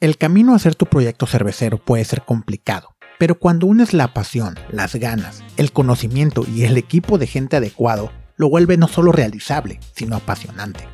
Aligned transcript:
El 0.00 0.16
camino 0.16 0.54
a 0.54 0.56
hacer 0.56 0.76
tu 0.76 0.86
proyecto 0.86 1.26
cervecero 1.26 1.76
puede 1.76 2.06
ser 2.06 2.22
complicado, 2.22 2.96
pero 3.18 3.38
cuando 3.38 3.66
unes 3.66 3.92
la 3.92 4.14
pasión, 4.14 4.58
las 4.70 4.94
ganas, 4.94 5.44
el 5.58 5.72
conocimiento 5.72 6.46
y 6.50 6.62
el 6.64 6.78
equipo 6.78 7.18
de 7.18 7.26
gente 7.26 7.58
adecuado, 7.58 8.10
lo 8.38 8.48
vuelve 8.48 8.78
no 8.78 8.88
solo 8.88 9.12
realizable, 9.12 9.78
sino 9.94 10.16
apasionante. 10.16 10.88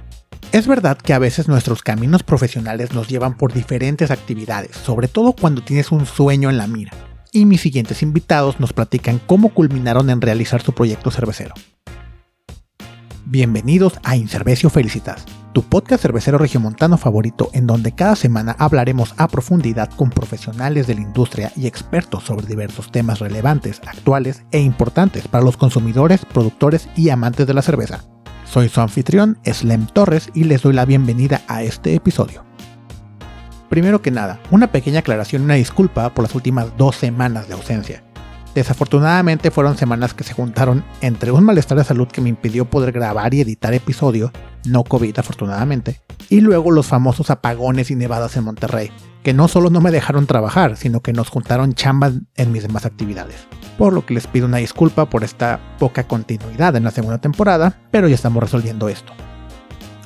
Es 0.51 0.67
verdad 0.67 0.99
que 0.99 1.13
a 1.13 1.21
veces 1.21 1.47
nuestros 1.47 1.83
caminos 1.83 2.25
profesionales 2.25 2.95
nos 2.95 3.07
llevan 3.07 3.37
por 3.37 3.53
diferentes 3.53 4.11
actividades, 4.11 4.75
sobre 4.75 5.07
todo 5.07 5.35
cuando 5.35 5.63
tienes 5.63 5.93
un 5.93 6.05
sueño 6.05 6.51
en 6.51 6.59
la 6.59 6.67
mira. 6.67 6.91
Y 7.31 7.45
mis 7.45 7.61
siguientes 7.61 8.03
invitados 8.03 8.59
nos 8.59 8.73
platican 8.73 9.21
cómo 9.25 9.55
culminaron 9.55 10.11
en 10.11 10.21
realizar 10.21 10.63
su 10.63 10.73
proyecto 10.73 11.13
cervecero. 11.13 11.55
Bienvenidos 13.25 14.01
a 14.03 14.17
Incervecio 14.17 14.69
Felicitas, 14.69 15.25
tu 15.57 15.63
podcast 15.63 16.03
cervecero 16.03 16.37
regiomontano 16.37 16.99
favorito 16.99 17.49
en 17.55 17.67
donde 17.67 17.93
cada 17.93 18.15
semana 18.15 18.55
hablaremos 18.59 19.15
a 19.17 19.27
profundidad 19.27 19.89
con 19.89 20.11
profesionales 20.11 20.87
de 20.87 20.97
la 20.97 21.01
industria 21.01 21.51
y 21.57 21.67
expertos 21.67 22.25
sobre 22.25 22.47
diversos 22.47 22.93
temas 22.93 23.21
relevantes, 23.21 23.81
actuales 23.87 24.45
e 24.53 24.59
importantes 24.61 25.29
para 25.29 25.43
los 25.43 25.57
consumidores, 25.57 26.27
productores 26.27 26.91
y 26.95 27.09
amantes 27.09 27.47
de 27.47 27.55
la 27.55 27.63
cerveza. 27.63 28.05
Soy 28.45 28.69
su 28.69 28.83
anfitrión, 28.83 29.39
Slem 29.51 29.87
Torres, 29.87 30.29
y 30.35 30.45
les 30.45 30.61
doy 30.61 30.75
la 30.75 30.85
bienvenida 30.85 31.41
a 31.49 31.63
este 31.63 31.95
episodio. 31.95 32.45
Primero 33.71 34.03
que 34.03 34.11
nada, 34.11 34.39
una 34.51 34.67
pequeña 34.67 34.99
aclaración 34.99 35.41
y 35.41 35.45
una 35.47 35.55
disculpa 35.55 36.13
por 36.13 36.23
las 36.23 36.35
últimas 36.35 36.77
dos 36.77 36.97
semanas 36.97 37.49
de 37.49 37.55
ausencia. 37.55 38.03
Desafortunadamente 38.55 39.51
fueron 39.51 39.79
semanas 39.79 40.13
que 40.13 40.25
se 40.25 40.35
juntaron 40.35 40.85
entre 41.01 41.31
un 41.31 41.45
malestar 41.45 41.79
de 41.79 41.85
salud 41.85 42.09
que 42.09 42.21
me 42.21 42.29
impidió 42.29 42.65
poder 42.65 42.93
grabar 42.93 43.33
y 43.33 43.41
editar 43.41 43.73
episodio, 43.73 44.33
no 44.67 44.85
COVID 44.85 45.19
afortunadamente, 45.19 46.01
y 46.29 46.41
luego 46.41 46.71
los 46.71 46.87
famosos 46.87 47.31
apagones 47.31 47.91
y 47.91 47.97
nevadas 47.97 48.37
en 48.37 48.45
Monterrey, 48.45 48.91
que 49.23 49.33
no 49.33 49.49
solo 49.49 49.71
no 49.71 49.81
me 49.81 49.91
dejaron 49.91 50.27
trabajar, 50.27 50.77
sino 50.77 51.01
que 51.01 51.13
nos 51.13 51.31
juntaron 51.31 51.75
chambas 51.75 52.15
en 52.37 52.53
mis 52.53 52.63
demás 52.63 52.87
actividades. 52.87 53.47
Por 53.79 53.93
lo 53.93 54.07
que 54.07 54.15
les 54.15 54.27
pido 54.27 54.47
una 54.47 54.59
disculpa 54.59 55.11
por 55.11 55.25
esta 55.25 55.61
poca 55.79 56.07
continuidad 56.07 56.77
en 56.77 56.85
la 56.85 56.91
segunda 56.91 57.19
temporada, 57.19 57.81
pero 57.91 58.09
ya 58.09 58.15
estamos 58.15 58.43
resolviendo 58.43 58.89
esto. 58.89 59.13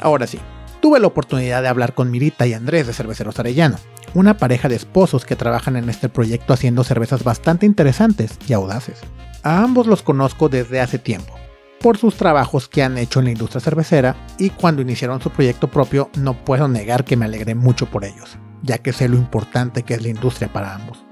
Ahora 0.00 0.26
sí, 0.26 0.38
tuve 0.80 1.00
la 1.00 1.06
oportunidad 1.06 1.62
de 1.62 1.68
hablar 1.68 1.94
con 1.94 2.10
Mirita 2.10 2.46
y 2.46 2.54
Andrés 2.54 2.86
de 2.86 2.94
Cerveceros 2.94 3.38
Arellano, 3.38 3.76
una 4.14 4.36
pareja 4.36 4.68
de 4.68 4.76
esposos 4.76 5.24
que 5.24 5.36
trabajan 5.36 5.76
en 5.76 5.88
este 5.88 6.08
proyecto 6.08 6.52
haciendo 6.52 6.84
cervezas 6.84 7.22
bastante 7.22 7.66
interesantes 7.66 8.38
y 8.48 8.52
audaces. 8.54 9.00
A 9.42 9.62
ambos 9.62 9.86
los 9.86 10.02
conozco 10.02 10.48
desde 10.48 10.80
hace 10.80 10.98
tiempo, 10.98 11.34
por 11.80 11.96
sus 11.96 12.16
trabajos 12.16 12.68
que 12.68 12.82
han 12.82 12.98
hecho 12.98 13.20
en 13.20 13.24
la 13.26 13.30
industria 13.32 13.60
cervecera 13.60 14.14
y 14.38 14.50
cuando 14.50 14.82
iniciaron 14.82 15.20
su 15.20 15.30
proyecto 15.30 15.68
propio 15.68 16.10
no 16.16 16.34
puedo 16.44 16.68
negar 16.68 17.04
que 17.04 17.16
me 17.16 17.24
alegré 17.24 17.54
mucho 17.54 17.86
por 17.86 18.04
ellos, 18.04 18.36
ya 18.62 18.78
que 18.78 18.92
sé 18.92 19.08
lo 19.08 19.16
importante 19.16 19.82
que 19.82 19.94
es 19.94 20.02
la 20.02 20.08
industria 20.08 20.52
para 20.52 20.74
ambos. 20.74 21.04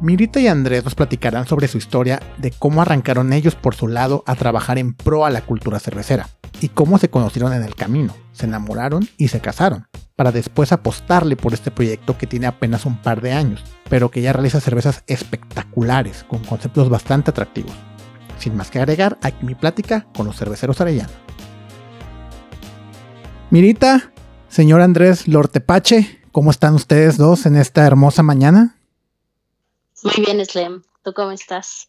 Mirita 0.00 0.40
y 0.40 0.48
Andrés 0.48 0.84
nos 0.84 0.94
platicarán 0.94 1.46
sobre 1.46 1.66
su 1.66 1.78
historia 1.78 2.20
de 2.38 2.50
cómo 2.52 2.82
arrancaron 2.82 3.32
ellos 3.32 3.54
por 3.54 3.74
su 3.74 3.88
lado 3.88 4.22
a 4.26 4.34
trabajar 4.34 4.78
en 4.78 4.94
pro 4.94 5.24
a 5.24 5.30
la 5.30 5.40
cultura 5.40 5.80
cervecera 5.80 6.28
y 6.60 6.68
cómo 6.68 6.98
se 6.98 7.10
conocieron 7.10 7.52
en 7.52 7.62
el 7.62 7.74
camino, 7.74 8.14
se 8.32 8.46
enamoraron 8.46 9.08
y 9.16 9.28
se 9.28 9.40
casaron, 9.40 9.88
para 10.14 10.30
después 10.30 10.72
apostarle 10.72 11.36
por 11.36 11.54
este 11.54 11.70
proyecto 11.70 12.16
que 12.16 12.26
tiene 12.26 12.46
apenas 12.46 12.86
un 12.86 12.98
par 12.98 13.20
de 13.20 13.32
años, 13.32 13.64
pero 13.88 14.10
que 14.10 14.22
ya 14.22 14.32
realiza 14.32 14.60
cervezas 14.60 15.02
espectaculares 15.06 16.24
con 16.28 16.44
conceptos 16.44 16.88
bastante 16.88 17.30
atractivos. 17.30 17.74
Sin 18.44 18.58
más 18.58 18.70
que 18.70 18.78
agregar, 18.78 19.16
aquí 19.22 19.42
mi 19.42 19.54
plática 19.54 20.06
con 20.14 20.26
los 20.26 20.36
cerveceros 20.36 20.78
Arellano. 20.78 21.08
Mirita, 23.48 24.12
señor 24.48 24.82
Andrés 24.82 25.26
Lortepache, 25.26 26.20
¿cómo 26.30 26.50
están 26.50 26.74
ustedes 26.74 27.16
dos 27.16 27.46
en 27.46 27.56
esta 27.56 27.86
hermosa 27.86 28.22
mañana? 28.22 28.76
Muy 30.02 30.26
bien, 30.26 30.44
Slem. 30.44 30.82
¿Tú 31.02 31.14
cómo 31.14 31.30
estás? 31.30 31.88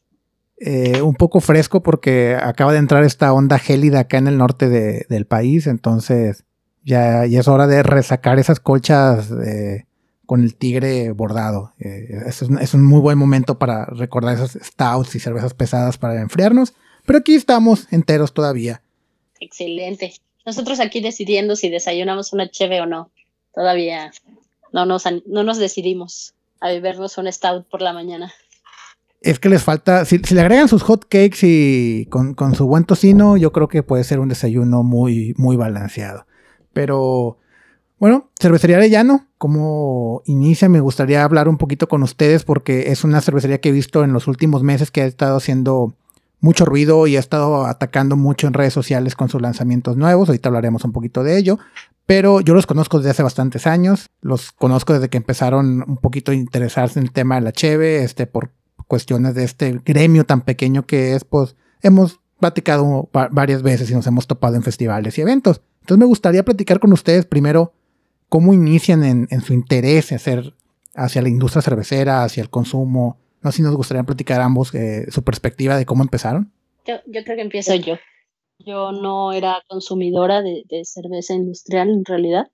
Eh, 0.55 1.01
un 1.01 1.15
poco 1.15 1.41
fresco 1.41 1.83
porque 1.83 2.37
acaba 2.41 2.71
de 2.71 2.79
entrar 2.79 3.03
esta 3.03 3.33
onda 3.33 3.59
gélida 3.59 3.99
acá 3.99 4.17
en 4.17 4.27
el 4.27 4.37
norte 4.37 4.69
del 4.69 5.25
país, 5.27 5.67
entonces 5.67 6.45
ya, 6.85 7.25
es 7.25 7.49
hora 7.49 7.67
de 7.67 7.83
resacar 7.83 8.39
esas 8.39 8.61
colchas 8.61 9.29
eh, 9.45 9.87
con 10.25 10.43
el 10.43 10.55
tigre 10.55 11.11
bordado. 11.11 11.73
Eh, 11.79 12.07
es, 12.27 12.41
un, 12.73 12.85
muy 12.85 12.99
buen 12.99 13.17
momento 13.17 13.57
para 13.57 13.85
recordar 13.85 14.35
esas 14.35 14.57
stouts 14.61 15.15
y 15.15 15.19
cervezas 15.19 15.53
pesadas 15.53 15.97
para 15.97 16.21
enfriarnos, 16.21 16.73
pero 17.05 17.19
aquí 17.19 17.35
estamos 17.35 17.87
enteros 17.91 18.33
todavía. 18.33 18.81
Excelente. 19.39 20.13
Nosotros 20.45 20.79
aquí 20.79 21.01
decidiendo 21.01 21.55
si 21.55 21.69
desayunamos 21.69 22.33
una 22.33 22.49
cheve 22.49 22.81
o 22.81 22.85
no. 22.85 23.11
Todavía 23.53 24.11
no 24.71 24.85
nos, 24.85 25.03
no 25.25 25.43
nos 25.43 25.57
decidimos 25.57 26.33
a 26.59 26.67
bebernos 26.69 27.17
un 27.17 27.31
stout 27.31 27.65
por 27.67 27.81
la 27.81 27.93
mañana 27.93 28.33
es 29.25 29.39
que 29.39 29.49
les 29.49 29.63
falta, 29.63 30.05
si, 30.05 30.19
le 30.19 30.41
agregan 30.41 30.67
sus 30.67 30.83
hot 30.83 31.05
cakes 31.05 31.39
y 31.41 32.05
con, 32.05 32.35
su 32.53 32.67
buen 32.67 32.83
tocino, 32.83 33.37
yo 33.37 33.51
creo 33.51 33.67
que 33.67 33.81
puede 33.81 34.03
ser 34.03 34.19
un 34.19 34.29
desayuno 34.29 34.83
muy, 34.83 35.33
muy 35.35 35.55
balanceado. 35.55 36.27
Pero 36.73 37.39
bueno, 37.97 38.29
Cervecería 38.39 38.77
Arellano, 38.77 39.27
como 39.37 40.21
inicia, 40.25 40.69
me 40.69 40.81
gustaría 40.81 41.23
hablar 41.23 41.47
un 41.47 41.57
poquito 41.57 41.87
con 41.87 42.03
ustedes 42.03 42.43
porque 42.43 42.91
es 42.91 43.03
una 43.03 43.21
cervecería 43.21 43.61
que 43.61 43.69
he 43.69 43.71
visto 43.71 44.03
en 44.03 44.13
los 44.13 44.27
últimos 44.27 44.63
meses 44.63 44.91
que 44.91 45.01
ha 45.01 45.05
estado 45.05 45.37
haciendo 45.37 45.95
mucho 46.41 46.65
ruido 46.65 47.07
y 47.07 47.15
ha 47.15 47.19
estado 47.19 47.65
atacando 47.65 48.17
mucho 48.17 48.47
en 48.47 48.53
redes 48.53 48.73
sociales 48.73 49.15
con 49.15 49.29
sus 49.29 49.41
lanzamientos 49.41 49.97
nuevos. 49.97 50.29
Ahorita 50.29 50.49
hablaremos 50.49 50.83
un 50.83 50.91
poquito 50.91 51.23
de 51.23 51.37
ello. 51.37 51.57
Pero 52.05 52.39
yo 52.39 52.53
los 52.53 52.67
conozco 52.67 52.97
desde 52.97 53.09
hace 53.09 53.23
bastantes 53.23 53.65
años. 53.65 54.09
Los 54.21 54.51
conozco 54.51 54.93
desde 54.93 55.09
que 55.09 55.17
empezaron 55.17 55.83
un 55.87 55.97
poquito 55.97 56.31
a 56.31 56.35
interesarse 56.35 56.99
en 56.99 57.05
el 57.05 57.11
tema 57.11 57.35
de 57.35 57.41
la 57.41 57.51
cheve, 57.51 58.03
este, 58.03 58.27
por 58.27 58.51
cuestiones 58.87 59.33
de 59.33 59.43
este 59.43 59.81
gremio 59.83 60.25
tan 60.25 60.41
pequeño 60.41 60.85
que 60.85 61.15
es, 61.15 61.23
pues 61.23 61.55
hemos 61.81 62.19
platicado 62.39 63.09
varias 63.31 63.63
veces 63.63 63.89
y 63.89 63.95
nos 63.95 64.05
hemos 64.05 64.27
topado 64.27 64.55
en 64.55 64.61
festivales 64.61 65.17
y 65.17 65.21
eventos. 65.21 65.61
Entonces 65.81 65.99
me 65.99 66.05
gustaría 66.05 66.45
platicar 66.45 66.79
con 66.79 66.93
ustedes 66.93 67.25
primero 67.25 67.73
cómo 68.29 68.53
inician 68.53 69.03
en, 69.03 69.41
su 69.41 69.53
interés 69.53 70.11
hacer 70.11 70.53
hacia 70.93 71.21
la 71.21 71.29
industria 71.29 71.61
cervecera, 71.61 72.23
hacia 72.23 72.41
el 72.41 72.49
consumo. 72.49 73.17
No 73.41 73.51
sé 73.51 73.57
si 73.57 73.63
nos 73.63 73.75
gustaría 73.75 74.03
platicar 74.03 74.41
ambos 74.41 74.73
eh, 74.73 75.05
su 75.11 75.23
perspectiva 75.23 75.77
de 75.77 75.85
cómo 75.85 76.03
empezaron. 76.03 76.51
Yo, 76.85 76.95
creo 77.05 77.35
que 77.35 77.41
empiezo 77.41 77.75
yo. 77.75 77.95
Yo 78.59 78.91
no 78.91 79.33
era 79.33 79.61
consumidora 79.67 80.41
de, 80.41 80.63
de 80.69 80.85
cerveza 80.85 81.33
industrial 81.33 81.89
en 81.89 82.05
realidad, 82.05 82.47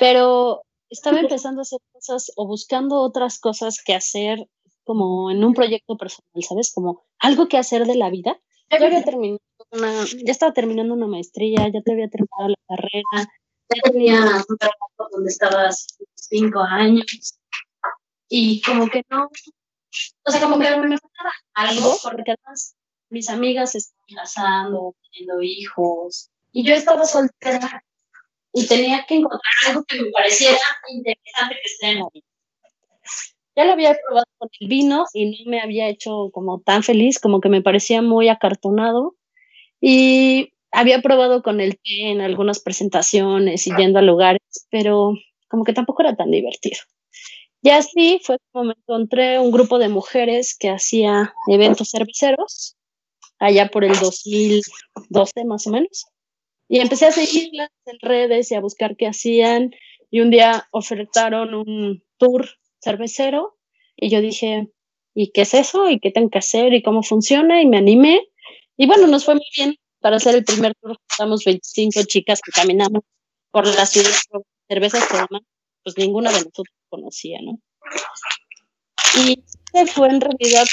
pero 0.00 0.62
estaba 0.90 1.20
empezando 1.20 1.60
a 1.60 1.62
hacer 1.62 1.80
cosas 1.92 2.32
o 2.36 2.46
buscando 2.46 3.00
otras 3.00 3.38
cosas 3.38 3.82
que 3.84 3.94
hacer 3.94 4.48
como 4.84 5.30
en 5.30 5.44
un 5.44 5.54
proyecto 5.54 5.96
personal, 5.96 6.42
¿sabes? 6.42 6.72
Como 6.72 7.02
algo 7.18 7.48
que 7.48 7.58
hacer 7.58 7.86
de 7.86 7.96
la 7.96 8.10
vida. 8.10 8.40
Ya 8.70 8.84
había 8.84 9.04
terminado 9.04 9.38
una, 9.70 10.04
ya 10.04 10.32
estaba 10.32 10.52
terminando 10.52 10.94
una 10.94 11.06
maestría, 11.06 11.68
ya 11.68 11.82
te 11.82 11.92
había 11.92 12.08
terminado 12.08 12.48
la 12.48 12.56
carrera, 12.68 13.32
tenía 13.82 14.20
un 14.48 14.58
trabajo 14.58 15.08
donde 15.10 15.30
estabas 15.30 15.98
cinco 16.14 16.60
años 16.60 17.38
y 18.28 18.60
como 18.62 18.88
que 18.88 19.04
no, 19.10 19.28
o 20.24 20.30
sea, 20.30 20.40
como 20.40 20.58
que 20.58 20.76
me 20.76 20.98
faltaba 20.98 21.32
algo, 21.54 21.96
porque 22.02 22.32
además 22.32 22.74
mis 23.10 23.28
amigas 23.28 23.74
estaban 23.74 24.06
casando, 24.16 24.94
teniendo 25.02 25.42
hijos, 25.42 26.30
y 26.52 26.64
yo 26.64 26.74
estaba 26.74 27.04
soltera 27.04 27.84
y 28.52 28.66
tenía 28.66 29.04
que 29.06 29.16
encontrar 29.16 29.52
algo 29.68 29.84
que 29.84 30.00
me 30.00 30.10
pareciera 30.10 30.58
interesante 30.88 31.54
que 31.54 31.72
esté 31.72 31.88
en 31.90 31.98
la 32.00 32.08
vida. 32.12 32.26
Ya 33.54 33.64
lo 33.66 33.72
había 33.72 33.98
probado 34.06 34.26
con 34.38 34.48
el 34.60 34.68
vino 34.68 35.04
y 35.12 35.44
no 35.44 35.50
me 35.50 35.60
había 35.60 35.88
hecho 35.88 36.30
como 36.32 36.60
tan 36.60 36.82
feliz, 36.82 37.18
como 37.18 37.40
que 37.40 37.50
me 37.50 37.62
parecía 37.62 38.00
muy 38.00 38.28
acartonado. 38.28 39.14
Y 39.80 40.54
había 40.72 41.00
probado 41.02 41.42
con 41.42 41.60
el 41.60 41.76
té 41.76 42.10
en 42.10 42.20
algunas 42.20 42.60
presentaciones 42.60 43.66
y 43.66 43.76
yendo 43.76 43.98
a 43.98 44.02
lugares, 44.02 44.40
pero 44.70 45.12
como 45.48 45.64
que 45.64 45.74
tampoco 45.74 46.02
era 46.02 46.16
tan 46.16 46.30
divertido. 46.30 46.78
Y 47.62 47.70
así 47.70 48.20
fue 48.24 48.38
como 48.50 48.64
me 48.64 48.74
encontré 48.76 49.38
un 49.38 49.52
grupo 49.52 49.78
de 49.78 49.88
mujeres 49.88 50.56
que 50.58 50.70
hacía 50.70 51.32
eventos 51.46 51.90
cerveceros, 51.90 52.76
allá 53.38 53.68
por 53.68 53.84
el 53.84 53.92
2012 53.92 55.44
más 55.44 55.66
o 55.66 55.70
menos. 55.70 56.06
Y 56.68 56.80
empecé 56.80 57.06
a 57.06 57.12
seguirlas 57.12 57.68
en 57.84 57.98
redes 58.00 58.50
y 58.50 58.54
a 58.54 58.60
buscar 58.60 58.96
qué 58.96 59.06
hacían. 59.06 59.72
Y 60.10 60.20
un 60.20 60.30
día 60.30 60.66
ofertaron 60.72 61.54
un 61.54 62.02
tour 62.16 62.48
cervecero 62.80 63.56
y 63.94 64.08
yo 64.08 64.20
dije, 64.20 64.68
¿y 65.14 65.30
qué 65.32 65.42
es 65.42 65.54
eso? 65.54 65.90
¿Y 65.90 66.00
qué 66.00 66.10
tengo 66.10 66.30
que 66.30 66.38
hacer? 66.38 66.72
¿Y 66.72 66.82
cómo 66.82 67.02
funciona? 67.02 67.62
Y 67.62 67.66
me 67.66 67.76
animé. 67.76 68.26
Y 68.76 68.86
bueno, 68.86 69.06
nos 69.06 69.24
fue 69.24 69.34
muy 69.34 69.46
bien 69.56 69.76
para 70.02 70.16
hacer 70.16 70.34
el 70.34 70.44
primer 70.44 70.74
tour. 70.74 70.98
Estamos 71.08 71.44
25 71.44 72.02
chicas 72.04 72.40
que 72.44 72.52
caminamos 72.52 73.02
por 73.50 73.66
la 73.66 73.86
ciudad 73.86 74.10
cervezas 74.68 75.06
que 75.06 75.16
además 75.16 75.42
pues 75.82 75.98
ninguna 75.98 76.30
de 76.30 76.38
nosotros 76.38 76.74
conocía, 76.88 77.38
¿no? 77.42 77.58
Y 79.26 79.42
fue 79.86 80.08
en 80.08 80.20
realidad 80.20 80.64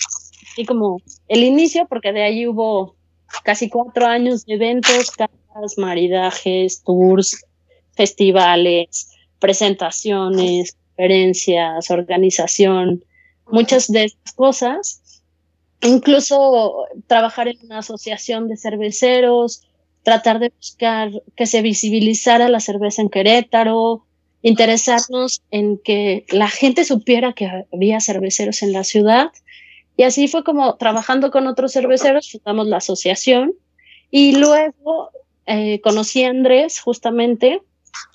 así 0.52 0.66
como 0.66 0.98
el 1.28 1.44
inicio, 1.44 1.88
porque 1.88 2.12
de 2.12 2.24
ahí 2.24 2.48
hubo 2.48 2.96
casi 3.44 3.70
cuatro 3.70 4.06
años 4.06 4.46
de 4.46 4.56
eventos, 4.56 5.12
casas, 5.12 5.78
maridajes, 5.78 6.84
tours, 6.84 7.44
festivales, 7.96 9.10
presentaciones, 9.40 10.74
conferencias, 10.74 11.90
organización, 11.92 13.04
muchas 13.48 13.88
de 13.92 14.06
estas 14.06 14.34
cosas. 14.34 15.02
Incluso 15.82 16.86
trabajar 17.08 17.48
en 17.48 17.58
una 17.64 17.80
asociación 17.80 18.48
de 18.48 18.58
cerveceros, 18.58 19.64
tratar 20.04 20.40
de 20.40 20.52
buscar 20.56 21.12
que 21.36 21.46
se 21.46 21.62
visibilizara 21.62 22.50
la 22.50 22.60
cerveza 22.60 23.02
en 23.02 23.10
Querétaro, 23.10 24.06
interesarnos 24.42 25.42
en 25.52 25.78
que 25.78 26.26
la 26.30 26.50
gente 26.50 26.84
supiera 26.84 27.34
que 27.34 27.50
había 27.74 28.00
cerveceros 28.00 28.62
en 28.62 28.74
la 28.74 28.84
ciudad. 28.84 29.32
Y 29.98 30.04
así 30.04 30.28
fue 30.28 30.44
como 30.44 30.76
trabajando 30.76 31.32
con 31.32 31.48
otros 31.48 31.74
cerveceros, 31.74 32.32
fundamos 32.32 32.68
la 32.68 32.78
asociación 32.78 33.54
y 34.12 34.36
luego 34.36 35.12
eh, 35.46 35.82
conocí 35.82 36.24
a 36.24 36.30
Andrés 36.30 36.80
justamente 36.80 37.62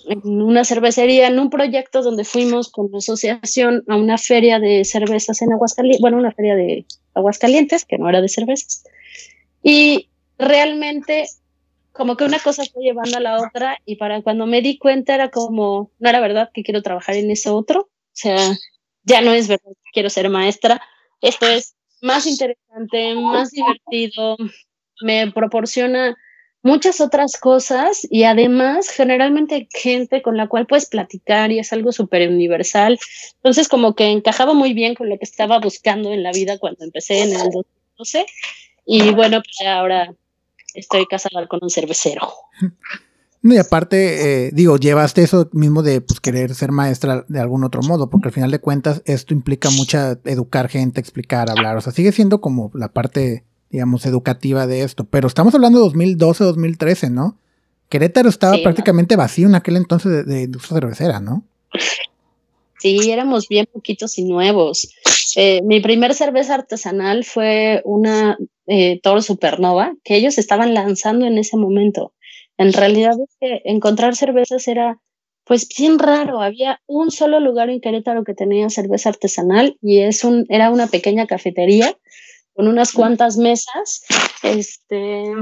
en 0.07 0.43
una 0.43 0.65
cervecería, 0.65 1.29
en 1.29 1.39
un 1.39 1.51
proyecto 1.51 2.03
donde 2.03 2.25
fuimos 2.25 2.71
con 2.71 2.91
la 2.91 2.99
asociación 2.99 3.85
a 3.89 3.97
una 3.97 4.19
feria 4.19 4.59
de 4.59 4.85
cervezas 4.85 5.43
en 5.43 5.53
Aguascalientes, 5.53 6.01
bueno, 6.01 6.19
una 6.19 6.33
feria 6.33 6.55
de 6.55 6.87
Aguascalientes, 7.15 7.85
que 7.85 7.99
no 7.99 8.09
era 8.09 8.21
de 8.21 8.29
cervezas. 8.29 8.85
Y 9.63 10.09
realmente 10.39 11.27
como 11.95 12.17
que 12.17 12.25
una 12.25 12.41
cosa 12.41 12.65
fue 12.65 12.83
llevando 12.83 13.17
a 13.17 13.21
la 13.21 13.41
otra 13.41 13.79
y 13.87 13.97
para 13.97 14.21
cuando 14.21 14.47
me 14.47 14.61
di 14.61 14.79
cuenta 14.79 15.15
era 15.15 15.31
como, 15.31 15.93
no 16.01 16.09
era 16.09 16.21
verdad 16.21 16.51
que 16.53 16.65
quiero 16.65 16.83
trabajar 16.83 17.15
en 17.15 17.31
ese 17.31 17.51
otro, 17.51 17.83
o 17.83 17.89
sea, 18.13 18.37
ya 19.05 19.21
no 19.21 19.33
es 19.33 19.47
verdad 19.47 19.71
que 19.71 19.91
quiero 19.93 20.11
ser 20.11 20.29
maestra, 20.29 20.83
esto 21.21 21.47
es 21.47 21.77
más 22.03 22.27
interesante, 22.27 23.15
más 23.15 23.53
divertido, 23.53 24.37
me 25.03 25.31
proporciona 25.31 26.17
muchas 26.65 27.03
otras 27.03 27.37
cosas 27.37 28.07
y 28.11 28.25
además 28.25 28.89
generalmente 28.89 29.69
gente 29.71 30.23
con 30.23 30.37
la 30.37 30.49
cual 30.49 30.67
puedes 30.67 30.87
platicar 30.87 31.53
y 31.53 31.59
es 31.59 31.73
algo 31.75 31.93
súper 31.93 32.29
universal. 32.29 32.99
Entonces 33.37 33.69
como 33.69 33.95
que 33.95 34.11
encajaba 34.11 34.55
muy 34.55 34.73
bien 34.73 34.95
con 34.95 35.11
lo 35.11 35.19
que 35.19 35.25
estaba 35.25 35.61
buscando 35.61 36.13
en 36.13 36.23
la 36.23 36.33
vida 36.33 36.59
cuando 36.59 36.85
empecé 36.85 37.21
en 37.21 37.35
el 37.35 37.51
2012 37.51 38.27
y 38.87 39.11
bueno, 39.11 39.43
pues 39.43 39.69
ahora 39.69 40.15
estoy 40.73 41.07
casada 41.07 41.47
con 41.47 41.61
un 41.63 41.69
cervecero. 41.71 42.33
y 43.43 43.59
aparte, 43.59 44.47
eh, 44.47 44.51
digo, 44.55 44.79
llevaste 44.79 45.23
eso 45.23 45.51
mismo 45.53 45.83
de 45.83 46.01
pues, 46.01 46.19
querer 46.19 46.55
ser 46.55 46.73
maestra 46.73 47.27
de 47.29 47.41
algún 47.41 47.65
otro 47.65 47.83
modo, 47.83 48.09
porque 48.09 48.29
al 48.29 48.35
final 48.35 48.51
de 48.51 48.61
cuentas 48.61 49.03
esto 49.05 49.35
implica 49.35 49.69
mucha 49.69 50.19
educar 50.25 50.71
gente, 50.71 50.99
explicar, 50.99 51.51
hablar, 51.51 51.77
o 51.77 51.83
sea, 51.83 51.93
sigue 51.93 52.11
siendo 52.13 52.41
como 52.41 52.71
la 52.75 52.89
parte 52.89 53.45
digamos, 53.75 54.07
educativa 54.07 54.69
de 54.69 54.83
esto. 54.83 55.03
Pero 55.03 55.27
estamos 55.27 55.53
hablando 55.53 55.81
de 55.81 55.87
2012, 55.87 56.45
2013, 56.45 57.11
¿no? 57.11 57.37
Querétaro 57.89 58.29
estaba 58.29 58.57
prácticamente 58.63 59.17
vacío 59.17 59.49
en 59.49 59.57
aquel 59.57 59.77
entonces 59.77 60.25
de, 60.25 60.43
industria 60.43 60.79
cervecera, 60.79 61.19
¿no? 61.19 61.43
Sí, 62.79 63.11
éramos 63.11 63.49
bien 63.49 63.67
poquitos 63.73 64.17
y 64.17 64.27
nuevos. 64.27 64.95
Eh, 65.35 65.61
mi 65.65 65.81
primer 65.81 66.15
cerveza 66.15 66.55
artesanal 66.55 67.25
fue 67.25 67.83
una 67.85 68.39
eh, 68.69 69.01
Toro 69.03 69.21
Supernova 69.21 69.93
que 70.05 70.15
ellos 70.15 70.39
estaban 70.39 70.73
lanzando 70.73 71.27
en 71.27 71.37
ese 71.37 71.57
momento. 71.57 72.13
En 72.57 72.73
realidad 72.73 73.15
es 73.21 73.37
que 73.41 73.61
encontrar 73.65 74.15
cervezas 74.15 74.69
era 74.69 75.01
pues 75.43 75.67
bien 75.77 75.99
raro. 75.99 76.41
Había 76.41 76.81
un 76.87 77.11
solo 77.11 77.41
lugar 77.41 77.71
en 77.71 77.81
Querétaro 77.81 78.23
que 78.23 78.35
tenía 78.35 78.71
cerveza 78.71 79.09
artesanal 79.09 79.77
y 79.83 79.99
es 79.99 80.23
un, 80.23 80.47
era 80.49 80.71
una 80.71 80.87
pequeña 80.87 81.27
cafetería 81.27 81.99
con 82.55 82.69
unas 82.69 82.93
cuantas 82.93 83.37
mesas. 83.37 84.03
Este, 84.43 85.33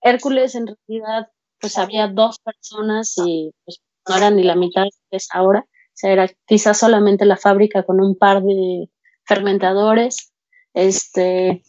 Hércules 0.00 0.54
en 0.54 0.66
realidad, 0.66 1.28
pues 1.60 1.78
había 1.78 2.08
dos 2.08 2.38
personas 2.40 3.14
y 3.24 3.52
pues, 3.64 3.80
no 4.08 4.16
era 4.16 4.30
ni 4.30 4.42
la 4.42 4.56
mitad 4.56 4.84
que 5.10 5.16
es 5.16 5.28
ahora. 5.32 5.60
O 5.60 5.94
sea, 5.94 6.12
era 6.12 6.28
quizás 6.46 6.78
solamente 6.78 7.24
la 7.24 7.36
fábrica 7.36 7.84
con 7.84 8.00
un 8.00 8.16
par 8.16 8.42
de 8.42 8.88
fermentadores. 9.24 10.32
Este, 10.74 11.62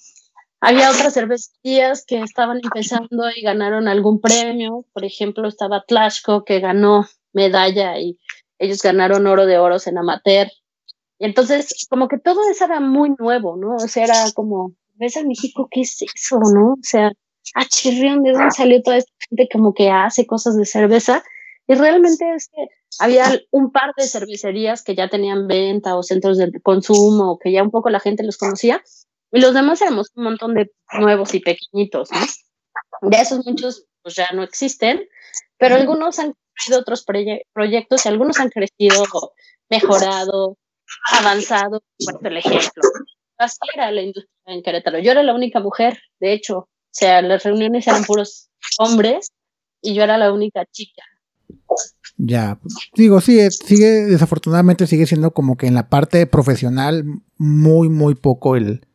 había 0.59 0.91
otras 0.91 1.13
cervecerías 1.13 2.05
que 2.05 2.21
estaban 2.21 2.59
empezando 2.63 3.29
y 3.35 3.41
ganaron 3.41 3.87
algún 3.87 4.21
premio. 4.21 4.85
Por 4.93 5.05
ejemplo, 5.05 5.47
estaba 5.47 5.83
Tlashco 5.87 6.43
que 6.45 6.59
ganó 6.59 7.05
medalla 7.33 7.99
y 7.99 8.17
ellos 8.59 8.81
ganaron 8.81 9.27
oro 9.27 9.45
de 9.45 9.57
oros 9.57 9.87
en 9.87 9.97
amateur 9.97 10.47
entonces, 11.25 11.87
como 11.89 12.07
que 12.09 12.17
todo 12.17 12.41
eso 12.49 12.65
era 12.65 12.79
muy 12.79 13.15
nuevo, 13.17 13.55
¿no? 13.55 13.75
O 13.75 13.87
sea, 13.87 14.03
era 14.03 14.31
como, 14.33 14.73
ves 14.95 15.15
a 15.15 15.23
México, 15.23 15.69
¿qué 15.71 15.81
es 15.81 16.01
eso, 16.01 16.39
no? 16.53 16.73
O 16.73 16.83
sea, 16.83 17.11
ah, 17.55 17.65
chirrión, 17.65 18.23
¿de 18.23 18.33
dónde 18.33 18.51
salió 18.51 18.81
toda 18.81 18.97
esta 18.97 19.13
gente 19.29 19.47
como 19.51 19.73
que 19.73 19.89
hace 19.89 20.27
cosas 20.27 20.57
de 20.57 20.65
cerveza? 20.65 21.23
Y 21.65 21.75
realmente 21.75 22.25
es 22.35 22.49
que 22.49 22.67
había 22.99 23.39
un 23.51 23.71
par 23.71 23.93
de 23.95 24.05
cervecerías 24.05 24.83
que 24.83 24.95
ya 24.95 25.07
tenían 25.07 25.47
venta 25.47 25.95
o 25.95 26.03
centros 26.03 26.37
de 26.37 26.51
consumo, 26.61 27.39
que 27.41 27.53
ya 27.53 27.63
un 27.63 27.71
poco 27.71 27.89
la 27.89 28.01
gente 28.01 28.23
los 28.23 28.37
conocía, 28.37 28.83
y 29.31 29.39
los 29.39 29.53
demás 29.53 29.81
éramos 29.81 30.11
un 30.15 30.25
montón 30.25 30.53
de 30.55 30.71
nuevos 30.99 31.33
y 31.33 31.39
pequeñitos, 31.39 32.09
¿no? 32.11 33.09
De 33.09 33.17
esos 33.17 33.45
muchos 33.45 33.85
pues 34.01 34.15
ya 34.15 34.29
no 34.33 34.43
existen, 34.43 35.07
pero 35.57 35.75
algunos 35.75 36.19
han 36.19 36.33
crecido 36.53 36.81
otros 36.81 37.05
proyectos 37.05 38.05
y 38.05 38.09
algunos 38.09 38.39
han 38.41 38.49
crecido, 38.49 39.05
mejorado, 39.69 40.57
avanzado, 41.11 41.83
por 42.05 42.27
el 42.27 42.37
ejemplo. 42.37 42.83
Así 43.37 43.57
era 43.73 43.91
la 43.91 44.01
industria 44.01 44.31
en 44.45 44.63
Querétaro. 44.63 44.99
Yo 44.99 45.11
era 45.11 45.23
la 45.23 45.33
única 45.33 45.59
mujer, 45.59 45.99
de 46.19 46.33
hecho, 46.33 46.57
o 46.57 46.69
sea, 46.91 47.21
las 47.21 47.43
reuniones 47.43 47.87
eran 47.87 48.03
puros 48.03 48.49
hombres 48.79 49.31
y 49.81 49.95
yo 49.95 50.03
era 50.03 50.17
la 50.17 50.31
única 50.31 50.65
chica. 50.71 51.03
Ya, 52.17 52.59
digo, 52.95 53.19
sí, 53.21 53.39
sigue, 53.49 54.05
desafortunadamente 54.05 54.85
sigue 54.85 55.07
siendo 55.07 55.31
como 55.31 55.57
que 55.57 55.67
en 55.67 55.73
la 55.73 55.89
parte 55.89 56.27
profesional 56.27 57.03
muy, 57.37 57.89
muy 57.89 58.13
poco 58.15 58.55
el, 58.55 58.85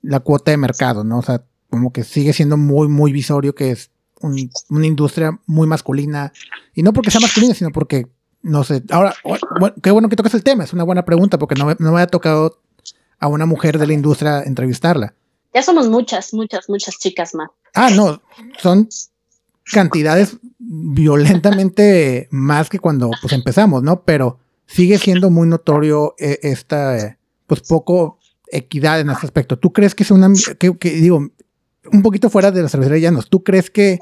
la 0.00 0.20
cuota 0.20 0.52
de 0.52 0.56
mercado, 0.56 1.02
¿no? 1.02 1.18
O 1.18 1.22
sea, 1.22 1.44
como 1.68 1.92
que 1.92 2.04
sigue 2.04 2.32
siendo 2.32 2.56
muy, 2.56 2.88
muy 2.88 3.12
visorio 3.12 3.54
que 3.54 3.72
es 3.72 3.90
una 4.20 4.86
industria 4.86 5.38
muy 5.46 5.66
masculina. 5.66 6.32
Y 6.74 6.82
no 6.82 6.92
porque 6.92 7.10
sea 7.10 7.20
masculina, 7.20 7.54
sino 7.54 7.70
porque 7.70 8.06
no 8.42 8.64
sé, 8.64 8.82
ahora, 8.90 9.14
qué 9.82 9.90
bueno 9.90 10.08
que 10.08 10.16
tocas 10.16 10.34
el 10.34 10.44
tema, 10.44 10.64
es 10.64 10.72
una 10.72 10.84
buena 10.84 11.04
pregunta 11.04 11.38
porque 11.38 11.54
no 11.54 11.66
me, 11.66 11.76
no 11.78 11.92
me 11.92 12.00
ha 12.00 12.06
tocado 12.06 12.60
a 13.18 13.28
una 13.28 13.46
mujer 13.46 13.78
de 13.78 13.86
la 13.86 13.92
industria 13.92 14.42
entrevistarla. 14.42 15.14
Ya 15.54 15.62
somos 15.62 15.88
muchas, 15.88 16.32
muchas, 16.34 16.68
muchas 16.68 16.98
chicas 16.98 17.34
más. 17.34 17.50
Ah, 17.74 17.90
no, 17.90 18.20
son 18.58 18.88
cantidades 19.72 20.36
violentamente 20.58 22.28
más 22.30 22.68
que 22.68 22.78
cuando 22.78 23.10
pues 23.20 23.32
empezamos, 23.32 23.82
¿no? 23.82 24.02
Pero 24.02 24.38
sigue 24.66 24.98
siendo 24.98 25.30
muy 25.30 25.48
notorio 25.48 26.14
eh, 26.18 26.38
esta, 26.42 27.18
pues 27.46 27.62
poco 27.62 28.18
equidad 28.50 29.00
en 29.00 29.10
este 29.10 29.26
aspecto. 29.26 29.58
¿Tú 29.58 29.72
crees 29.72 29.94
que 29.94 30.02
es 30.02 30.10
una, 30.10 30.30
que, 30.58 30.90
digo, 30.90 31.30
un 31.92 32.02
poquito 32.02 32.30
fuera 32.30 32.50
de 32.50 32.62
la 32.62 32.68
cervecería 32.68 33.08
llanos, 33.08 33.28
¿tú 33.28 33.42
crees 33.42 33.70
que 33.70 33.98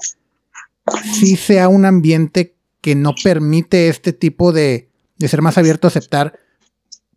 sí 1.14 1.36
sea 1.36 1.68
un 1.68 1.84
ambiente 1.84 2.55
que 2.86 2.94
no 2.94 3.16
permite 3.20 3.88
este 3.88 4.12
tipo 4.12 4.52
de, 4.52 4.92
de 5.16 5.26
ser 5.26 5.42
más 5.42 5.58
abierto 5.58 5.88
a 5.88 5.90
aceptar, 5.90 6.38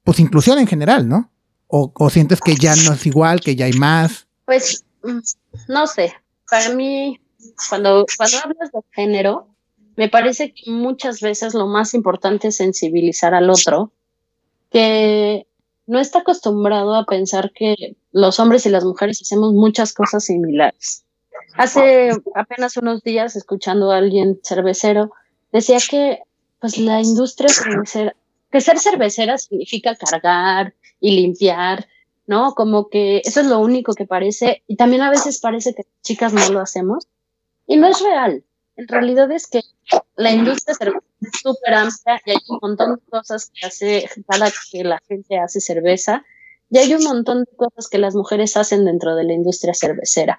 pues 0.04 0.20
inclusión 0.20 0.58
en 0.58 0.66
general, 0.66 1.08
¿no? 1.08 1.32
O, 1.68 2.10
sientes 2.10 2.40
que 2.42 2.56
ya 2.56 2.76
no 2.76 2.94
es 2.94 3.06
igual, 3.06 3.40
que 3.40 3.56
ya 3.56 3.66
hay 3.66 3.74
más? 3.74 4.26
Pues, 4.46 4.84
mm, 5.04 5.20
no 5.68 5.86
sé. 5.86 6.16
Para 6.50 6.74
mí, 6.74 7.22
cuando, 7.70 8.08
cuando 8.18 8.38
hablas 8.44 8.72
de 8.72 8.80
género, 8.94 9.48
me 9.96 10.10
parece 10.10 10.56
que 10.56 10.72
muchas 10.72 11.22
veces 11.22 11.54
lo 11.54 11.68
más 11.68 11.94
importante 11.94 12.48
es 12.48 12.56
sensibilizar 12.56 13.36
al 13.36 13.52
otro, 13.52 13.92
que 14.72 15.46
no 15.86 16.00
está 16.00 16.22
acostumbrado 16.22 16.96
a 16.96 17.06
pensar 17.06 17.52
que 17.54 17.96
los 18.12 18.40
hombres 18.40 18.66
y 18.66 18.70
las 18.70 18.86
mujeres 18.86 19.22
hacemos 19.22 19.54
muchas 19.54 19.94
cosas 19.94 20.24
similares. 20.24 21.06
Hace 21.54 22.10
apenas 22.34 22.76
unos 22.78 23.04
días, 23.04 23.36
escuchando 23.36 23.92
a 23.92 23.98
alguien 23.98 24.40
cervecero, 24.44 25.12
decía 25.52 25.78
que 25.90 26.20
pues 26.60 26.78
la 26.78 27.02
industria 27.02 27.50
cervecera, 27.50 28.16
que 28.52 28.62
ser 28.62 28.80
cervecera 28.80 29.38
significa 29.38 29.96
cargar 29.96 30.74
y 31.00 31.12
limpiar, 31.12 31.88
¿no? 32.28 32.54
Como 32.54 32.90
que 32.90 33.22
eso 33.24 33.42
es 33.42 33.48
lo 33.48 33.60
único 33.60 33.94
que 33.94 34.06
parece, 34.06 34.64
y 34.68 34.76
también 34.76 35.02
a 35.02 35.10
veces 35.10 35.40
parece 35.40 35.74
que 35.74 35.84
chicas 36.02 36.34
no 36.34 36.50
lo 36.50 36.60
hacemos, 36.60 37.08
y 37.66 37.78
no 37.78 37.88
es 37.88 38.02
real. 38.02 38.44
En 38.76 38.88
realidad 38.88 39.32
es 39.32 39.48
que 39.48 39.62
la 40.16 40.32
industria 40.32 40.76
cervecera 40.76 41.06
es 41.22 41.42
súper 41.42 41.74
amplia 41.74 42.22
y 42.26 42.32
hay 42.32 42.38
un 42.50 42.60
montón 42.62 42.96
de 42.96 43.02
cosas 43.10 43.52
que 43.54 43.66
hace 43.66 44.10
cada 44.28 44.52
que 44.72 44.84
la 44.84 45.02
gente 45.08 45.38
hace 45.38 45.62
cerveza, 45.62 46.26
y 46.70 46.78
hay 46.78 46.94
un 46.94 47.04
montón 47.04 47.46
de 47.46 47.56
cosas 47.56 47.88
que 47.90 47.98
las 47.98 48.16
mujeres 48.16 48.56
hacen 48.58 48.86
dentro 48.86 49.16
de 49.16 49.24
la 49.24 49.34
industria 49.34 49.74
cervecera. 49.74 50.38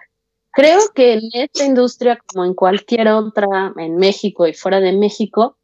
Creo 0.52 0.80
que 0.94 1.14
en 1.14 1.30
esta 1.32 1.64
industria, 1.64 2.18
como 2.26 2.44
en 2.44 2.54
cualquier 2.54 3.08
otra, 3.08 3.72
en 3.76 3.96
México 3.96 4.46
y 4.46 4.54
fuera 4.54 4.80
de 4.80 4.92
México, 4.92 5.56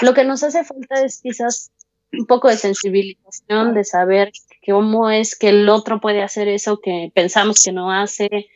lo 0.00 0.14
que 0.14 0.24
nos 0.24 0.42
hace 0.42 0.64
falta 0.64 1.02
es 1.02 1.20
quizás 1.20 1.70
un 2.12 2.26
poco 2.26 2.48
de 2.48 2.56
sensibilización, 2.56 3.74
de 3.74 3.84
saber 3.84 4.32
cómo 4.66 5.10
es 5.10 5.36
que 5.36 5.48
el 5.48 5.68
otro 5.68 6.00
puede 6.00 6.22
hacer 6.22 6.48
eso 6.48 6.80
que 6.80 7.10
pensamos 7.14 7.62
que 7.64 7.72
no 7.72 7.92
hace, 7.92 8.48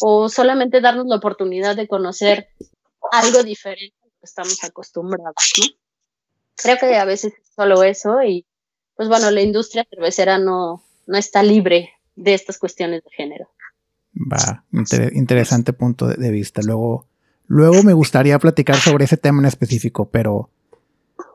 o 0.00 0.28
solamente 0.28 0.80
darnos 0.80 1.06
la 1.06 1.16
oportunidad 1.16 1.76
de 1.76 1.88
conocer 1.88 2.48
algo 3.12 3.42
diferente 3.42 3.96
a 4.02 4.06
lo 4.06 4.12
que 4.12 4.24
estamos 4.24 4.62
acostumbrados, 4.64 5.52
¿no? 5.58 5.66
Creo 6.56 6.76
que 6.78 6.96
a 6.96 7.04
veces 7.04 7.34
es 7.34 7.54
solo 7.54 7.82
eso 7.84 8.22
y 8.22 8.44
pues 8.96 9.08
bueno, 9.08 9.30
la 9.30 9.42
industria 9.42 9.86
cervecera 9.88 10.38
no, 10.38 10.82
no 11.06 11.16
está 11.16 11.42
libre 11.44 11.92
de 12.16 12.34
estas 12.34 12.58
cuestiones 12.58 13.04
de 13.04 13.10
género. 13.10 13.48
Va, 14.20 14.64
interesante 15.12 15.72
punto 15.72 16.08
de, 16.08 16.30
vista. 16.30 16.60
Luego, 16.64 17.06
luego 17.46 17.82
me 17.84 17.92
gustaría 17.92 18.38
platicar 18.38 18.76
sobre 18.76 19.04
ese 19.04 19.16
tema 19.16 19.40
en 19.40 19.46
específico, 19.46 20.10
pero 20.10 20.50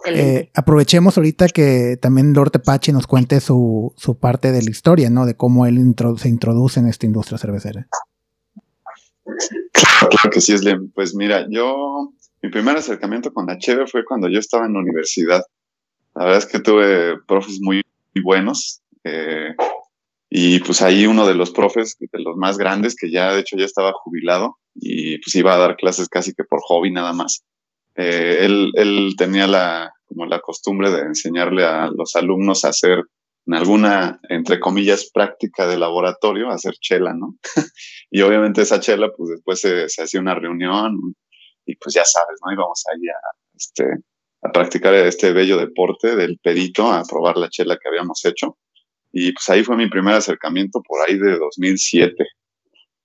eh, 0.05 0.49
aprovechemos 0.53 1.17
ahorita 1.17 1.47
que 1.47 1.97
también 2.01 2.33
Lord 2.33 2.51
Tepache 2.51 2.91
nos 2.91 3.07
cuente 3.07 3.39
su, 3.39 3.93
su, 3.95 4.17
parte 4.17 4.51
de 4.51 4.61
la 4.61 4.69
historia, 4.69 5.09
¿no? 5.09 5.25
De 5.25 5.35
cómo 5.35 5.65
él 5.65 5.95
se 6.17 6.27
introduce 6.27 6.79
en 6.79 6.87
esta 6.87 7.05
industria 7.05 7.37
cervecera. 7.37 7.87
Claro, 9.71 10.29
que 10.31 10.41
sí, 10.41 10.57
Slim. 10.57 10.91
Pues 10.91 11.15
mira, 11.15 11.47
yo, 11.49 12.11
mi 12.41 12.49
primer 12.49 12.75
acercamiento 12.75 13.33
con 13.33 13.45
la 13.45 13.57
cheve 13.57 13.87
fue 13.87 14.03
cuando 14.03 14.27
yo 14.27 14.39
estaba 14.39 14.65
en 14.65 14.73
la 14.73 14.79
universidad. 14.79 15.41
La 16.15 16.25
verdad 16.25 16.39
es 16.39 16.45
que 16.45 16.59
tuve 16.59 17.17
profes 17.25 17.59
muy, 17.61 17.81
muy 18.13 18.23
buenos. 18.23 18.81
Eh, 19.05 19.55
y 20.35 20.59
pues 20.61 20.81
ahí 20.81 21.05
uno 21.05 21.27
de 21.27 21.35
los 21.35 21.51
profes, 21.51 21.95
de 21.99 22.19
los 22.19 22.35
más 22.37 22.57
grandes, 22.57 22.95
que 22.95 23.11
ya 23.11 23.35
de 23.35 23.41
hecho 23.41 23.55
ya 23.55 23.65
estaba 23.65 23.93
jubilado 23.93 24.57
y 24.73 25.19
pues 25.19 25.35
iba 25.35 25.53
a 25.53 25.59
dar 25.59 25.75
clases 25.75 26.09
casi 26.09 26.33
que 26.33 26.43
por 26.43 26.59
hobby 26.63 26.91
nada 26.91 27.13
más. 27.13 27.43
Eh, 27.95 28.39
él, 28.39 28.71
él 28.73 29.13
tenía 29.15 29.45
la, 29.45 29.93
como 30.07 30.25
la 30.25 30.39
costumbre 30.39 30.89
de 30.89 31.01
enseñarle 31.01 31.65
a 31.65 31.85
los 31.95 32.15
alumnos 32.15 32.65
a 32.65 32.69
hacer 32.69 33.03
en 33.45 33.53
alguna, 33.53 34.19
entre 34.27 34.59
comillas, 34.59 35.11
práctica 35.13 35.67
de 35.67 35.77
laboratorio, 35.77 36.49
hacer 36.49 36.73
chela, 36.81 37.13
¿no? 37.13 37.35
y 38.09 38.21
obviamente 38.23 38.63
esa 38.63 38.79
chela, 38.79 39.11
pues 39.15 39.29
después 39.29 39.59
se, 39.59 39.87
se 39.87 40.01
hacía 40.01 40.19
una 40.19 40.33
reunión 40.33 40.97
y 41.63 41.75
pues 41.75 41.93
ya 41.93 42.05
sabes, 42.05 42.39
¿no? 42.43 42.51
Íbamos 42.51 42.83
ahí 42.91 43.07
a, 43.07 43.37
este, 43.55 43.85
a 44.41 44.51
practicar 44.51 44.95
este 44.95 45.31
bello 45.31 45.57
deporte 45.57 46.15
del 46.15 46.39
pedito, 46.39 46.91
a 46.91 47.03
probar 47.03 47.37
la 47.37 47.49
chela 47.49 47.77
que 47.77 47.87
habíamos 47.87 48.25
hecho. 48.25 48.57
Y 49.13 49.31
pues 49.31 49.47
ahí 49.49 49.63
fue 49.63 49.77
mi 49.77 49.87
primer 49.87 50.15
acercamiento 50.15 50.81
por 50.81 51.07
ahí 51.07 51.17
de 51.17 51.37
2007. 51.37 52.15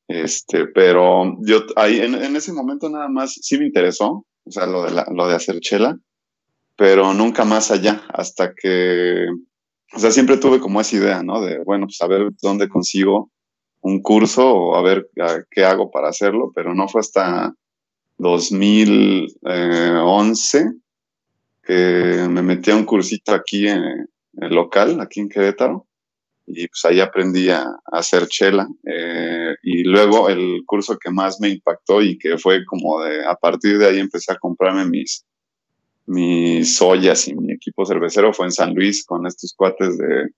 Este, 0.09 0.67
pero 0.67 1.37
yo 1.43 1.65
ahí 1.77 2.01
en, 2.01 2.15
en 2.15 2.35
ese 2.35 2.53
momento 2.53 2.89
nada 2.89 3.09
más 3.09 3.39
sí 3.43 3.59
me 3.59 3.67
interesó, 3.67 4.25
o 4.45 4.51
sea, 4.51 4.67
lo 4.67 4.85
de, 4.85 4.93
la, 4.93 5.07
lo 5.15 5.29
de 5.29 5.35
hacer 5.35 5.61
chela, 5.61 5.99
pero 6.77 7.13
nunca 7.13 7.45
más 7.45 7.71
allá, 7.71 8.03
hasta 8.09 8.55
que, 8.55 9.27
o 9.93 9.99
sea, 9.99 10.11
siempre 10.11 10.39
tuve 10.39 10.61
como 10.61 10.81
esa 10.81 10.97
idea, 10.97 11.23
¿no? 11.23 11.43
De, 11.43 11.63
bueno, 11.63 11.85
pues 11.87 12.01
a 12.01 12.07
ver 12.07 12.31
dónde 12.41 12.71
consigo 12.71 13.31
un 13.81 14.01
curso 14.01 14.51
o 14.51 14.77
a 14.77 14.83
ver 14.83 15.11
qué 15.51 15.65
hago 15.65 15.91
para 15.91 16.09
hacerlo, 16.09 16.53
pero 16.55 16.75
no 16.75 16.89
fue 16.89 17.01
hasta 17.01 17.53
2011 18.17 20.73
que 21.63 22.27
me 22.31 22.43
metí 22.43 22.71
a 22.71 22.77
un 22.77 22.85
cursito 22.85 23.35
aquí 23.35 23.69
en 23.69 24.09
el 24.41 24.55
local, 24.55 25.01
aquí 25.01 25.21
en 25.21 25.29
Querétaro, 25.29 25.88
y 26.49 26.67
pues 26.69 26.85
ahí 26.85 27.01
aprendí 27.01 27.51
a, 27.51 27.65
hacer 27.87 28.27
chela. 28.29 28.67
Eh, 28.85 29.55
y 29.63 29.85
luego 29.85 30.29
el 30.29 30.63
curso 30.67 30.99
que 30.99 31.11
más 31.11 31.41
me 31.41 31.49
impactó 31.49 32.03
y 32.03 32.19
que 32.19 32.39
fue 32.39 32.65
como 32.65 33.03
de, 33.03 33.25
a 33.27 33.35
partir 33.35 33.79
de 33.79 33.87
ahí 33.87 33.99
empecé 33.99 34.33
a 34.33 34.39
comprarme 34.39 34.87
mis, 34.87 35.25
mis 36.07 36.81
ollas 36.81 37.29
y 37.29 37.35
mi 37.35 37.53
equipo 37.53 37.85
cervecero 37.85 38.33
fue 38.33 38.47
en 38.47 38.53
San 38.53 38.75
Luis 38.75 39.05
con 39.05 39.27
estos 39.27 39.55
cuates 39.55 39.99
de, 39.99 40.29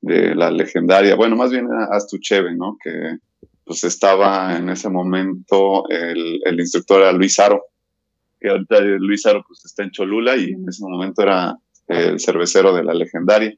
de 0.00 0.34
la 0.34 0.50
legendaria, 0.50 1.16
bueno, 1.16 1.36
más 1.36 1.50
bien 1.50 1.68
Astucheve, 1.90 2.54
¿no? 2.54 2.76
Que 2.82 3.16
pues 3.64 3.84
estaba 3.84 4.56
en 4.56 4.70
ese 4.70 4.88
momento 4.88 5.86
el, 5.90 6.40
el 6.44 6.58
instructor 6.58 7.02
era 7.02 7.12
Luis 7.12 7.38
Aro, 7.38 7.62
que 8.40 8.48
ahorita 8.48 8.80
Luis 8.80 9.26
Aro 9.26 9.44
pues 9.46 9.64
está 9.64 9.82
en 9.82 9.90
Cholula 9.90 10.36
y 10.36 10.52
en 10.52 10.66
ese 10.68 10.82
momento 10.82 11.22
era 11.22 11.54
el 11.88 12.20
cervecero 12.20 12.74
de 12.74 12.84
la 12.84 12.94
legendaria. 12.94 13.54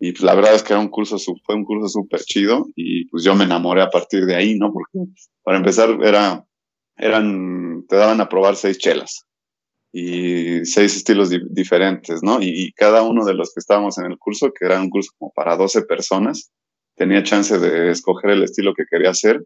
Y 0.00 0.12
pues 0.12 0.22
la 0.22 0.34
verdad 0.34 0.54
es 0.54 0.62
que 0.62 0.72
era 0.72 0.80
un 0.80 0.88
curso, 0.88 1.18
fue 1.44 1.54
un 1.56 1.64
curso 1.64 1.88
súper 1.88 2.20
chido 2.20 2.66
y 2.76 3.06
pues 3.06 3.24
yo 3.24 3.34
me 3.34 3.44
enamoré 3.44 3.82
a 3.82 3.90
partir 3.90 4.26
de 4.26 4.36
ahí, 4.36 4.56
¿no? 4.56 4.72
Porque 4.72 5.10
para 5.42 5.58
empezar 5.58 5.90
era, 6.02 6.44
eran, 6.96 7.84
te 7.88 7.96
daban 7.96 8.20
a 8.20 8.28
probar 8.28 8.54
seis 8.54 8.78
chelas 8.78 9.26
y 9.92 10.64
seis 10.64 10.94
estilos 10.96 11.30
diferentes, 11.50 12.22
¿no? 12.22 12.40
Y, 12.40 12.72
cada 12.76 13.02
uno 13.02 13.24
de 13.24 13.34
los 13.34 13.52
que 13.52 13.58
estábamos 13.58 13.98
en 13.98 14.06
el 14.06 14.18
curso, 14.18 14.52
que 14.52 14.66
era 14.66 14.80
un 14.80 14.90
curso 14.90 15.10
como 15.18 15.32
para 15.32 15.56
12 15.56 15.82
personas, 15.82 16.52
tenía 16.94 17.22
chance 17.24 17.58
de 17.58 17.90
escoger 17.90 18.30
el 18.30 18.44
estilo 18.44 18.74
que 18.74 18.84
quería 18.88 19.10
hacer. 19.10 19.44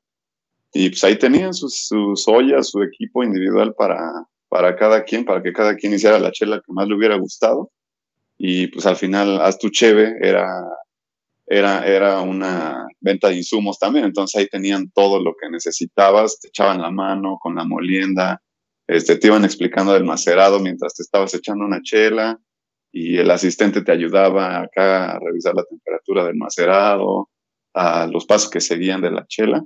Y 0.74 0.90
pues 0.90 1.04
ahí 1.04 1.16
tenían 1.16 1.54
sus, 1.54 1.86
sus 1.86 2.26
ollas, 2.28 2.70
su 2.70 2.82
equipo 2.82 3.22
individual 3.22 3.74
para, 3.74 3.96
para 4.48 4.76
cada 4.76 5.04
quien, 5.04 5.24
para 5.24 5.42
que 5.42 5.52
cada 5.52 5.76
quien 5.76 5.94
hiciera 5.94 6.18
la 6.18 6.32
chela 6.32 6.56
que 6.56 6.72
más 6.72 6.88
le 6.88 6.96
hubiera 6.96 7.16
gustado 7.16 7.70
y 8.44 8.66
pues 8.66 8.86
al 8.86 8.96
final 8.96 9.40
Astucheve 9.40 10.16
era, 10.20 10.48
era, 11.46 11.86
era 11.86 12.20
una 12.22 12.88
venta 13.00 13.28
de 13.28 13.36
insumos 13.36 13.78
también, 13.78 14.04
entonces 14.04 14.40
ahí 14.40 14.48
tenían 14.48 14.90
todo 14.90 15.22
lo 15.22 15.34
que 15.40 15.48
necesitabas, 15.48 16.40
te 16.40 16.48
echaban 16.48 16.82
la 16.82 16.90
mano 16.90 17.38
con 17.40 17.54
la 17.54 17.64
molienda, 17.64 18.42
este, 18.88 19.14
te 19.14 19.28
iban 19.28 19.44
explicando 19.44 19.92
del 19.92 20.02
macerado 20.02 20.58
mientras 20.58 20.92
te 20.92 21.04
estabas 21.04 21.32
echando 21.34 21.64
una 21.64 21.82
chela 21.82 22.36
y 22.90 23.16
el 23.16 23.30
asistente 23.30 23.82
te 23.82 23.92
ayudaba 23.92 24.62
acá 24.62 25.12
a 25.12 25.20
revisar 25.20 25.54
la 25.54 25.62
temperatura 25.62 26.24
del 26.24 26.34
macerado, 26.34 27.28
a 27.74 28.08
los 28.08 28.26
pasos 28.26 28.50
que 28.50 28.60
seguían 28.60 29.02
de 29.02 29.12
la 29.12 29.24
chela 29.28 29.62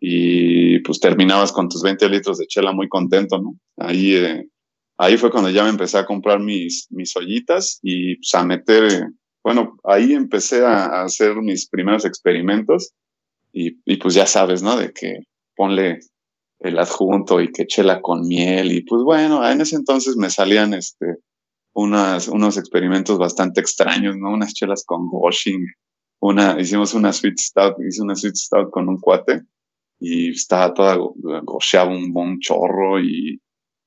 y 0.00 0.80
pues 0.80 0.98
terminabas 0.98 1.52
con 1.52 1.68
tus 1.68 1.84
20 1.84 2.08
litros 2.08 2.38
de 2.38 2.48
chela 2.48 2.72
muy 2.72 2.88
contento, 2.88 3.40
¿no? 3.40 3.54
Ahí 3.76 4.16
eh, 4.16 4.48
ahí 4.98 5.16
fue 5.16 5.30
cuando 5.30 5.50
ya 5.50 5.62
me 5.64 5.70
empecé 5.70 5.98
a 5.98 6.06
comprar 6.06 6.40
mis, 6.40 6.88
mis 6.90 7.16
ollitas 7.16 7.78
y 7.82 8.16
pues, 8.16 8.34
a 8.34 8.44
meter, 8.44 9.08
bueno, 9.42 9.78
ahí 9.84 10.12
empecé 10.12 10.64
a, 10.64 11.02
hacer 11.02 11.36
mis 11.36 11.68
primeros 11.68 12.04
experimentos 12.04 12.92
y, 13.52 13.78
y, 13.84 13.96
pues 13.96 14.14
ya 14.14 14.26
sabes, 14.26 14.62
¿no? 14.62 14.76
De 14.76 14.92
que 14.92 15.20
ponle 15.56 16.00
el 16.60 16.78
adjunto 16.78 17.40
y 17.40 17.50
que 17.52 17.66
chela 17.66 18.00
con 18.02 18.26
miel 18.26 18.72
y 18.72 18.82
pues 18.82 19.02
bueno, 19.04 19.48
en 19.48 19.60
ese 19.60 19.76
entonces 19.76 20.16
me 20.16 20.28
salían 20.28 20.74
este, 20.74 21.06
unas, 21.72 22.26
unos 22.28 22.56
experimentos 22.56 23.18
bastante 23.18 23.60
extraños, 23.60 24.16
¿no? 24.16 24.30
Unas 24.30 24.52
chelas 24.52 24.84
con 24.84 25.08
washing, 25.10 25.64
una, 26.20 26.60
hicimos 26.60 26.94
una 26.94 27.12
sweet 27.12 27.38
stout, 27.38 27.76
hice 27.80 28.02
una 28.02 28.16
sweet 28.16 28.34
stout 28.34 28.70
con 28.70 28.88
un 28.88 28.98
cuate 28.98 29.42
y 30.00 30.30
estaba 30.30 30.74
toda 30.74 30.96
gocheaba 31.44 31.90
un, 31.90 32.10
un 32.14 32.40
chorro 32.40 33.00
y 33.00 33.40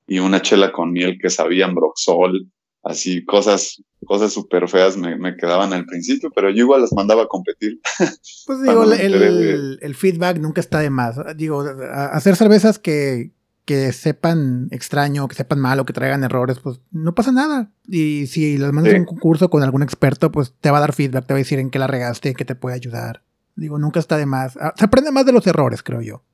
y 0.06 0.18
una 0.18 0.42
chela 0.42 0.72
con 0.72 0.92
miel 0.92 1.18
que 1.20 1.30
sabían 1.30 1.74
broxol, 1.74 2.48
así 2.82 3.24
cosas 3.24 3.82
cosas 4.04 4.32
súper 4.32 4.68
feas 4.68 4.96
me, 4.96 5.16
me, 5.16 5.36
quedaban 5.36 5.72
al 5.72 5.86
principio, 5.86 6.30
pero 6.34 6.50
yo 6.50 6.64
igual 6.64 6.80
las 6.80 6.92
mandaba 6.92 7.22
a 7.22 7.28
competir. 7.28 7.80
Pues 8.46 8.62
digo, 8.62 8.92
el, 8.92 9.78
el, 9.80 9.94
feedback 9.94 10.38
nunca 10.38 10.60
está 10.60 10.80
de 10.80 10.90
más. 10.90 11.16
Digo, 11.36 11.64
hacer 12.12 12.34
cervezas 12.34 12.80
que, 12.80 13.30
que 13.64 13.92
sepan 13.92 14.68
extraño, 14.72 15.28
que 15.28 15.36
sepan 15.36 15.60
mal 15.60 15.78
o 15.78 15.86
que 15.86 15.92
traigan 15.92 16.24
errores, 16.24 16.58
pues 16.58 16.80
no 16.90 17.14
pasa 17.14 17.30
nada. 17.30 17.70
Y 17.86 18.26
si 18.26 18.58
las 18.58 18.72
mandas 18.72 18.94
a 18.94 18.98
un 18.98 19.04
concurso 19.04 19.48
con 19.48 19.62
algún 19.62 19.82
experto, 19.82 20.32
pues 20.32 20.54
te 20.60 20.70
va 20.70 20.78
a 20.78 20.80
dar 20.80 20.92
feedback, 20.92 21.26
te 21.26 21.34
va 21.34 21.38
a 21.38 21.44
decir 21.44 21.60
en 21.60 21.70
qué 21.70 21.78
la 21.78 21.86
regaste, 21.86 22.30
en 22.30 22.34
qué 22.34 22.44
te 22.44 22.56
puede 22.56 22.74
ayudar. 22.74 23.22
Digo, 23.54 23.78
nunca 23.78 24.00
está 24.00 24.16
de 24.16 24.26
más. 24.26 24.56
Ah, 24.56 24.74
se 24.76 24.84
aprende 24.84 25.12
más 25.12 25.26
de 25.26 25.32
los 25.32 25.46
errores, 25.46 25.82
creo 25.82 26.00
yo. 26.00 26.24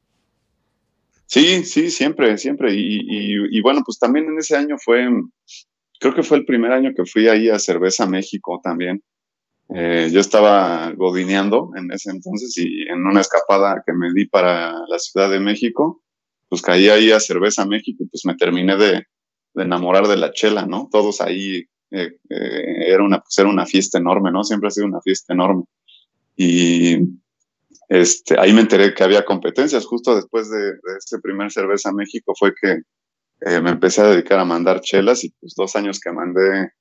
Sí, 1.28 1.62
sí, 1.64 1.90
siempre, 1.90 2.38
siempre. 2.38 2.75
Y, 2.75 3.00
y, 3.54 3.61
bueno, 3.61 3.82
pues 3.85 3.99
también 3.99 4.26
en 4.26 4.38
ese 4.38 4.56
año 4.56 4.76
fue, 4.82 5.06
creo 6.00 6.14
que 6.14 6.23
fue 6.23 6.38
el 6.38 6.47
primer 6.47 6.73
año 6.73 6.92
que 6.97 7.04
fui 7.04 7.28
ahí 7.28 7.50
a 7.50 7.58
Cerveza 7.58 8.06
México 8.06 8.61
también. 8.64 9.02
Eh, 9.75 10.08
yo 10.11 10.20
estaba 10.20 10.90
godineando 10.92 11.70
en 11.76 11.92
ese 11.92 12.11
entonces 12.11 12.56
y 12.56 12.88
en 12.88 13.06
una 13.06 13.20
escapada 13.20 13.82
que 13.87 13.92
me 13.92 14.11
di 14.14 14.26
para 14.26 14.73
la 14.88 14.99
Ciudad 14.99 15.30
de 15.30 15.38
México, 15.40 16.02
pues 16.49 16.62
caí 16.62 16.88
ahí 16.88 17.12
a 17.12 17.20
Cerveza 17.20 17.66
México 17.66 18.04
y 18.04 18.06
pues 18.08 18.25
me 18.25 18.35
terminé 18.35 18.78
de, 18.78 19.04
de 19.52 19.62
enamorar 19.62 20.08
de 20.08 20.16
la 20.16 20.32
chela, 20.32 20.64
¿no? 20.64 20.88
Todos 20.90 21.20
ahí, 21.20 21.66
eh, 21.90 22.16
eh, 22.30 22.85
era, 22.87 23.02
una, 23.02 23.20
pues 23.20 23.38
era 23.38 23.50
una 23.50 23.66
fiesta 23.66 23.99
enorme, 23.99 24.32
¿no? 24.32 24.44
Siempre 24.44 24.68
ha 24.68 24.70
sido 24.70 24.87
una 24.87 25.02
fiesta 25.02 25.35
enorme. 25.35 25.64
Y 26.37 26.97
este, 27.88 28.38
ahí 28.38 28.52
me 28.52 28.61
enteré 28.61 28.95
que 28.95 29.02
había 29.02 29.25
competencias. 29.25 29.87
Justo 29.87 30.14
después 30.14 30.50
de, 30.50 30.73
este 30.99 31.18
primer 31.21 31.50
Cerveza 31.50 31.92
México 31.92 32.35
fue 32.38 32.52
que 32.54 32.83
eh, 33.40 33.61
me 33.61 33.71
empecé 33.71 34.02
a 34.02 34.09
dedicar 34.09 34.38
a 34.38 34.45
mandar 34.45 34.80
chelas 34.80 35.25
y 35.25 35.30
pues 35.40 35.54
dos 35.57 35.75
años 35.76 36.00
que 36.00 36.12
mandé 36.12 36.73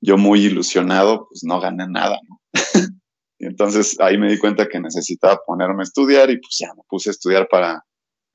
yo 0.00 0.18
muy 0.18 0.44
ilusionado, 0.44 1.28
pues 1.28 1.44
no 1.44 1.60
gané 1.60 1.86
nada, 1.88 2.18
¿no? 2.28 2.40
y 3.38 3.46
entonces 3.46 4.00
ahí 4.00 4.18
me 4.18 4.30
di 4.30 4.38
cuenta 4.38 4.68
que 4.68 4.80
necesitaba 4.80 5.40
ponerme 5.46 5.82
a 5.82 5.84
estudiar 5.84 6.30
y 6.30 6.38
pues 6.38 6.56
ya 6.58 6.74
me 6.74 6.82
puse 6.88 7.10
a 7.10 7.12
estudiar 7.12 7.46
para, 7.48 7.84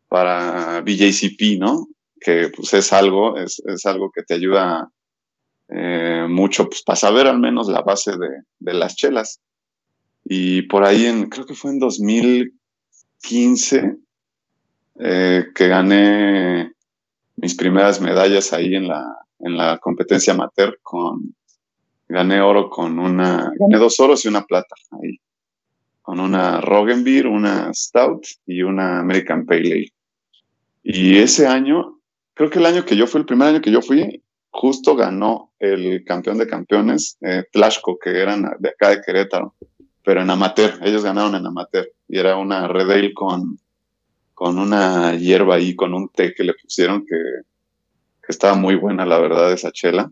para 0.08 0.82
BJCP, 0.82 1.60
¿no? 1.60 1.88
Que 2.22 2.50
pues 2.56 2.74
es 2.74 2.94
algo, 2.94 3.38
es, 3.38 3.62
es 3.66 3.86
algo 3.86 4.12
que 4.16 4.24
te 4.24 4.36
ayuda 4.36 4.90
eh, 5.70 6.26
mucho 6.30 6.70
pues 6.70 6.84
para 6.84 6.96
saber 6.96 7.28
al 7.28 7.40
menos 7.40 7.68
la 7.68 7.82
base 7.82 8.12
de, 8.12 8.30
de 8.60 8.74
las 8.74 8.96
chelas. 8.96 9.42
Y 10.29 10.63
por 10.63 10.84
ahí, 10.84 11.05
en, 11.05 11.29
creo 11.29 11.46
que 11.46 11.53
fue 11.53 11.72
en 11.72 11.79
2015, 11.79 13.96
eh, 15.00 15.46
que 15.55 15.67
gané 15.69 16.74
mis 17.38 17.55
primeras 17.55 18.01
medallas 18.01 18.51
ahí 18.51 18.75
en 18.75 18.89
la, 18.89 19.05
en 19.39 19.55
la 19.55 19.77
competencia 19.77 20.34
amateur 20.34 20.77
con, 20.84 21.34
gané 22.10 22.41
oro 22.41 22.69
con 22.69 23.00
una, 23.00 23.53
gané 23.57 23.77
dos 23.77 24.01
oros 24.01 24.25
y 24.25 24.27
una 24.27 24.43
plata 24.43 24.75
ahí, 25.01 25.17
con 26.01 26.19
una 26.19 26.60
Roggenbeer, 26.60 27.27
una 27.27 27.74
Stout 27.74 28.25
y 28.46 28.63
una 28.63 29.00
American 29.00 29.46
Pale 29.46 29.72
Ale. 29.72 29.93
Y 30.84 31.19
ese 31.19 31.48
año, 31.48 32.01
creo 32.34 32.50
que 32.50 32.60
el 32.60 32.65
año 32.65 32.84
que 32.84 32.98
yo 32.98 33.07
fui, 33.07 33.22
el 33.22 33.25
primer 33.25 33.48
año 33.48 33.62
que 33.62 33.72
yo 33.72 33.81
fui, 33.81 34.22
justo 34.50 34.98
ganó 34.98 35.53
el 35.60 36.03
campeón 36.03 36.38
de 36.38 36.48
campeones, 36.48 37.17
eh, 37.22 37.46
Tlashco, 37.53 37.98
que 37.98 38.10
eran 38.10 38.43
de 38.60 38.69
acá 38.69 38.89
de 38.89 39.01
Querétaro, 39.01 39.55
pero 40.08 40.22
en 40.22 40.30
amateur, 40.30 40.80
ellos 40.84 41.04
ganaron 41.04 41.36
en 41.36 41.46
amateur, 41.46 41.92
y 42.08 42.18
era 42.18 42.38
una 42.38 42.66
Red 42.70 42.92
Ale 42.92 43.14
con, 43.14 43.60
con 44.34 44.58
una 44.58 45.14
hierba 45.16 45.56
ahí, 45.56 45.76
con 45.76 45.94
un 45.94 46.08
té 46.08 46.34
que 46.34 46.46
le 46.46 46.54
pusieron 46.54 47.06
que, 47.06 47.18
que 48.22 48.30
estaba 48.30 48.56
muy 48.56 48.76
buena, 48.76 49.06
la 49.06 49.20
verdad, 49.20 49.52
esa 49.52 49.70
chela. 49.74 50.10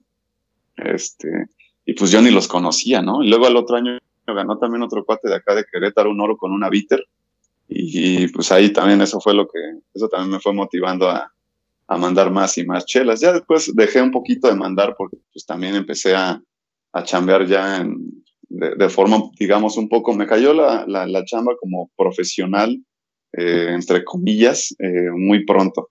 Este, 0.76 1.30
y 1.86 1.94
pues 1.94 2.12
yo 2.12 2.22
ni 2.22 2.30
los 2.30 2.50
conocía, 2.50 3.02
¿no? 3.02 3.24
Y 3.24 3.30
luego 3.30 3.46
al 3.46 3.56
otro 3.56 3.78
año 3.78 3.98
ganó 4.28 4.58
también 4.58 4.84
otro 4.84 5.06
cuate 5.06 5.30
de 5.30 5.36
acá 5.36 5.56
de 5.56 5.64
Querétaro, 5.64 6.12
un 6.12 6.20
oro 6.20 6.36
con 6.36 6.52
una 6.52 6.70
bitter. 6.70 7.02
Y, 7.70 8.28
pues 8.28 8.52
ahí 8.52 8.74
también 8.74 9.00
eso 9.00 9.22
fue 9.22 9.34
lo 9.34 9.48
que, 9.48 9.60
eso 9.94 10.10
también 10.10 10.30
me 10.30 10.40
fue 10.42 10.52
motivando 10.52 11.10
a, 11.10 11.32
a, 11.88 11.98
mandar 11.98 12.32
más 12.32 12.58
y 12.58 12.66
más 12.66 12.86
chelas. 12.86 13.22
Ya 13.22 13.32
después 13.32 13.74
dejé 13.74 14.02
un 14.02 14.12
poquito 14.12 14.50
de 14.50 14.56
mandar 14.56 14.96
porque 14.98 15.16
pues 15.32 15.46
también 15.46 15.74
empecé 15.74 16.14
a, 16.16 16.44
a 16.92 17.04
chambear 17.06 17.48
ya 17.48 17.78
en, 17.78 18.25
de, 18.50 18.90
forma, 18.90 19.22
digamos, 19.40 19.78
un 19.78 19.90
poco, 19.90 20.14
me 20.14 20.28
cayó 20.28 20.54
la, 20.54 20.86
la, 20.88 21.06
la 21.08 21.26
chamba 21.26 21.54
como 21.60 21.92
profesional, 21.98 22.78
eh, 23.34 23.72
entre 23.74 24.04
comillas, 24.04 24.76
eh, 24.80 25.12
muy 25.12 25.46
pronto. 25.46 25.90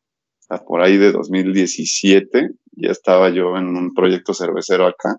por 0.66 0.80
ahí 0.82 0.96
de 0.96 1.12
2017 1.12 2.50
ya 2.76 2.90
estaba 2.90 3.30
yo 3.30 3.56
en 3.56 3.76
un 3.76 3.94
proyecto 3.94 4.34
cervecero 4.34 4.87
acá 4.87 5.18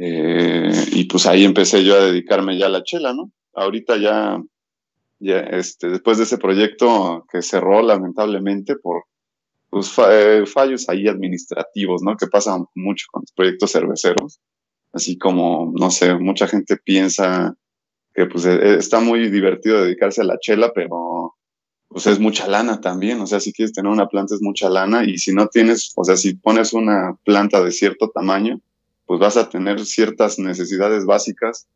eh, 0.00 0.70
y 0.92 1.04
pues 1.04 1.26
ahí 1.26 1.44
empecé 1.44 1.84
yo 1.84 1.96
a 1.96 2.04
dedicarme 2.04 2.56
ya 2.56 2.66
a 2.66 2.70
la 2.70 2.84
chela, 2.84 3.12
¿no? 3.12 3.32
Ahorita 3.52 3.96
ya, 3.96 4.40
ya 5.18 5.40
este, 5.40 5.88
después 5.88 6.18
de 6.18 6.24
ese 6.24 6.38
proyecto 6.38 7.26
que 7.32 7.42
cerró 7.42 7.82
lamentablemente 7.82 8.76
por 8.76 9.02
pues, 9.70 9.92
eh, 10.08 10.44
fallos 10.46 10.88
ahí 10.88 11.08
administrativos, 11.08 12.02
¿no? 12.02 12.16
Que 12.16 12.28
pasan 12.28 12.66
mucho 12.76 13.06
con 13.10 13.22
los 13.22 13.32
proyectos 13.32 13.72
cerveceros. 13.72 14.38
Así 14.92 15.18
como, 15.18 15.72
no 15.78 15.90
sé, 15.90 16.14
mucha 16.14 16.46
gente 16.48 16.76
piensa 16.76 17.56
que 18.14 18.26
pues 18.26 18.46
e, 18.46 18.76
está 18.76 19.00
muy 19.00 19.28
divertido 19.28 19.82
dedicarse 19.82 20.22
a 20.22 20.24
la 20.24 20.38
chela, 20.38 20.72
pero 20.74 21.34
pues 21.88 22.06
es 22.06 22.18
mucha 22.20 22.46
lana 22.46 22.80
también, 22.80 23.20
o 23.20 23.26
sea, 23.26 23.40
si 23.40 23.52
quieres 23.52 23.72
tener 23.72 23.90
una 23.90 24.08
planta 24.08 24.34
es 24.34 24.42
mucha 24.42 24.68
lana 24.68 25.04
y 25.04 25.18
si 25.18 25.32
no 25.32 25.48
tienes, 25.48 25.92
o 25.96 26.04
sea, 26.04 26.16
si 26.16 26.34
pones 26.34 26.72
una 26.74 27.16
planta 27.24 27.62
de 27.62 27.72
cierto 27.72 28.10
tamaño, 28.10 28.60
pues 29.06 29.20
vas 29.20 29.38
a 29.38 29.48
tener 29.48 29.84
ciertas 29.86 30.38
necesidades 30.38 31.06
básicas 31.06 31.66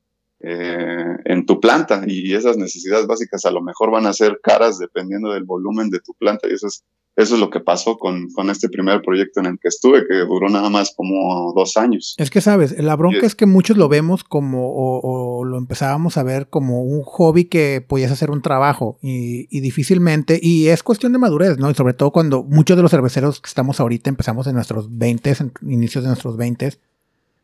eh, 0.40 1.16
en 1.24 1.46
tu 1.46 1.60
planta 1.60 2.02
y 2.06 2.34
esas 2.34 2.58
necesidades 2.58 3.06
básicas 3.06 3.44
a 3.46 3.50
lo 3.50 3.62
mejor 3.62 3.90
van 3.90 4.06
a 4.06 4.12
ser 4.12 4.38
caras 4.42 4.78
dependiendo 4.78 5.32
del 5.32 5.44
volumen 5.44 5.88
de 5.88 6.00
tu 6.00 6.12
planta 6.14 6.46
y 6.48 6.54
eso 6.54 6.66
es, 6.66 6.84
eso 7.14 7.34
es 7.34 7.40
lo 7.40 7.50
que 7.50 7.60
pasó 7.60 7.98
con, 7.98 8.30
con 8.30 8.48
este 8.48 8.68
primer 8.70 9.02
proyecto 9.02 9.40
en 9.40 9.46
el 9.46 9.58
que 9.60 9.68
estuve, 9.68 10.06
que 10.06 10.14
duró 10.14 10.48
nada 10.48 10.70
más 10.70 10.94
como 10.96 11.52
dos 11.54 11.76
años. 11.76 12.14
Es 12.16 12.30
que 12.30 12.40
sabes, 12.40 12.78
la 12.78 12.96
bronca 12.96 13.26
es, 13.26 13.34
que 13.34 13.44
muchos 13.44 13.76
lo 13.76 13.88
vemos 13.88 14.24
como, 14.24 14.72
o, 14.74 15.44
lo 15.44 15.58
empezábamos 15.58 16.16
a 16.16 16.22
ver 16.22 16.48
como 16.48 16.82
un 16.82 17.02
hobby 17.02 17.44
que 17.44 17.84
podías 17.86 18.12
hacer 18.12 18.30
un 18.30 18.40
trabajo 18.40 18.98
y, 19.02 19.46
y, 19.56 19.60
difícilmente, 19.60 20.40
y 20.42 20.68
es 20.68 20.82
cuestión 20.82 21.12
de 21.12 21.18
madurez, 21.18 21.58
¿no? 21.58 21.70
Y 21.70 21.74
sobre 21.74 21.94
todo 21.94 22.12
cuando 22.12 22.44
muchos 22.44 22.76
de 22.76 22.82
los 22.82 22.90
cerveceros 22.90 23.40
que 23.40 23.48
estamos 23.48 23.78
ahorita 23.78 24.08
empezamos 24.08 24.46
en 24.46 24.54
nuestros 24.54 24.96
20, 24.96 25.36
en 25.38 25.52
inicios 25.70 26.04
de 26.04 26.08
nuestros 26.08 26.36
20, 26.38 26.78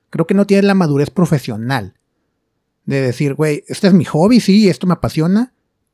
creo 0.08 0.26
que 0.26 0.34
no 0.34 0.46
tiene 0.46 0.62
la 0.62 0.74
madurez 0.74 1.10
profesional 1.10 1.94
de 2.86 3.02
decir, 3.02 3.34
güey, 3.34 3.64
este 3.68 3.86
es 3.86 3.92
mi 3.92 4.06
hobby, 4.06 4.40
sí, 4.40 4.70
esto 4.70 4.86
me 4.86 4.94
apasiona, 4.94 5.52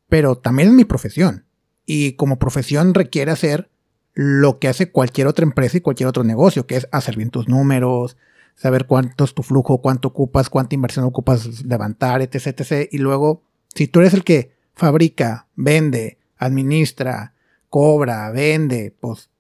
pero 0.09 0.37
también 0.37 0.69
es 0.69 0.75
mi 0.75 0.85
profesión. 0.85 1.45
Y 1.87 2.13
como 2.13 2.39
profesión 2.39 2.95
requiere 2.95 3.31
hacer 3.31 3.71
lo 4.15 4.59
que 4.59 4.69
hace 4.69 4.91
cualquier 4.91 5.27
otra 5.27 5.45
empresa 5.45 5.77
y 5.77 5.81
cualquier 5.81 6.09
otro 6.09 6.25
negocio, 6.25 6.67
que 6.67 6.77
es 6.77 6.89
hacer 6.93 7.17
bien 7.17 7.31
tus 7.31 7.49
números, 7.49 8.17
saber 8.55 8.87
cuánto 8.87 9.25
es 9.25 9.35
tu 9.35 9.43
flujo, 9.43 9.81
cuánto 9.83 10.09
ocupas, 10.09 10.51
cuánta 10.51 10.75
inversión 10.75 11.05
ocupas 11.05 11.65
levantar, 11.65 12.23
etc, 12.23 12.47
etc. 12.47 12.89
Y 12.91 12.99
luego, 12.99 13.43
si 13.75 13.89
tú 13.89 14.01
eres 14.01 14.15
el 14.15 14.25
que 14.25 14.53
fabrica, 14.75 15.49
vende, 15.57 16.19
administra, 16.39 17.35
cobra, 17.69 18.31
vende, 18.31 18.95
pues 19.01 19.31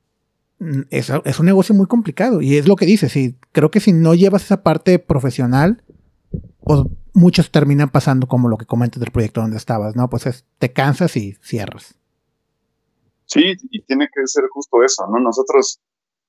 Mm, 0.64 0.83
es, 0.90 1.12
es, 1.24 1.38
un 1.40 1.46
negocio 1.46 1.74
muy 1.74 1.87
complicado. 1.87 2.40
Y 2.40 2.57
es 2.57 2.68
lo 2.68 2.76
que 2.76 2.87
dices. 2.87 3.16
Y 3.16 3.37
creo 3.52 3.70
que 3.70 3.80
si 3.80 3.92
no 3.92 4.14
llevas 4.14 4.44
esa 4.44 4.62
parte 4.62 4.98
profesional, 4.98 5.83
pues 6.62 6.80
muchos 7.12 7.50
terminan 7.50 7.90
pasando 7.90 8.26
como 8.26 8.48
lo 8.48 8.57
que 8.57 8.66
comentas 8.66 9.00
del 9.00 9.11
proyecto 9.11 9.40
donde 9.40 9.57
estabas, 9.57 9.96
¿no? 9.96 10.09
Pues 10.09 10.26
es, 10.26 10.44
te 10.59 10.72
cansas 10.72 11.16
y 11.16 11.37
cierras. 11.42 11.96
Sí, 13.26 13.54
y 13.70 13.82
tiene 13.82 14.08
que 14.12 14.26
ser 14.26 14.44
justo 14.50 14.82
eso, 14.82 15.06
¿no? 15.10 15.20
Nosotros 15.20 15.80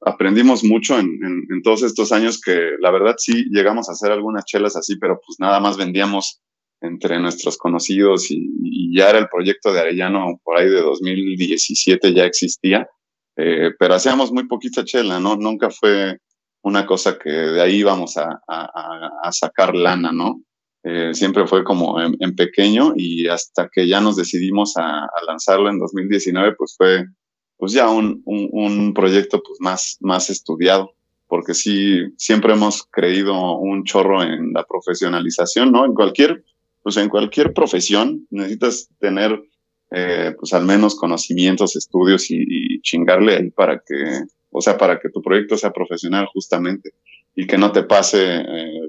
aprendimos 0.01 0.63
mucho 0.63 0.97
en, 0.99 1.07
en, 1.23 1.61
todos 1.63 1.83
estos 1.83 2.11
años 2.11 2.39
que 2.39 2.71
la 2.79 2.91
verdad 2.91 3.15
sí 3.17 3.45
llegamos 3.49 3.89
a 3.89 3.93
hacer 3.93 4.11
algunas 4.11 4.45
chelas 4.45 4.75
así, 4.75 4.97
pero 4.97 5.19
pues 5.25 5.37
nada 5.39 5.59
más 5.59 5.77
vendíamos 5.77 6.41
entre 6.81 7.19
nuestros 7.19 7.57
conocidos 7.57 8.29
y, 8.29 8.37
y 8.61 8.97
ya 8.97 9.09
era 9.09 9.19
el 9.19 9.29
proyecto 9.29 9.73
de 9.73 9.79
Arellano 9.79 10.39
por 10.43 10.57
ahí 10.57 10.69
de 10.69 10.81
2017 10.81 12.13
ya 12.13 12.25
existía 12.25 12.87
eh, 13.37 13.71
pero 13.77 13.95
hacíamos 13.95 14.31
muy 14.31 14.47
poquita 14.47 14.85
chela, 14.85 15.19
¿no? 15.19 15.35
Nunca 15.35 15.69
fue 15.69 16.19
una 16.63 16.85
cosa 16.85 17.17
que 17.19 17.29
de 17.29 17.61
ahí 17.61 17.77
íbamos 17.77 18.17
a, 18.17 18.41
a, 18.47 19.31
sacar 19.31 19.75
lana, 19.75 20.11
¿no? 20.11 20.41
Eh, 20.87 21.15
siempre 21.15 21.47
fue 21.47 21.63
como 21.63 21.99
en, 21.99 22.35
pequeño 22.35 22.93
y 22.95 23.27
hasta 23.27 23.69
que 23.73 23.87
ya 23.87 24.01
nos 24.01 24.17
decidimos 24.17 24.77
a, 24.77 25.07
lanzarlo 25.25 25.71
en 25.71 25.79
2019, 25.79 26.53
pues 26.55 26.75
fue 26.77 27.05
pues 27.57 27.71
ya 27.71 27.89
un, 27.89 28.21
un, 28.25 28.49
un, 28.51 28.93
proyecto 28.93 29.41
pues 29.41 29.59
más, 29.59 29.97
más 30.01 30.29
estudiado, 30.29 30.91
porque 31.27 31.55
sí, 31.55 32.01
siempre 32.17 32.53
hemos 32.53 32.83
creído 32.91 33.57
un 33.57 33.83
chorro 33.83 34.21
en 34.21 34.53
la 34.53 34.63
profesionalización, 34.63 35.71
¿no? 35.71 35.85
En 35.85 35.95
cualquier, 35.95 36.43
pues 36.83 36.97
en 36.97 37.09
cualquier 37.09 37.53
profesión 37.53 38.27
necesitas 38.29 38.87
tener 38.99 39.41
eh, 39.89 40.35
pues 40.37 40.53
al 40.53 40.65
menos 40.65 40.95
conocimientos, 40.95 41.75
estudios 41.75 42.29
y, 42.29 42.79
chingarle 42.81 43.37
ahí 43.37 43.49
para 43.49 43.79
que, 43.79 44.25
o 44.51 44.61
sea, 44.61 44.77
para 44.77 44.99
que 44.99 45.09
tu 45.09 45.21
proyecto 45.23 45.57
sea 45.57 45.71
profesional 45.71 46.27
justamente 46.31 46.93
y 47.35 47.47
que 47.47 47.57
no 47.57 47.71
te 47.71 47.83
pase 47.83 48.35
eh, 48.35 48.84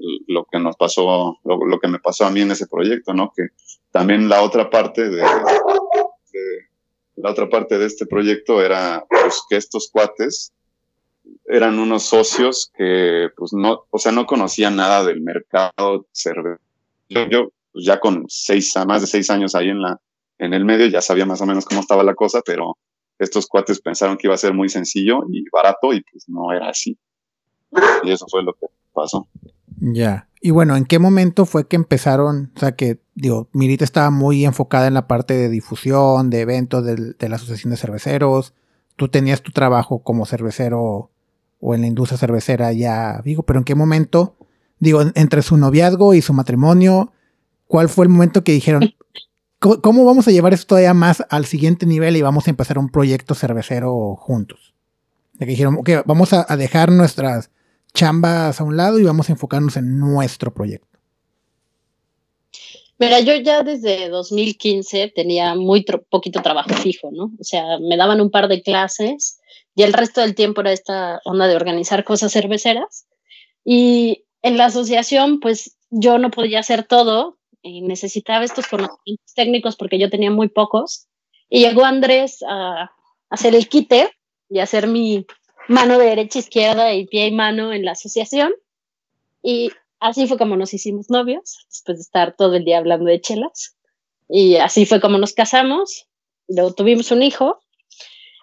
que 0.51 0.59
nos 0.59 0.75
pasó, 0.75 1.37
lo, 1.43 1.79
que 1.79 1.87
me 1.87 1.99
pasó 1.99 2.25
a 2.25 2.31
mí 2.31 2.41
en 2.41 2.51
ese 2.51 2.67
proyecto, 2.67 3.13
¿no? 3.13 3.31
Que 3.35 3.47
también 3.91 4.29
la 4.29 4.41
otra 4.41 4.69
parte 4.69 5.09
de, 5.09 5.23
la 7.15 7.31
otra 7.31 7.49
parte 7.49 7.77
de 7.77 7.85
este 7.85 8.05
proyecto 8.05 8.61
era 8.61 9.05
pues 9.09 9.43
que 9.49 9.57
estos 9.57 9.89
cuates 9.91 10.53
eran 11.45 11.79
unos 11.79 12.03
socios 12.03 12.71
que 12.75 13.29
pues 13.35 13.53
no, 13.53 13.85
o 13.89 13.97
sea, 13.97 14.11
no 14.11 14.25
conocían 14.25 14.75
nada 14.75 15.03
del 15.03 15.21
mercado 15.21 16.05
cerveza. 16.11 16.61
Yo, 17.09 17.27
yo 17.29 17.49
pues 17.71 17.85
ya 17.85 17.99
con 17.99 18.25
seis, 18.27 18.73
más 18.87 19.01
de 19.01 19.07
seis 19.07 19.29
años 19.29 19.55
ahí 19.55 19.69
en 19.69 19.81
la, 19.81 19.99
en 20.37 20.53
el 20.53 20.65
medio, 20.65 20.87
ya 20.87 21.01
sabía 21.01 21.25
más 21.25 21.41
o 21.41 21.45
menos 21.45 21.65
cómo 21.65 21.81
estaba 21.81 22.03
la 22.03 22.15
cosa, 22.15 22.41
pero 22.45 22.77
estos 23.19 23.47
cuates 23.47 23.81
pensaron 23.81 24.17
que 24.17 24.27
iba 24.27 24.35
a 24.35 24.37
ser 24.37 24.53
muy 24.53 24.69
sencillo 24.69 25.21
y 25.31 25.43
barato 25.49 25.93
y 25.93 26.01
pues 26.01 26.27
no 26.27 26.51
era 26.51 26.69
así. 26.69 26.97
Y 28.03 28.11
eso 28.11 28.25
fue 28.29 28.43
lo 28.43 28.53
que 28.53 28.67
pasó. 28.93 29.27
Ya. 29.77 30.27
Y 30.41 30.51
bueno, 30.51 30.75
¿en 30.75 30.85
qué 30.85 30.99
momento 30.99 31.45
fue 31.45 31.67
que 31.67 31.75
empezaron? 31.75 32.51
O 32.55 32.59
sea, 32.59 32.73
que, 32.73 32.99
digo, 33.15 33.49
Mirita 33.53 33.83
estaba 33.83 34.11
muy 34.11 34.45
enfocada 34.45 34.87
en 34.87 34.93
la 34.93 35.07
parte 35.07 35.33
de 35.33 35.49
difusión, 35.49 36.29
de 36.29 36.41
eventos 36.41 36.85
de, 36.85 37.13
de 37.17 37.29
la 37.29 37.37
Asociación 37.37 37.71
de 37.71 37.77
Cerveceros. 37.77 38.53
Tú 38.95 39.09
tenías 39.09 39.41
tu 39.41 39.51
trabajo 39.51 39.99
como 39.99 40.25
cervecero 40.25 41.11
o 41.59 41.75
en 41.75 41.81
la 41.81 41.87
industria 41.87 42.17
cervecera 42.17 42.71
ya, 42.71 43.21
digo, 43.23 43.43
pero 43.43 43.59
¿en 43.59 43.65
qué 43.65 43.73
momento? 43.73 44.35
Digo, 44.79 45.01
entre 45.15 45.41
su 45.41 45.57
noviazgo 45.57 46.13
y 46.13 46.21
su 46.21 46.33
matrimonio, 46.33 47.11
¿cuál 47.65 47.89
fue 47.89 48.05
el 48.05 48.09
momento 48.09 48.43
que 48.43 48.51
dijeron, 48.51 48.93
¿Cómo 49.59 50.05
vamos 50.05 50.27
a 50.27 50.31
llevar 50.31 50.53
esto 50.53 50.67
todavía 50.67 50.93
más 50.93 51.23
al 51.31 51.45
siguiente 51.45 51.87
nivel 51.87 52.15
y 52.15 52.21
vamos 52.21 52.45
a 52.45 52.51
empezar 52.51 52.77
un 52.77 52.89
proyecto 52.89 53.33
cervecero 53.33 54.15
juntos? 54.15 54.75
De 55.33 55.45
que 55.45 55.51
dijeron, 55.51 55.77
ok, 55.79 55.89
vamos 56.05 56.31
a, 56.33 56.45
dejar 56.57 56.91
nuestras 56.91 57.49
chambas 57.97 58.61
a 58.61 58.63
un 58.63 58.77
lado 58.77 58.99
y 58.99 59.03
vamos 59.03 59.27
a 59.27 59.33
enfocarnos 59.33 59.75
en 59.75 59.99
nuestro 59.99 60.53
proyecto. 60.53 60.99
Mira, 62.99 63.19
yo 63.19 63.35
ya 63.35 63.63
desde 63.63 64.09
2015 64.09 65.11
tenía 65.15 65.55
muy 65.55 65.85
poquito 66.09 66.41
trabajo 66.41 66.73
fijo, 66.75 67.09
¿no? 67.11 67.31
O 67.39 67.43
sea, 67.43 67.79
me 67.79 67.97
daban 67.97 68.21
un 68.21 68.31
par 68.31 68.47
de 68.47 68.61
clases 68.61 69.39
y 69.75 69.83
el 69.83 69.93
resto 69.93 70.21
del 70.21 70.35
tiempo 70.35 70.61
era 70.61 70.71
esta 70.71 71.21
onda 71.25 71.47
de 71.47 71.55
organizar 71.55 72.03
cosas 72.03 72.31
cerveceras. 72.31 73.07
Y 73.63 74.25
en 74.41 74.57
la 74.57 74.65
asociación, 74.65 75.39
pues 75.39 75.77
yo 75.89 76.17
no 76.17 76.31
podía 76.31 76.59
hacer 76.59 76.83
todo, 76.83 77.37
y 77.61 77.81
necesitaba 77.81 78.45
estos 78.45 78.67
conocimientos 78.67 79.33
técnicos 79.35 79.75
porque 79.75 79.99
yo 79.99 80.09
tenía 80.09 80.31
muy 80.31 80.49
pocos. 80.49 81.07
Y 81.49 81.59
llegó 81.61 81.85
Andrés 81.85 82.39
a, 82.47 82.91
hacer 83.29 83.55
el 83.55 83.67
quite 83.67 84.09
y 84.49 84.59
hacer 84.59 84.87
mi 84.87 85.25
mano 85.67 85.97
derecha, 85.97 86.39
izquierda 86.39 86.93
y 86.93 87.05
pie 87.05 87.27
y 87.27 87.31
mano 87.31 87.73
en 87.73 87.85
la 87.85 87.91
asociación. 87.91 88.53
Y 89.41 89.71
así 89.99 90.27
fue 90.27 90.37
como 90.37 90.55
nos 90.55 90.73
hicimos 90.73 91.09
novios, 91.09 91.65
después 91.69 91.97
de 91.97 92.01
estar 92.01 92.35
todo 92.35 92.55
el 92.55 92.65
día 92.65 92.77
hablando 92.77 93.05
de 93.05 93.21
chelas. 93.21 93.77
Y 94.29 94.55
así 94.55 94.85
fue 94.85 94.99
como 94.99 95.17
nos 95.17 95.33
casamos, 95.33 96.07
luego 96.47 96.73
tuvimos 96.73 97.11
un 97.11 97.23
hijo. 97.23 97.59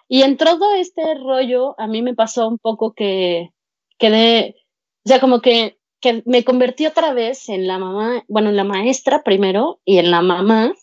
Y 0.07 0.21
en 0.21 0.37
todo 0.37 0.73
este 0.75 1.15
rollo, 1.15 1.79
a 1.79 1.87
mí 1.87 2.01
me 2.01 2.13
pasó 2.13 2.47
un 2.47 2.59
poco 2.59 2.93
que 2.93 3.49
quedé, 3.97 4.55
o 5.03 5.09
sea, 5.09 5.19
como 5.19 5.41
que, 5.41 5.79
que 5.99 6.21
me 6.25 6.43
convertí 6.43 6.85
otra 6.85 7.13
vez 7.13 7.49
en 7.49 7.67
la 7.67 7.79
mamá, 7.79 8.23
bueno, 8.27 8.49
en 8.49 8.55
la 8.55 8.63
maestra 8.63 9.23
primero 9.23 9.79
y 9.83 9.97
en 9.97 10.11
la 10.11 10.21
mamá. 10.21 10.73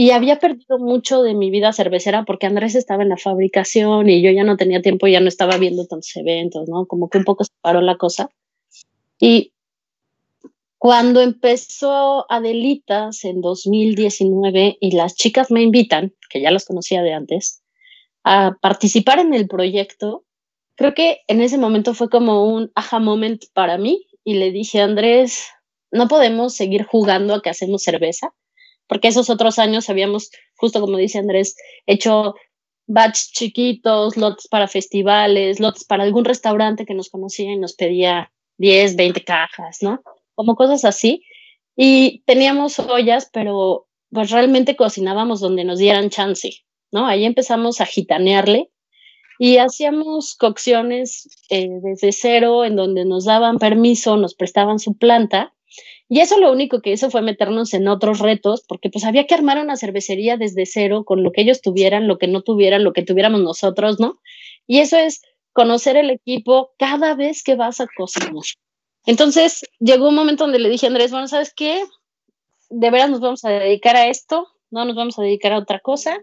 Y 0.00 0.12
había 0.12 0.38
perdido 0.38 0.78
mucho 0.78 1.24
de 1.24 1.34
mi 1.34 1.50
vida 1.50 1.72
cervecera 1.72 2.24
porque 2.24 2.46
Andrés 2.46 2.76
estaba 2.76 3.02
en 3.02 3.08
la 3.08 3.16
fabricación 3.16 4.08
y 4.08 4.22
yo 4.22 4.30
ya 4.30 4.44
no 4.44 4.56
tenía 4.56 4.80
tiempo, 4.80 5.08
ya 5.08 5.18
no 5.18 5.26
estaba 5.26 5.56
viendo 5.56 5.86
tantos 5.86 6.14
eventos, 6.14 6.68
¿no? 6.68 6.86
Como 6.86 7.10
que 7.10 7.18
un 7.18 7.24
poco 7.24 7.42
se 7.42 7.50
paró 7.60 7.80
la 7.80 7.96
cosa. 7.96 8.30
Y 9.18 9.54
cuando 10.78 11.20
empezó 11.20 12.30
Adelitas 12.30 13.24
en 13.24 13.40
2019 13.40 14.78
y 14.80 14.92
las 14.92 15.16
chicas 15.16 15.50
me 15.50 15.62
invitan, 15.62 16.14
que 16.30 16.40
ya 16.40 16.52
las 16.52 16.64
conocía 16.64 17.02
de 17.02 17.14
antes, 17.14 17.64
a 18.22 18.56
participar 18.62 19.18
en 19.18 19.34
el 19.34 19.48
proyecto, 19.48 20.22
creo 20.76 20.94
que 20.94 21.22
en 21.26 21.40
ese 21.40 21.58
momento 21.58 21.92
fue 21.92 22.08
como 22.08 22.44
un 22.44 22.70
aha 22.76 23.00
moment 23.00 23.46
para 23.52 23.78
mí 23.78 24.06
y 24.22 24.34
le 24.34 24.52
dije 24.52 24.80
a 24.80 24.84
Andrés, 24.84 25.48
no 25.90 26.06
podemos 26.06 26.54
seguir 26.54 26.84
jugando 26.84 27.34
a 27.34 27.42
que 27.42 27.50
hacemos 27.50 27.82
cerveza, 27.82 28.32
porque 28.88 29.08
esos 29.08 29.30
otros 29.30 29.58
años 29.58 29.88
habíamos, 29.90 30.30
justo 30.56 30.80
como 30.80 30.96
dice 30.96 31.18
Andrés, 31.18 31.56
hecho 31.86 32.34
batch 32.86 33.32
chiquitos, 33.32 34.16
lotes 34.16 34.48
para 34.48 34.66
festivales, 34.66 35.60
lotes 35.60 35.84
para 35.84 36.04
algún 36.04 36.24
restaurante 36.24 36.86
que 36.86 36.94
nos 36.94 37.10
conocía 37.10 37.52
y 37.52 37.58
nos 37.58 37.74
pedía 37.74 38.32
10, 38.56 38.96
20 38.96 39.24
cajas, 39.24 39.78
¿no? 39.82 40.02
como 40.38 40.54
cosas 40.54 40.84
así. 40.84 41.24
Y 41.74 42.22
teníamos 42.24 42.78
ollas, 42.78 43.28
pero 43.32 43.88
pues 44.12 44.30
realmente 44.30 44.76
cocinábamos 44.76 45.40
donde 45.40 45.64
nos 45.64 45.80
dieran 45.80 46.10
chance, 46.10 46.50
¿no? 46.92 47.08
Ahí 47.08 47.24
empezamos 47.24 47.80
a 47.80 47.86
gitanearle 47.86 48.70
y 49.40 49.56
hacíamos 49.56 50.36
cocciones 50.36 51.28
eh, 51.50 51.68
desde 51.82 52.12
cero, 52.12 52.64
en 52.64 52.76
donde 52.76 53.04
nos 53.04 53.24
daban 53.24 53.58
permiso, 53.58 54.16
nos 54.16 54.36
prestaban 54.36 54.78
su 54.78 54.96
planta. 54.96 55.52
Y 56.08 56.20
eso 56.20 56.38
lo 56.38 56.50
único 56.50 56.80
que 56.80 56.92
hizo 56.92 57.10
fue 57.10 57.20
meternos 57.20 57.74
en 57.74 57.86
otros 57.86 58.20
retos, 58.20 58.64
porque 58.66 58.88
pues 58.88 59.04
había 59.04 59.26
que 59.26 59.34
armar 59.34 59.58
una 59.58 59.76
cervecería 59.76 60.38
desde 60.38 60.64
cero, 60.64 61.04
con 61.04 61.22
lo 61.22 61.32
que 61.32 61.42
ellos 61.42 61.60
tuvieran, 61.60 62.08
lo 62.08 62.18
que 62.18 62.28
no 62.28 62.42
tuvieran, 62.42 62.82
lo 62.82 62.94
que 62.94 63.02
tuviéramos 63.02 63.42
nosotros, 63.42 64.00
¿no? 64.00 64.18
Y 64.66 64.78
eso 64.78 64.96
es 64.96 65.20
conocer 65.52 65.96
el 65.96 66.10
equipo 66.10 66.70
cada 66.78 67.14
vez 67.14 67.42
que 67.42 67.56
vas 67.56 67.80
a 67.80 67.86
cocinar. 67.94 68.32
Entonces 69.04 69.64
llegó 69.80 70.08
un 70.08 70.14
momento 70.14 70.44
donde 70.44 70.58
le 70.58 70.68
dije 70.68 70.86
a 70.86 70.88
Andrés, 70.88 71.10
bueno, 71.10 71.28
¿sabes 71.28 71.52
qué? 71.54 71.82
De 72.70 72.90
veras 72.90 73.10
nos 73.10 73.20
vamos 73.20 73.44
a 73.44 73.50
dedicar 73.50 73.96
a 73.96 74.06
esto, 74.06 74.46
no 74.70 74.84
nos 74.84 74.96
vamos 74.96 75.18
a 75.18 75.22
dedicar 75.22 75.52
a 75.52 75.58
otra 75.58 75.80
cosa. 75.80 76.18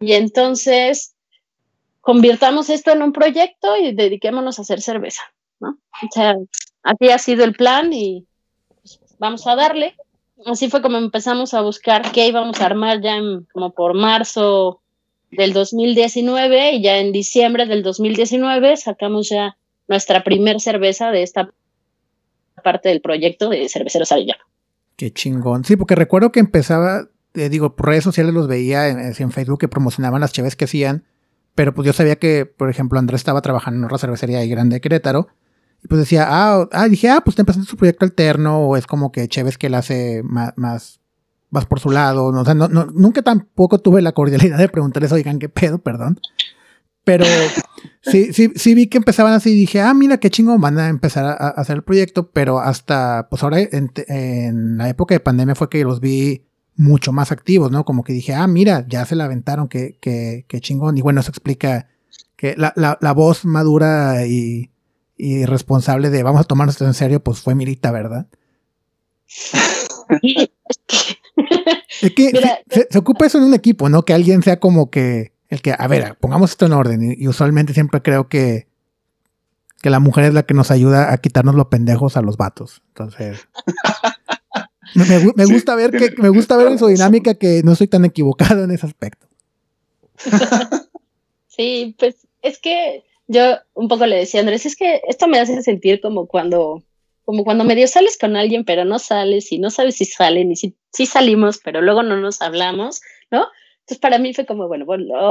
Y 0.00 0.12
entonces 0.12 1.14
convirtamos 2.00 2.68
esto 2.70 2.90
en 2.90 3.02
un 3.02 3.12
proyecto 3.12 3.76
y 3.76 3.94
dediquémonos 3.94 4.58
a 4.58 4.62
hacer 4.62 4.80
cerveza, 4.80 5.22
¿no? 5.60 5.78
O 6.02 6.08
sea, 6.10 6.36
así 6.82 7.10
ha 7.10 7.18
sido 7.18 7.44
el 7.44 7.54
plan 7.54 7.92
y 7.92 8.26
vamos 9.22 9.46
a 9.46 9.54
darle. 9.54 9.94
Así 10.44 10.68
fue 10.68 10.82
como 10.82 10.98
empezamos 10.98 11.54
a 11.54 11.60
buscar 11.60 12.10
qué 12.10 12.26
íbamos 12.26 12.60
a 12.60 12.66
armar 12.66 13.00
ya 13.00 13.16
en, 13.16 13.46
como 13.52 13.72
por 13.72 13.94
marzo 13.94 14.80
del 15.30 15.52
2019 15.52 16.72
y 16.72 16.82
ya 16.82 16.98
en 16.98 17.12
diciembre 17.12 17.66
del 17.66 17.84
2019 17.84 18.76
sacamos 18.76 19.30
ya 19.30 19.56
nuestra 19.86 20.24
primer 20.24 20.60
cerveza 20.60 21.12
de 21.12 21.22
esta 21.22 21.52
parte 22.64 22.88
del 22.88 23.00
proyecto 23.00 23.48
de 23.48 23.68
Cerveceros 23.68 24.10
Arellano. 24.10 24.42
Qué 24.96 25.12
chingón. 25.12 25.64
Sí, 25.64 25.76
porque 25.76 25.94
recuerdo 25.94 26.32
que 26.32 26.40
empezaba, 26.40 27.08
digo, 27.32 27.76
por 27.76 27.86
redes 27.86 28.04
sociales 28.04 28.34
los 28.34 28.48
veía 28.48 28.88
en, 28.88 29.14
Facebook 29.30 29.60
que 29.60 29.68
promocionaban 29.68 30.20
las 30.20 30.32
chaves 30.32 30.56
que 30.56 30.64
hacían, 30.64 31.04
pero 31.54 31.72
pues 31.74 31.86
yo 31.86 31.92
sabía 31.92 32.16
que, 32.16 32.44
por 32.44 32.68
ejemplo, 32.70 32.98
Andrés 32.98 33.20
estaba 33.20 33.40
trabajando 33.40 33.78
en 33.78 33.84
una 33.84 33.98
cervecería 33.98 34.38
ahí 34.38 34.48
grande 34.48 34.74
de 34.74 34.80
Querétaro, 34.80 35.28
y 35.82 35.88
pues 35.88 36.00
decía, 36.00 36.26
ah, 36.28 36.68
ah 36.72 36.88
dije, 36.88 37.10
ah, 37.10 37.20
pues 37.24 37.32
está 37.32 37.42
empezando 37.42 37.68
su 37.68 37.76
proyecto 37.76 38.04
alterno, 38.04 38.60
o 38.60 38.76
es 38.76 38.86
como 38.86 39.10
que 39.10 39.26
Chévez 39.28 39.58
que 39.58 39.66
él 39.66 39.74
hace 39.74 40.22
más, 40.22 40.52
más, 40.56 41.00
por 41.68 41.80
su 41.80 41.90
lado, 41.90 42.32
no, 42.32 42.42
o 42.42 42.44
sea, 42.44 42.54
no, 42.54 42.68
nunca 42.68 43.22
tampoco 43.22 43.78
tuve 43.78 44.00
la 44.00 44.12
cordialidad 44.12 44.58
de 44.58 44.68
preguntarles, 44.68 45.12
oigan, 45.12 45.38
qué 45.38 45.48
pedo, 45.48 45.78
perdón. 45.78 46.20
Pero 47.04 47.24
sí, 48.00 48.32
sí, 48.32 48.52
sí 48.54 48.74
vi 48.74 48.86
que 48.86 48.98
empezaban 48.98 49.32
así 49.32 49.50
y 49.50 49.56
dije, 49.56 49.80
ah, 49.80 49.92
mira 49.92 50.18
qué 50.18 50.30
chingo 50.30 50.56
van 50.58 50.78
a 50.78 50.88
empezar 50.88 51.24
a, 51.24 51.48
hacer 51.48 51.76
el 51.76 51.82
proyecto, 51.82 52.30
pero 52.30 52.60
hasta, 52.60 53.26
pues 53.28 53.42
ahora 53.42 53.58
en, 53.60 54.78
la 54.78 54.88
época 54.88 55.14
de 55.14 55.20
pandemia 55.20 55.56
fue 55.56 55.68
que 55.68 55.82
los 55.82 56.00
vi 56.00 56.46
mucho 56.76 57.12
más 57.12 57.32
activos, 57.32 57.72
¿no? 57.72 57.84
Como 57.84 58.04
que 58.04 58.12
dije, 58.12 58.34
ah, 58.34 58.46
mira, 58.46 58.86
ya 58.88 59.04
se 59.04 59.16
la 59.16 59.24
aventaron, 59.24 59.66
qué, 59.66 59.98
qué, 60.00 60.46
qué 60.48 60.60
chingón. 60.60 60.96
Y 60.96 61.02
bueno, 61.02 61.20
eso 61.20 61.30
explica 61.30 61.88
que 62.36 62.54
la, 62.56 62.72
la, 62.76 62.98
la 63.00 63.12
voz 63.12 63.44
madura 63.44 64.24
y, 64.26 64.72
y, 65.16 65.44
responsable 65.44 66.10
de 66.10 66.22
vamos 66.22 66.40
a 66.42 66.44
tomarnos 66.44 66.74
esto 66.74 66.86
en 66.86 66.94
serio, 66.94 67.22
pues 67.22 67.40
fue 67.40 67.54
Mirita, 67.54 67.90
¿verdad? 67.90 68.26
es 70.22 72.10
que 72.14 72.30
se, 72.70 72.88
se, 72.90 72.98
ocupa 72.98 73.26
eso 73.26 73.38
en 73.38 73.44
un 73.44 73.54
equipo, 73.54 73.88
¿no? 73.88 74.04
Que 74.04 74.12
alguien 74.12 74.42
sea 74.42 74.58
como 74.60 74.90
que 74.90 75.32
el 75.52 75.60
que, 75.60 75.74
a 75.78 75.86
ver, 75.86 76.16
pongamos 76.18 76.52
esto 76.52 76.64
en 76.64 76.72
orden. 76.72 77.14
Y, 77.18 77.28
usualmente 77.28 77.74
siempre 77.74 78.00
creo 78.00 78.26
que, 78.26 78.68
que 79.82 79.90
la 79.90 80.00
mujer 80.00 80.24
es 80.24 80.32
la 80.32 80.44
que 80.44 80.54
nos 80.54 80.70
ayuda 80.70 81.12
a 81.12 81.18
quitarnos 81.18 81.54
los 81.54 81.66
pendejos 81.66 82.16
a 82.16 82.22
los 82.22 82.38
vatos. 82.38 82.80
Entonces. 82.88 83.46
me, 84.94 85.44
gusta 85.44 85.74
ver 85.74 85.90
que, 85.90 86.14
me 86.16 86.30
gusta 86.30 86.56
ver 86.56 86.68
en 86.68 86.78
su 86.78 86.86
dinámica 86.86 87.34
que 87.34 87.60
no 87.64 87.74
soy 87.74 87.86
tan 87.86 88.06
equivocado 88.06 88.64
en 88.64 88.70
ese 88.70 88.86
aspecto. 88.86 89.26
Sí, 91.54 91.94
pues 91.98 92.16
es 92.40 92.58
que 92.58 93.04
yo 93.26 93.58
un 93.74 93.88
poco 93.88 94.06
le 94.06 94.16
decía 94.16 94.40
a 94.40 94.42
Andrés, 94.42 94.66
es 94.66 94.76
que 94.76 95.00
esto 95.08 95.28
me 95.28 95.38
hace 95.38 95.62
sentir 95.62 96.00
como 96.00 96.26
cuando, 96.26 96.82
como 97.24 97.44
cuando 97.44 97.64
medio 97.64 97.86
sales 97.86 98.18
con 98.18 98.36
alguien, 98.36 98.64
pero 98.64 98.84
no 98.84 98.98
sales 98.98 99.52
y 99.52 99.58
no 99.58 99.70
sabes 99.70 99.96
si 99.96 100.04
salen 100.04 100.50
y 100.52 100.56
si, 100.56 101.06
salimos, 101.06 101.60
pero 101.62 101.80
luego 101.80 102.02
no 102.02 102.16
nos 102.16 102.42
hablamos, 102.42 103.00
¿no? 103.30 103.46
Entonces, 103.80 103.98
para 104.00 104.18
mí 104.18 104.34
fue 104.34 104.46
como, 104.46 104.68
bueno, 104.68 104.84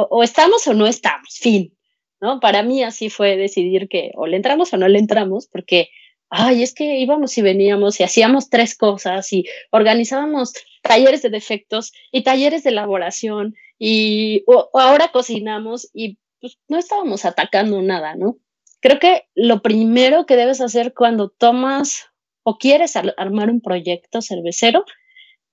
o, 0.10 0.24
estamos 0.24 0.68
o 0.68 0.74
no 0.74 0.88
estamos, 0.88 1.38
fin, 1.40 1.78
¿no? 2.20 2.40
Para 2.40 2.64
mí 2.64 2.84
así 2.84 3.10
fue 3.10 3.38
decidir 3.38 3.88
que 3.88 4.12
o 4.16 4.28
le 4.28 4.38
entramos 4.38 4.74
o 4.74 4.78
no 4.78 4.88
le 4.88 5.00
entramos, 5.00 5.48
porque, 5.48 5.90
ay, 6.30 6.64
es 6.64 6.74
que 6.74 7.00
íbamos 7.00 7.38
y 7.38 7.42
veníamos 7.42 8.00
y 8.00 8.04
hacíamos 8.04 8.50
tres 8.50 8.76
cosas 8.76 9.32
y 9.32 9.46
organizábamos 9.72 10.54
talleres 10.82 11.22
de 11.22 11.30
defectos 11.30 11.94
y 12.12 12.24
talleres 12.24 12.64
de 12.64 12.72
elaboración 12.72 13.56
y 13.78 14.44
ahora 14.74 15.10
cocinamos 15.12 15.90
y 15.94 16.18
pues 16.42 16.58
no 16.68 16.78
estábamos 16.78 17.24
atacando 17.24 17.82
nada, 17.82 18.16
¿no? 18.16 18.38
Creo 18.82 19.00
que 19.00 19.28
lo 19.36 19.62
primero 19.62 20.26
que 20.26 20.36
debes 20.36 20.60
hacer 20.60 20.94
cuando 20.94 21.30
tomas 21.30 22.08
o 22.44 22.58
quieres 22.58 22.96
armar 22.96 23.50
un 23.50 23.62
proyecto 23.62 24.22
cervecero 24.22 24.84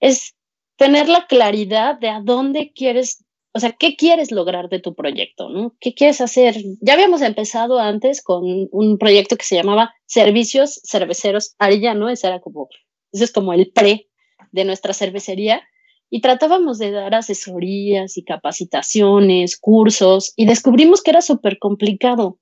es 0.00 0.34
tener 0.76 1.08
la 1.08 1.26
claridad 1.26 1.98
de 1.98 2.08
a 2.08 2.20
dónde 2.20 2.72
quieres, 2.74 3.24
o 3.52 3.60
sea, 3.60 3.72
qué 3.72 3.96
quieres 3.96 4.32
lograr 4.32 4.70
de 4.70 4.78
tu 4.78 4.94
proyecto, 4.94 5.50
¿no? 5.50 5.76
¿Qué 5.80 5.92
quieres 5.92 6.22
hacer? 6.22 6.56
Ya 6.80 6.94
habíamos 6.94 7.20
empezado 7.20 7.78
antes 7.78 8.22
con 8.22 8.68
un 8.70 8.96
proyecto 8.96 9.36
que 9.36 9.44
se 9.44 9.56
llamaba 9.56 9.94
Servicios 10.06 10.80
Cerveceros 10.84 11.54
Arellano, 11.58 12.08
ese 12.08 12.28
era 12.28 12.40
como, 12.40 12.68
ese 13.12 13.24
es 13.24 13.32
como 13.32 13.52
el 13.52 13.70
pre 13.72 14.08
de 14.52 14.64
nuestra 14.64 14.94
cervecería, 14.94 15.62
y 16.10 16.20
tratábamos 16.20 16.78
de 16.78 16.90
dar 16.90 17.14
asesorías 17.14 18.16
y 18.16 18.24
capacitaciones, 18.24 19.58
cursos, 19.58 20.32
y 20.36 20.46
descubrimos 20.46 21.02
que 21.02 21.10
era 21.10 21.22
súper 21.22 21.58
complicado, 21.58 22.38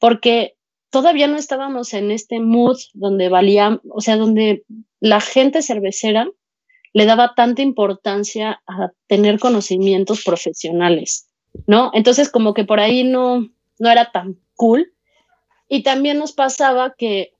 porque 0.00 0.56
todavía 0.90 1.26
no 1.26 1.36
estábamos 1.36 1.94
en 1.94 2.10
este 2.10 2.40
mood 2.40 2.78
donde 2.92 3.28
valía, 3.28 3.80
o 3.90 4.00
sea, 4.00 4.16
donde 4.16 4.64
la 5.00 5.20
gente 5.20 5.62
cervecera 5.62 6.28
le 6.92 7.06
daba 7.06 7.34
tanta 7.34 7.62
importancia 7.62 8.62
a 8.66 8.92
tener 9.08 9.40
conocimientos 9.40 10.22
profesionales, 10.24 11.28
¿no? 11.66 11.90
Entonces 11.92 12.30
como 12.30 12.54
que 12.54 12.64
por 12.64 12.78
ahí 12.78 13.02
no, 13.02 13.48
no 13.78 13.90
era 13.90 14.12
tan 14.12 14.38
cool. 14.54 14.92
Y 15.68 15.82
también 15.82 16.18
nos 16.18 16.32
pasaba 16.32 16.94
que 16.96 17.32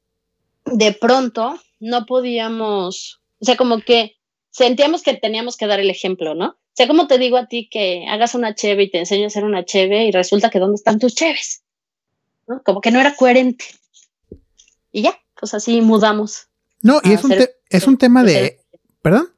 de 0.65 0.93
pronto 0.93 1.57
no 1.79 2.07
podíamos, 2.07 3.21
o 3.41 3.45
sea, 3.45 3.57
como 3.57 3.79
que 3.81 4.14
sentíamos 4.55 5.03
que 5.03 5.15
teníamos 5.15 5.57
que 5.57 5.67
dar 5.67 5.81
el 5.81 5.91
ejemplo, 5.91 6.35
¿no? 6.35 6.47
O 6.47 6.77
sea, 6.77 6.87
como 6.87 7.09
te 7.09 7.19
digo 7.19 7.37
a 7.37 7.47
ti 7.47 7.69
que 7.69 8.07
hagas 8.09 8.35
una 8.35 8.55
cheve 8.55 8.85
y 8.85 8.91
te 8.91 8.99
enseño 8.99 9.25
a 9.25 9.27
hacer 9.27 9.45
una 9.45 9.65
cheve 9.65 10.07
y 10.07 10.13
resulta 10.13 10.49
que 10.49 10.61
¿dónde 10.61 10.77
están 10.77 10.99
tus 10.99 11.15
cheves? 11.15 11.65
¿No? 12.47 12.63
Como 12.63 12.81
que 12.81 12.93
no 12.93 13.01
era 13.01 13.17
coherente. 13.17 13.65
Y 14.93 15.03
ya, 15.03 15.19
pues 15.39 15.55
así 15.55 15.81
mudamos. 15.81 16.49
No, 16.83 17.01
y 17.03 17.13
es 17.13 17.25
un, 17.25 17.35
es 17.69 17.87
un 17.87 17.99
tema 17.99 18.23
de... 18.23 18.61
¿Perdón? 19.03 19.29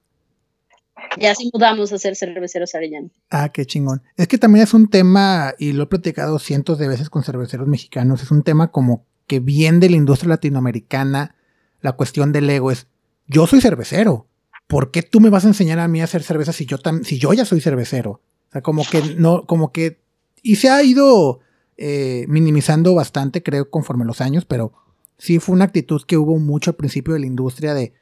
Y 1.16 1.26
así 1.26 1.50
mudamos 1.52 1.92
a 1.92 1.98
ser 1.98 2.14
cerveceros 2.14 2.74
arellanos. 2.74 3.12
Ah, 3.30 3.50
qué 3.50 3.64
chingón. 3.64 4.02
Es 4.16 4.28
que 4.28 4.38
también 4.38 4.64
es 4.64 4.74
un 4.74 4.88
tema, 4.88 5.54
y 5.58 5.72
lo 5.72 5.84
he 5.84 5.86
platicado 5.86 6.38
cientos 6.38 6.78
de 6.78 6.88
veces 6.88 7.08
con 7.08 7.22
cerveceros 7.22 7.66
mexicanos, 7.66 8.22
es 8.22 8.30
un 8.30 8.42
tema 8.42 8.70
como 8.70 9.06
que 9.26 9.40
bien 9.40 9.80
de 9.80 9.88
la 9.88 9.96
industria 9.96 10.30
latinoamericana. 10.30 11.36
la 11.80 11.92
cuestión 11.92 12.32
del 12.32 12.50
ego 12.50 12.70
es, 12.70 12.86
yo 13.26 13.46
soy 13.46 13.60
cervecero, 13.60 14.28
¿por 14.66 14.90
qué 14.90 15.02
tú 15.02 15.20
me 15.20 15.30
vas 15.30 15.44
a 15.44 15.48
enseñar 15.48 15.78
a 15.78 15.88
mí 15.88 16.00
a 16.00 16.04
hacer 16.04 16.22
cerveza 16.22 16.52
si 16.52 16.66
yo, 16.66 16.78
si 17.02 17.18
yo 17.18 17.32
ya 17.32 17.44
soy 17.44 17.60
cervecero? 17.60 18.10
O 18.48 18.52
sea, 18.52 18.62
como 18.62 18.84
que 18.84 19.16
no, 19.16 19.46
como 19.46 19.72
que, 19.72 20.00
y 20.42 20.56
se 20.56 20.70
ha 20.70 20.82
ido 20.82 21.40
eh, 21.76 22.24
minimizando 22.28 22.94
bastante, 22.94 23.42
creo, 23.42 23.70
conforme 23.70 24.04
los 24.04 24.20
años, 24.20 24.44
pero 24.44 24.72
sí 25.18 25.38
fue 25.38 25.54
una 25.54 25.64
actitud 25.64 26.02
que 26.06 26.16
hubo 26.16 26.38
mucho 26.38 26.70
al 26.70 26.76
principio 26.76 27.14
de 27.14 27.20
la 27.20 27.26
industria 27.26 27.74
de, 27.74 27.94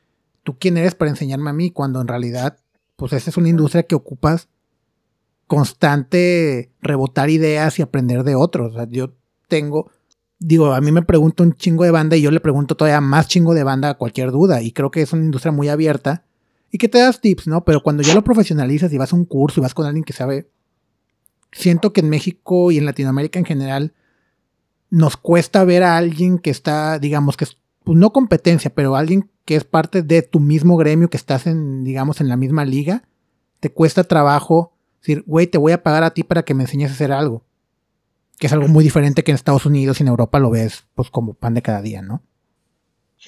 ¿tú 0.42 0.58
quién 0.58 0.76
eres 0.76 0.94
para 0.94 1.10
enseñarme 1.10 1.50
a 1.50 1.54
mí? 1.54 1.70
Cuando 1.70 2.00
en 2.00 2.08
realidad, 2.08 2.58
pues 2.96 3.12
esa 3.12 3.30
es 3.30 3.36
una 3.36 3.48
industria 3.48 3.84
que 3.84 3.94
ocupas 3.94 4.48
constante 5.46 6.72
rebotar 6.80 7.30
ideas 7.30 7.78
y 7.78 7.82
aprender 7.82 8.24
de 8.24 8.34
otros. 8.34 8.72
O 8.72 8.76
sea, 8.76 8.88
yo 8.88 9.14
tengo, 9.48 9.90
digo, 10.38 10.72
a 10.72 10.80
mí 10.80 10.92
me 10.92 11.02
pregunto 11.02 11.42
un 11.42 11.54
chingo 11.54 11.84
de 11.84 11.90
banda 11.90 12.16
y 12.16 12.22
yo 12.22 12.30
le 12.30 12.40
pregunto 12.40 12.76
todavía 12.76 13.00
más 13.00 13.28
chingo 13.28 13.54
de 13.54 13.64
banda 13.64 13.90
a 13.90 13.94
cualquier 13.94 14.30
duda. 14.30 14.62
Y 14.62 14.72
creo 14.72 14.90
que 14.90 15.02
es 15.02 15.12
una 15.12 15.24
industria 15.24 15.52
muy 15.52 15.68
abierta 15.68 16.24
y 16.74 16.78
que 16.78 16.88
te 16.88 16.98
das 16.98 17.20
tips, 17.20 17.46
¿no? 17.46 17.64
Pero 17.64 17.84
cuando 17.84 18.02
ya 18.02 18.14
lo 18.14 18.24
profesionalizas 18.24 18.92
y 18.92 18.98
vas 18.98 19.12
a 19.12 19.16
un 19.16 19.26
curso 19.26 19.60
y 19.60 19.62
vas 19.62 19.74
con 19.74 19.86
alguien 19.86 20.02
que 20.02 20.12
sabe, 20.12 20.50
siento 21.52 21.92
que 21.92 22.00
en 22.00 22.08
México 22.08 22.72
y 22.72 22.78
en 22.78 22.84
Latinoamérica 22.84 23.38
en 23.38 23.44
general 23.44 23.94
nos 24.90 25.16
cuesta 25.16 25.62
ver 25.62 25.84
a 25.84 25.96
alguien 25.96 26.40
que 26.40 26.50
está, 26.50 26.98
digamos, 26.98 27.36
que 27.36 27.44
es, 27.44 27.58
pues 27.84 27.96
no 27.96 28.12
competencia, 28.12 28.74
pero 28.74 28.96
alguien 28.96 29.30
que 29.44 29.54
es 29.54 29.62
parte 29.62 30.02
de 30.02 30.22
tu 30.22 30.40
mismo 30.40 30.76
gremio, 30.76 31.08
que 31.08 31.16
estás 31.16 31.46
en, 31.46 31.84
digamos, 31.84 32.20
en 32.20 32.28
la 32.28 32.36
misma 32.36 32.64
liga, 32.64 33.04
te 33.60 33.70
cuesta 33.70 34.02
trabajo 34.02 34.76
decir, 34.98 35.22
güey, 35.28 35.46
te 35.46 35.58
voy 35.58 35.70
a 35.70 35.84
pagar 35.84 36.02
a 36.02 36.10
ti 36.10 36.24
para 36.24 36.42
que 36.42 36.54
me 36.54 36.64
enseñes 36.64 36.90
a 36.90 36.94
hacer 36.94 37.12
algo. 37.12 37.44
Que 38.36 38.48
es 38.48 38.52
algo 38.52 38.66
muy 38.66 38.82
diferente 38.82 39.22
que 39.22 39.30
en 39.30 39.36
Estados 39.36 39.64
Unidos 39.64 40.00
y 40.00 40.02
en 40.02 40.08
Europa 40.08 40.40
lo 40.40 40.50
ves 40.50 40.88
pues 40.96 41.08
como 41.08 41.34
pan 41.34 41.54
de 41.54 41.62
cada 41.62 41.82
día, 41.82 42.02
¿no? 42.02 42.24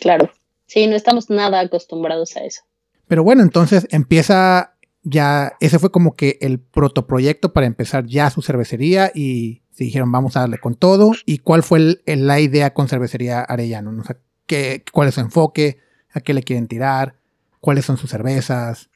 Claro. 0.00 0.32
Sí, 0.66 0.88
no 0.88 0.96
estamos 0.96 1.30
nada 1.30 1.60
acostumbrados 1.60 2.36
a 2.36 2.40
eso. 2.40 2.62
Pero 3.08 3.22
bueno, 3.22 3.42
entonces 3.42 3.86
empieza 3.90 4.76
ya, 5.02 5.52
ese 5.60 5.78
fue 5.78 5.92
como 5.92 6.16
que 6.16 6.38
el 6.40 6.58
protoproyecto 6.58 7.52
para 7.52 7.66
empezar 7.66 8.06
ya 8.06 8.28
su 8.30 8.42
cervecería 8.42 9.12
y 9.14 9.62
se 9.70 9.84
dijeron 9.84 10.10
vamos 10.10 10.36
a 10.36 10.40
darle 10.40 10.58
con 10.58 10.74
todo. 10.74 11.12
¿Y 11.24 11.38
cuál 11.38 11.62
fue 11.62 12.00
la 12.06 12.40
idea 12.40 12.74
con 12.74 12.88
cervecería 12.88 13.40
Arellano? 13.40 14.02
¿qué, 14.46 14.84
¿cuál 14.92 15.08
es 15.08 15.14
su 15.14 15.20
enfoque? 15.20 15.78
¿A 16.12 16.20
qué 16.20 16.34
le 16.34 16.42
quieren 16.42 16.66
tirar? 16.66 17.14
¿Cuáles 17.60 17.84
son 17.84 17.96
sus 17.96 18.10
cervezas? 18.10 18.90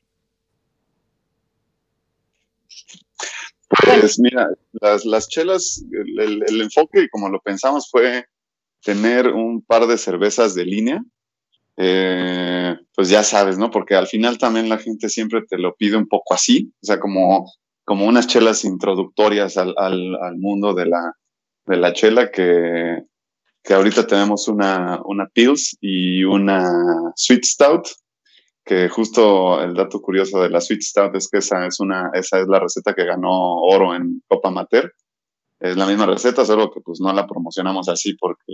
Pues 3.84 4.18
mira, 4.18 4.48
las, 4.72 5.04
las 5.04 5.28
chelas, 5.28 5.84
el, 5.92 6.42
el, 6.42 6.60
enfoque, 6.60 7.08
como 7.08 7.28
lo 7.28 7.40
pensamos, 7.40 7.88
fue 7.88 8.26
tener 8.82 9.28
un 9.28 9.62
par 9.62 9.86
de 9.86 9.96
cervezas 9.96 10.54
de 10.54 10.64
línea. 10.64 11.04
Eh, 11.82 12.76
pues 12.94 13.08
ya 13.08 13.22
sabes, 13.22 13.56
¿no? 13.56 13.70
Porque 13.70 13.94
al 13.94 14.06
final 14.06 14.36
también 14.36 14.68
la 14.68 14.76
gente 14.76 15.08
siempre 15.08 15.40
te 15.48 15.56
lo 15.56 15.74
pide 15.76 15.96
un 15.96 16.06
poco 16.06 16.34
así, 16.34 16.74
o 16.82 16.86
sea, 16.86 17.00
como, 17.00 17.50
como 17.86 18.04
unas 18.04 18.26
chelas 18.26 18.66
introductorias 18.66 19.56
al, 19.56 19.74
al, 19.78 20.36
mundo 20.36 20.74
de 20.74 20.84
la, 20.84 21.14
de 21.64 21.76
la 21.78 21.94
chela 21.94 22.30
que, 22.30 23.02
que 23.62 23.72
ahorita 23.72 24.06
tenemos 24.06 24.46
una, 24.46 25.00
una 25.06 25.26
Pils 25.32 25.78
y 25.80 26.22
una 26.22 26.70
Sweet 27.16 27.44
Stout 27.44 27.88
que 28.62 28.90
justo 28.90 29.62
el 29.62 29.72
dato 29.72 30.02
curioso 30.02 30.42
de 30.42 30.50
la 30.50 30.60
Sweet 30.60 30.82
Stout 30.82 31.16
es 31.16 31.30
que 31.30 31.38
esa 31.38 31.64
es, 31.64 31.80
una, 31.80 32.10
esa 32.12 32.40
es 32.40 32.46
la 32.46 32.60
receta 32.60 32.92
que 32.92 33.06
ganó 33.06 33.54
oro 33.56 33.94
en 33.94 34.22
Copa 34.28 34.50
Amateur. 34.50 34.92
Es 35.58 35.78
la 35.78 35.86
misma 35.86 36.04
receta, 36.04 36.44
solo 36.44 36.70
que 36.70 36.82
pues 36.82 37.00
no 37.00 37.10
la 37.14 37.26
promocionamos 37.26 37.88
así 37.88 38.14
porque 38.20 38.52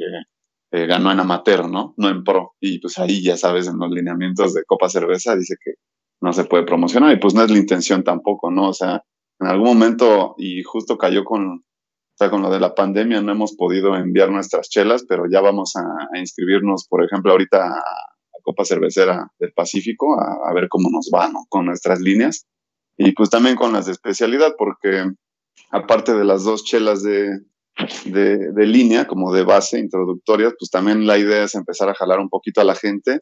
eh, 0.73 0.87
ganó 0.87 1.13
en 1.13 1.21
amateur, 1.21 1.69
¿no? 1.69 1.95
No 1.97 2.09
en 2.09 2.25
pro. 2.25 2.55
Y 2.61 2.79
pues 2.81 2.99
ahí 2.99 3.23
ya 3.23 3.37
sabes, 3.37 3.67
en 3.69 3.79
los 3.79 3.91
lineamientos 3.91 4.55
de 4.55 4.65
Copa 4.65 4.89
Cerveza 4.89 5.37
dice 5.37 5.57
que 5.63 5.75
no 6.21 6.33
se 6.33 6.45
puede 6.45 6.65
promocionar 6.65 7.13
y 7.13 7.21
pues 7.21 7.35
no 7.35 7.43
es 7.43 7.51
la 7.51 7.59
intención 7.59 8.03
tampoco, 8.03 8.51
¿no? 8.51 8.71
O 8.71 8.75
sea, 8.75 9.03
en 9.39 9.47
algún 9.47 9.69
momento 9.69 10.35
y 10.39 10.63
justo 10.63 10.97
cayó 10.99 11.25
con, 11.25 11.47
o 11.47 12.17
sea, 12.17 12.31
con 12.31 12.43
lo 12.43 12.51
de 12.51 12.61
la 12.61 12.75
pandemia 12.75 13.21
no 13.21 13.33
hemos 13.33 13.55
podido 13.55 13.95
enviar 13.97 14.31
nuestras 14.31 14.69
chelas, 14.69 15.05
pero 15.09 15.25
ya 15.31 15.41
vamos 15.41 15.77
a, 15.77 15.83
a 16.13 16.19
inscribirnos, 16.19 16.87
por 16.89 17.05
ejemplo, 17.05 17.33
ahorita 17.33 17.67
a, 17.67 17.83
Copa 18.47 18.65
Cervecera 18.65 19.27
del 19.41 19.53
Pacífico 19.53 20.17
a, 20.21 20.55
ver 20.55 20.69
cómo 20.69 20.89
nos 20.89 21.11
va, 21.13 21.29
¿no? 21.29 21.47
Con 21.49 21.67
nuestras 21.67 22.01
líneas. 22.01 22.47
Y 22.97 23.11
pues 23.11 23.29
también 23.29 23.57
con 23.57 23.73
las 23.73 23.87
de 23.87 23.93
especialidad, 23.93 24.55
porque 24.57 25.05
aparte 25.73 26.15
de 26.15 26.25
las 26.25 26.45
dos 26.45 26.65
chelas 26.65 27.03
de, 28.05 28.67
línea, 28.67 29.07
como 29.07 29.33
de 29.33 29.43
base, 29.43 29.79
introductorias, 29.79 30.55
pues 30.59 30.71
también 30.71 31.07
la 31.07 31.19
idea 31.19 31.45
es 31.45 31.55
empezar 31.55 31.89
a 31.89 31.95
jalar 31.95 32.21
un 32.21 32.29
poquito 32.29 32.61
a 32.61 32.65
la 32.65 32.75
gente, 32.75 33.21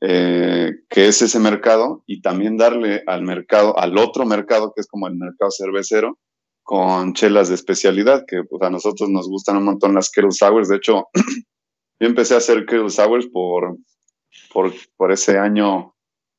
eh, 0.00 0.72
que 0.88 1.08
es 1.08 1.22
ese 1.22 1.38
mercado, 1.38 2.02
y 2.06 2.20
también 2.20 2.56
darle 2.56 3.02
al 3.06 3.22
mercado, 3.22 3.78
al 3.78 3.98
otro 3.98 4.24
mercado, 4.24 4.72
que 4.74 4.80
es 4.80 4.86
como 4.86 5.06
el 5.08 5.16
mercado 5.16 5.50
cervecero, 5.50 6.18
con 6.62 7.12
chelas 7.14 7.48
de 7.48 7.56
especialidad, 7.56 8.24
que 8.26 8.44
pues, 8.44 8.62
a 8.62 8.70
nosotros 8.70 9.10
nos 9.10 9.28
gustan 9.28 9.56
un 9.56 9.64
montón 9.64 9.94
las 9.94 10.10
Kettle 10.10 10.30
Sours. 10.30 10.68
De 10.68 10.76
hecho, 10.76 11.08
yo 12.00 12.06
empecé 12.06 12.34
a 12.34 12.38
hacer 12.38 12.66
Kettle 12.66 12.90
Sours 12.90 13.26
por, 13.26 13.76
por, 14.52 14.72
por 14.96 15.12
ese 15.12 15.38
año 15.38 15.92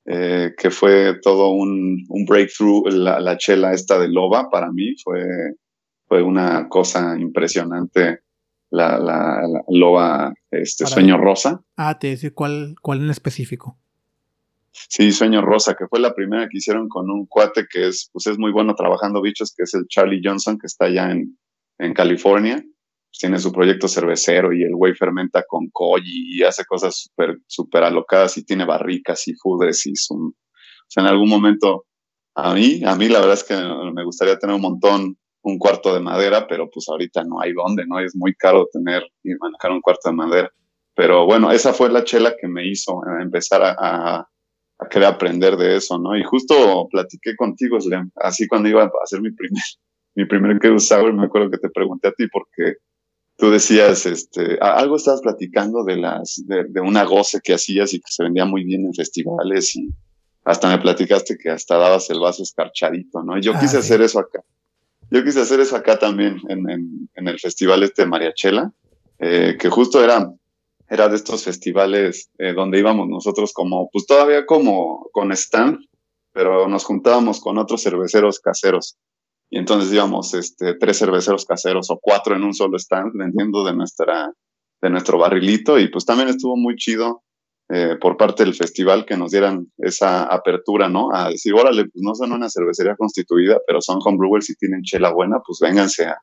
eh, 0.06 0.52
que 0.58 0.70
fue 0.70 1.20
todo 1.22 1.52
un, 1.52 2.06
un 2.10 2.26
breakthrough, 2.26 2.88
la, 2.88 3.38
chela 3.38 3.72
esta 3.72 3.98
de 3.98 4.10
Loba 4.10 4.50
para 4.50 4.70
mí 4.70 4.96
fue, 5.02 5.24
fue 6.14 6.22
una 6.22 6.70
cosa 6.70 7.18
impresionante. 7.20 8.20
La, 8.70 9.00
la, 9.00 9.42
la 9.48 9.64
Loba 9.68 10.32
este, 10.52 10.86
Sueño 10.86 11.18
Rosa. 11.18 11.64
Ah, 11.76 11.98
te 11.98 12.10
decía, 12.10 12.32
¿cuál, 12.36 12.76
¿cuál 12.84 13.02
en 13.02 13.10
específico? 13.10 13.80
Sí, 14.72 15.12
Sueño 15.12 15.42
Rosa, 15.42 15.74
que 15.74 15.88
fue 15.88 16.00
la 16.00 16.14
primera 16.14 16.48
que 16.50 16.58
hicieron 16.58 16.88
con 16.88 17.10
un 17.10 17.26
cuate 17.26 17.66
que 17.68 17.88
es, 17.88 18.12
pues 18.14 18.28
es 18.28 18.38
muy 18.38 18.52
bueno 18.52 18.76
trabajando 18.76 19.24
bichos, 19.24 19.56
que 19.58 19.64
es 19.64 19.74
el 19.74 19.88
Charlie 19.88 20.22
Johnson, 20.24 20.60
que 20.60 20.68
está 20.68 20.86
allá 20.86 21.10
en, 21.10 21.36
en 21.80 21.94
California 21.96 22.64
tiene 23.20 23.38
su 23.38 23.52
proyecto 23.52 23.88
cervecero 23.88 24.54
y 24.54 24.64
el 24.64 24.76
güey 24.76 24.96
fermenta 24.96 25.44
con 25.48 25.70
koji 25.72 26.36
y 26.36 26.42
hace 26.42 26.66
cosas 26.66 26.96
súper 26.96 27.38
super 27.46 27.84
alocadas 27.84 28.40
y 28.40 28.44
tiene 28.44 28.66
barricas 28.66 29.28
y 29.28 29.36
fudres 29.36 29.86
y 29.86 29.96
su, 29.96 30.16
o 30.16 30.86
sea, 30.88 31.04
en 31.04 31.10
algún 31.10 31.30
momento 31.30 31.86
a 32.36 32.54
mí, 32.56 32.82
a 32.84 32.96
mí 32.96 33.08
la 33.10 33.20
verdad 33.20 33.36
es 33.36 33.44
que 33.44 33.56
me 33.94 34.04
gustaría 34.04 34.40
tener 34.40 34.56
un 34.56 34.62
montón, 34.62 35.18
un 35.44 35.58
cuarto 35.58 35.94
de 35.94 36.00
madera, 36.00 36.48
pero 36.48 36.70
pues 36.70 36.88
ahorita 36.90 37.24
no 37.24 37.42
hay 37.42 37.54
dónde, 37.54 37.86
¿no? 37.86 38.00
Es 38.00 38.16
muy 38.16 38.34
caro 38.34 38.68
tener 38.72 39.04
y 39.24 39.36
manejar 39.36 39.72
un 39.72 39.82
cuarto 39.82 40.10
de 40.10 40.16
madera. 40.16 40.52
Pero 40.96 41.26
bueno, 41.26 41.52
esa 41.52 41.74
fue 41.74 41.90
la 41.90 42.04
chela 42.04 42.36
que 42.40 42.48
me 42.48 42.68
hizo 42.68 43.02
empezar 43.20 43.62
a, 43.62 43.76
a, 43.78 44.28
a 44.80 44.90
querer 44.90 45.08
aprender 45.08 45.58
de 45.58 45.78
eso, 45.78 46.00
¿no? 46.00 46.16
Y 46.18 46.24
justo 46.24 46.88
platiqué 46.90 47.36
contigo, 47.36 47.80
Slim, 47.80 48.12
así 48.16 48.48
cuando 48.48 48.70
iba 48.70 48.84
a 48.84 48.92
hacer 49.04 49.22
mi 49.22 49.32
primer, 49.32 49.64
mi 50.16 50.26
primer 50.26 50.60
que 50.60 50.80
Sour, 50.80 51.14
me 51.14 51.26
acuerdo 51.26 51.52
que 51.52 51.58
te 51.58 51.70
pregunté 51.70 52.08
a 52.08 52.14
ti 52.14 52.28
porque 52.32 52.78
tú 53.38 53.50
decías, 53.50 54.06
este, 54.06 54.58
algo 54.62 54.96
estabas 54.96 55.22
platicando 55.22 55.84
de 55.84 55.98
las, 55.98 56.42
de, 56.46 56.66
de, 56.70 56.82
una 56.82 57.04
goce 57.04 57.42
que 57.44 57.54
hacías 57.54 57.94
y 57.94 58.00
que 58.00 58.12
se 58.12 58.24
vendía 58.24 58.46
muy 58.46 58.64
bien 58.64 58.86
en 58.86 58.94
festivales 58.94 59.76
y 59.76 59.90
hasta 60.46 60.70
me 60.70 60.82
platicaste 60.82 61.38
que 61.38 61.50
hasta 61.50 61.78
dabas 61.78 62.10
el 62.10 62.20
vaso 62.20 62.44
escarchadito, 62.44 63.24
¿no? 63.24 63.38
Y 63.38 63.42
yo 63.42 63.54
ah, 63.56 63.60
quise 63.60 63.78
hacer 63.78 64.02
eso 64.02 64.20
acá. 64.20 64.44
Yo 65.10 65.24
quise 65.24 65.42
hacer 65.42 65.60
eso 65.60 65.76
acá 65.76 66.00
también 66.00 66.42
en, 66.50 67.28
el 67.28 67.40
festival 67.40 67.84
este 67.84 68.04
de 68.04 68.08
Mariachela, 68.08 68.72
eh, 69.20 69.58
que 69.60 69.70
justo 69.70 70.04
era, 70.04 70.32
era 70.90 71.08
de 71.08 71.16
estos 71.16 71.44
festivales 71.44 72.30
eh, 72.38 72.54
donde 72.54 72.80
íbamos 72.80 73.08
nosotros 73.08 73.54
como, 73.54 73.90
pues 73.92 74.06
todavía 74.06 74.46
como 74.46 75.10
con 75.12 75.32
stand, 75.32 75.80
pero 76.32 76.68
nos 76.68 76.84
juntábamos 76.84 77.40
con 77.40 77.58
otros 77.58 77.84
cerveceros 77.84 78.40
caseros. 78.40 78.98
Y 79.50 79.60
entonces 79.60 79.94
íbamos 79.94 80.34
este, 80.34 80.76
tres 80.76 80.98
cerveceros 80.98 81.46
caseros 81.46 81.90
o 81.92 82.00
cuatro 82.02 82.36
en 82.36 82.44
un 82.44 82.54
solo 82.54 82.78
stand 82.78 83.12
vendiendo 83.14 83.64
de, 83.64 83.74
nuestra, 83.74 84.34
de 84.82 84.90
nuestro 84.90 85.20
barrilito 85.20 85.80
y 85.80 85.90
pues 85.90 86.06
también 86.06 86.30
estuvo 86.30 86.58
muy 86.58 86.76
chido 86.76 87.23
eh, 87.70 87.96
por 88.00 88.18
parte 88.18 88.44
del 88.44 88.54
festival 88.54 89.06
que 89.06 89.18
nos 89.18 89.32
dieran 89.32 89.68
esa 89.78 90.24
apertura, 90.24 90.90
¿no? 90.90 91.14
A 91.14 91.30
decir, 91.30 91.54
órale, 91.54 91.84
pues 91.86 92.02
no 92.04 92.14
son 92.14 92.32
una 92.34 92.50
cervecería 92.50 92.96
constituida, 92.96 93.58
pero 93.66 93.82
son 93.82 94.00
homebrewers 94.04 94.50
y 94.50 94.56
tienen 94.56 94.84
chela 94.84 95.12
buena, 95.12 95.38
pues 95.46 95.60
vénganse 95.62 96.06
a, 96.06 96.18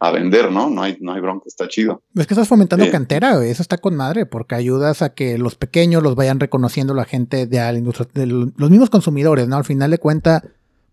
a 0.00 0.10
vender, 0.10 0.50
¿no? 0.50 0.68
No 0.68 0.82
hay, 0.82 0.96
no 1.00 1.12
hay 1.12 1.20
bronca, 1.20 1.44
está 1.46 1.68
chido. 1.68 2.02
Es 2.14 2.26
que 2.26 2.34
estás 2.34 2.48
fomentando 2.48 2.90
cantera, 2.90 3.42
eso 3.44 3.62
está 3.62 3.78
con 3.78 3.96
madre, 3.96 4.26
porque 4.26 4.56
ayudas 4.56 5.00
a 5.00 5.14
que 5.14 5.38
los 5.38 5.54
pequeños 5.54 6.02
los 6.02 6.16
vayan 6.16 6.40
reconociendo 6.40 6.92
la 6.92 7.04
gente 7.04 7.46
de 7.46 7.58
la 7.58 7.72
industria, 7.72 8.08
de 8.12 8.26
los 8.26 8.70
mismos 8.70 8.90
consumidores, 8.90 9.48
¿no? 9.48 9.56
Al 9.56 9.64
final 9.64 9.90
de 9.90 9.98
cuentas 9.98 10.42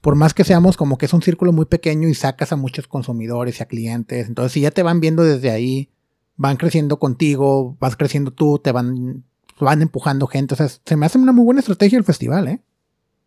por 0.01 0.15
más 0.15 0.33
que 0.33 0.43
seamos 0.43 0.77
como 0.77 0.97
que 0.97 1.05
es 1.05 1.13
un 1.13 1.21
círculo 1.21 1.53
muy 1.53 1.65
pequeño 1.65 2.09
y 2.09 2.15
sacas 2.15 2.51
a 2.51 2.55
muchos 2.55 2.87
consumidores 2.87 3.59
y 3.59 3.63
a 3.63 3.67
clientes, 3.67 4.27
entonces 4.27 4.51
si 4.51 4.61
ya 4.61 4.71
te 4.71 4.83
van 4.83 4.99
viendo 4.99 5.23
desde 5.23 5.51
ahí, 5.51 5.89
van 6.35 6.57
creciendo 6.57 6.97
contigo, 6.97 7.77
vas 7.79 7.95
creciendo 7.95 8.31
tú, 8.31 8.57
te 8.57 8.71
van, 8.71 9.23
van 9.65 9.81
empujando 9.81 10.27
gente, 10.27 10.53
o 10.53 10.57
sea, 10.57 10.67
se 10.67 10.95
me 10.95 11.05
hace 11.05 11.17
una 11.17 11.31
muy 11.31 11.45
buena 11.45 11.59
estrategia 11.59 11.97
el 11.97 12.03
festival, 12.03 12.47
¿eh? 12.47 12.59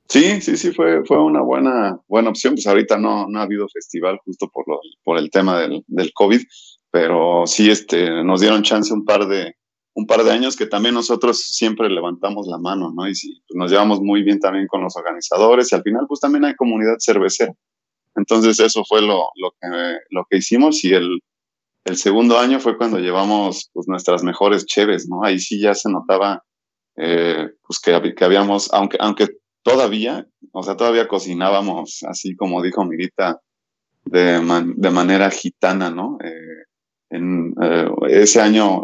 Sí, 0.09 0.41
sí, 0.41 0.57
sí, 0.57 0.73
fue, 0.73 1.05
fue 1.05 1.23
una 1.23 1.41
buena, 1.41 1.99
buena 2.09 2.31
opción. 2.31 2.55
Pues 2.55 2.67
ahorita 2.67 2.99
no, 2.99 3.27
no 3.29 3.39
ha 3.41 3.43
habido 3.43 3.67
festival 3.69 4.19
justo 4.25 4.51
por, 4.53 4.69
lo, 4.69 4.79
por 5.03 5.19
el 5.19 5.31
tema 5.31 5.59
del, 5.61 5.83
del 5.87 6.13
COVID, 6.13 6.43
pero 6.91 7.47
sí 7.47 7.71
este, 7.71 8.23
nos 8.23 8.41
dieron 8.41 8.63
chance 8.63 8.93
un 8.93 9.05
par 9.05 9.27
de, 9.27 9.55
un 9.95 10.07
par 10.07 10.23
de 10.25 10.33
años 10.33 10.57
que 10.57 10.67
también 10.67 10.95
nosotros 10.95 11.39
siempre 11.39 11.89
levantamos 11.89 12.47
la 12.47 12.59
mano, 12.59 12.93
¿no? 12.95 13.09
Y 13.09 13.15
si, 13.15 13.41
pues, 13.49 13.57
nos 13.57 13.71
llevamos 13.71 14.01
muy 14.01 14.23
bien 14.23 14.41
también 14.41 14.67
con 14.67 14.83
los 14.83 14.97
organizadores 14.97 15.73
y 15.73 15.75
al 15.75 15.83
final 15.83 16.05
pues 16.07 16.21
también 16.21 16.45
hay 16.45 16.55
comunidad 16.55 16.97
cervecera. 16.99 17.55
Entonces 18.17 18.61
eso 18.61 18.85
fue 18.85 19.01
lo, 19.01 19.31
lo, 19.37 19.51
que, 19.53 19.69
lo 20.11 20.27
que 20.29 20.37
hicimos 20.39 20.85
y 20.85 20.93
el, 20.93 21.21
el 21.85 21.97
segundo 21.97 22.39
año 22.39 22.61
fue 22.61 22.77
cuando 22.77 22.99
llevamos 22.99 23.71
pues, 23.73 23.87
nuestras 23.89 24.23
mejores 24.23 24.65
cheves, 24.65 25.09
¿no? 25.09 25.23
Ahí 25.23 25.39
sí 25.39 25.61
ya 25.61 25.75
se 25.75 25.91
notaba 25.91 26.43
eh, 26.97 27.51
pues 27.67 27.79
que, 27.81 28.15
que, 28.15 28.25
habíamos, 28.25 28.73
aunque, 28.73 28.97
aunque 29.01 29.29
todavía, 29.63 30.27
o 30.53 30.63
sea, 30.63 30.77
todavía 30.77 31.09
cocinábamos 31.09 32.01
así 32.09 32.37
como 32.37 32.63
dijo 32.63 32.85
Mirita, 32.85 33.41
de, 34.05 34.41
de 34.77 34.91
manera 34.91 35.31
gitana, 35.31 35.91
¿no? 35.91 36.19
Eh, 36.25 36.65
en, 37.11 37.55
eh, 37.63 37.89
ese 38.09 38.41
año 38.41 38.83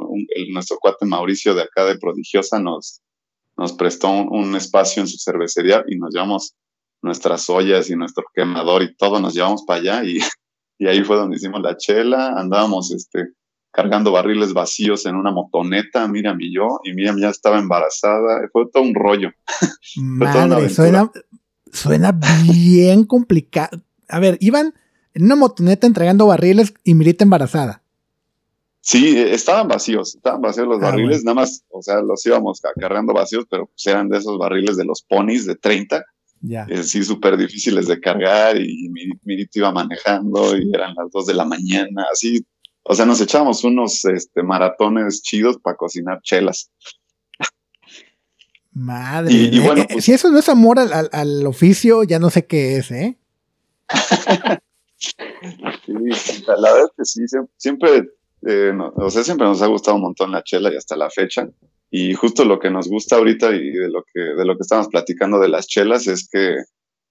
nuestro 0.52 0.78
cuate 0.78 1.06
Mauricio 1.06 1.54
de 1.54 1.62
acá 1.62 1.84
de 1.84 1.98
Prodigiosa 1.98 2.58
nos, 2.58 3.00
nos 3.56 3.72
prestó 3.72 4.10
un, 4.10 4.54
espacio 4.56 5.02
en 5.02 5.08
su 5.08 5.18
cervecería 5.18 5.84
y 5.88 5.96
nos 5.96 6.12
llevamos 6.12 6.54
nuestras 7.02 7.48
ollas 7.48 7.88
y 7.90 7.96
nuestro 7.96 8.24
quemador 8.34 8.82
y 8.82 8.94
todo, 8.94 9.20
nos 9.20 9.34
llevamos 9.34 9.64
para 9.66 9.80
allá 9.80 10.04
y, 10.04 10.18
y 10.80 10.88
ahí 10.88 11.04
fue 11.04 11.16
donde 11.16 11.36
hicimos 11.36 11.60
la 11.60 11.76
chela, 11.76 12.32
andábamos 12.38 12.90
este, 12.90 13.34
cargando 13.70 14.12
barriles 14.12 14.54
vacíos 14.54 15.04
en 15.04 15.14
una 15.14 15.30
motoneta, 15.30 16.08
Miriam 16.08 16.40
y 16.40 16.54
yo, 16.54 16.80
y 16.84 16.94
Miriam 16.94 17.18
ya 17.20 17.28
estaba 17.28 17.58
embarazada, 17.58 18.48
fue 18.50 18.64
todo 18.72 18.82
un 18.82 18.94
rollo. 18.94 19.30
Madre, 19.96 20.70
suena, 20.70 21.12
suena 21.70 22.18
bien 22.50 23.04
complicado. 23.04 23.78
A 24.08 24.20
ver, 24.20 24.38
iban 24.40 24.72
en 25.12 25.24
una 25.24 25.36
motoneta 25.36 25.86
entregando 25.86 26.26
barriles 26.26 26.72
y 26.82 26.94
Mirita 26.94 27.24
embarazada. 27.24 27.82
Sí, 28.80 29.18
estaban 29.18 29.68
vacíos, 29.68 30.14
estaban 30.14 30.40
vacíos 30.40 30.66
los 30.66 30.82
ah, 30.82 30.86
barriles, 30.86 31.24
nada 31.24 31.34
más, 31.34 31.62
o 31.68 31.82
sea, 31.82 32.00
los 32.00 32.24
íbamos 32.24 32.62
cargando 32.74 33.12
vacíos, 33.12 33.44
pero 33.50 33.66
pues 33.66 33.86
eran 33.86 34.08
de 34.08 34.16
esos 34.16 34.38
barriles 34.38 34.78
de 34.78 34.86
los 34.86 35.02
ponis 35.02 35.44
de 35.44 35.56
30. 35.56 36.02
Ya. 36.42 36.66
sí, 36.82 37.04
súper 37.04 37.36
difíciles 37.36 37.86
de 37.86 38.00
cargar 38.00 38.56
y 38.56 38.88
Mirita 39.24 39.58
iba 39.58 39.72
manejando 39.72 40.56
y 40.56 40.70
eran 40.72 40.94
las 40.96 41.10
2 41.12 41.26
de 41.26 41.34
la 41.34 41.44
mañana, 41.44 42.06
así 42.10 42.46
o 42.82 42.94
sea, 42.94 43.06
nos 43.06 43.20
echamos 43.20 43.62
unos 43.64 44.04
este, 44.04 44.42
maratones 44.42 45.22
chidos 45.22 45.58
para 45.58 45.76
cocinar 45.76 46.20
chelas. 46.22 46.70
Madre. 48.72 49.32
Y, 49.32 49.58
bueno, 49.60 49.84
pues 49.88 50.04
si 50.04 50.12
eso 50.12 50.30
no 50.30 50.38
es 50.38 50.48
amor 50.48 50.78
al, 50.78 51.46
oficio, 51.46 52.04
ya 52.04 52.18
no 52.18 52.30
sé 52.30 52.46
qué 52.46 52.76
es, 52.76 52.90
¿eh? 52.90 53.18
sí, 55.84 55.92
la 56.46 56.72
verdad 56.72 56.84
es 56.84 56.90
que 56.96 57.04
sí, 57.04 57.22
siempre, 57.56 58.08
eh, 58.46 58.72
o 58.96 59.10
sea, 59.10 59.24
siempre 59.24 59.46
nos 59.46 59.60
ha 59.62 59.66
gustado 59.66 59.96
un 59.96 60.02
montón 60.02 60.32
la 60.32 60.42
chela 60.42 60.72
y 60.72 60.76
hasta 60.76 60.96
la 60.96 61.10
fecha. 61.10 61.48
Y 61.90 62.14
justo 62.14 62.44
lo 62.44 62.58
que 62.58 62.70
nos 62.70 62.88
gusta 62.88 63.16
ahorita 63.16 63.54
y 63.54 63.70
de 63.70 63.90
lo 63.90 64.04
que, 64.12 64.20
de 64.20 64.44
lo 64.44 64.56
que 64.56 64.62
estamos 64.62 64.88
platicando 64.88 65.40
de 65.40 65.48
las 65.48 65.66
chelas 65.66 66.06
es 66.06 66.28
que 66.30 66.56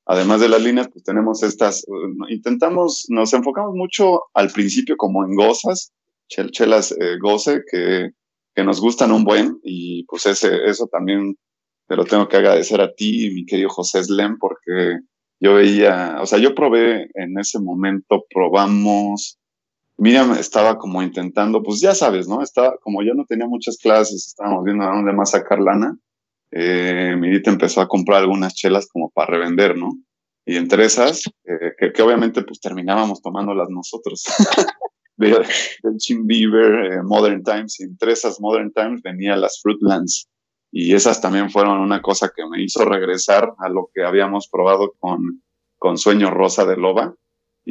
además 0.05 0.41
de 0.41 0.49
las 0.49 0.61
líneas, 0.61 0.89
pues 0.91 1.03
tenemos 1.03 1.43
estas, 1.43 1.85
intentamos, 2.29 3.05
nos 3.09 3.33
enfocamos 3.33 3.75
mucho 3.75 4.23
al 4.33 4.49
principio 4.49 4.95
como 4.97 5.23
en 5.23 5.35
gozas, 5.35 5.91
chelas 6.27 6.91
eh, 6.93 7.17
goce, 7.21 7.61
que, 7.69 8.11
que, 8.55 8.63
nos 8.63 8.79
gustan 8.79 9.11
un 9.11 9.23
buen, 9.23 9.59
y 9.63 10.03
pues 10.05 10.25
ese, 10.25 10.65
eso 10.65 10.87
también 10.87 11.37
te 11.87 11.95
lo 11.95 12.05
tengo 12.05 12.27
que 12.27 12.37
agradecer 12.37 12.81
a 12.81 12.93
ti, 12.93 13.31
mi 13.31 13.45
querido 13.45 13.69
José 13.69 14.03
Slem, 14.03 14.37
porque 14.39 14.99
yo 15.39 15.55
veía, 15.55 16.17
o 16.21 16.25
sea, 16.25 16.39
yo 16.39 16.53
probé 16.53 17.09
en 17.15 17.37
ese 17.39 17.59
momento, 17.59 18.25
probamos, 18.29 19.38
Miriam 19.99 20.31
estaba 20.33 20.77
como 20.77 21.01
intentando, 21.03 21.61
pues 21.61 21.81
ya 21.81 21.93
sabes, 21.93 22.27
¿no? 22.27 22.41
Estaba, 22.41 22.77
como 22.77 23.03
yo 23.03 23.13
no 23.13 23.25
tenía 23.25 23.47
muchas 23.47 23.77
clases, 23.77 24.27
estábamos 24.27 24.63
viendo 24.63 24.83
a 24.85 24.95
dónde 24.95 25.13
más 25.13 25.31
sacar 25.31 25.59
lana, 25.59 25.97
eh, 26.51 27.15
Mirita 27.17 27.51
empezó 27.51 27.81
a 27.81 27.87
comprar 27.87 28.21
algunas 28.21 28.55
chelas 28.55 28.87
como 28.87 29.09
para 29.09 29.31
revender, 29.31 29.77
¿no? 29.77 29.91
Y 30.45 30.55
entre 30.55 30.85
esas, 30.85 31.27
eh, 31.45 31.91
que, 31.93 32.01
obviamente 32.01 32.41
pues 32.41 32.59
terminábamos 32.59 33.21
tomándolas 33.21 33.69
nosotros. 33.69 34.23
de, 35.17 35.31
del 35.83 35.97
Jim 35.99 36.25
Beaver, 36.25 36.93
eh, 36.93 37.03
Modern 37.03 37.43
Times, 37.43 37.79
y 37.79 37.83
entre 37.83 38.13
esas 38.13 38.39
Modern 38.39 38.71
Times 38.71 39.01
venían 39.03 39.41
las 39.41 39.61
Fruitlands. 39.61 40.27
Y 40.71 40.93
esas 40.93 41.19
también 41.19 41.49
fueron 41.49 41.79
una 41.79 42.01
cosa 42.01 42.31
que 42.33 42.43
me 42.47 42.63
hizo 42.63 42.85
regresar 42.85 43.53
a 43.59 43.69
lo 43.69 43.89
que 43.93 44.03
habíamos 44.03 44.47
probado 44.47 44.93
con, 44.97 45.43
con 45.77 45.97
Sueño 45.97 46.31
Rosa 46.31 46.65
de 46.65 46.77
Loba. 46.77 47.15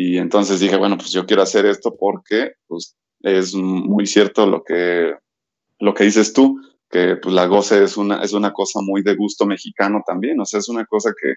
Y 0.01 0.19
entonces 0.19 0.61
dije, 0.61 0.77
bueno, 0.77 0.97
pues 0.97 1.11
yo 1.11 1.27
quiero 1.27 1.43
hacer 1.43 1.67
esto 1.67 1.97
porque 1.99 2.53
pues, 2.69 2.97
es 3.23 3.53
muy 3.57 4.07
cierto 4.07 4.47
lo 4.47 4.63
que, 4.63 5.13
lo 5.81 5.93
que 5.93 6.05
dices 6.05 6.33
tú 6.33 6.61
que 6.89 7.17
pues 7.17 7.35
la 7.35 7.47
goce 7.47 7.83
es 7.83 7.97
una, 7.97 8.23
es 8.23 8.33
una 8.33 8.53
cosa 8.53 8.79
muy 8.81 9.03
de 9.03 9.17
gusto 9.17 9.45
mexicano 9.45 10.05
también, 10.07 10.39
o 10.39 10.45
sea, 10.45 10.61
es 10.61 10.69
una 10.69 10.87
cosa 10.87 11.11
que 11.21 11.35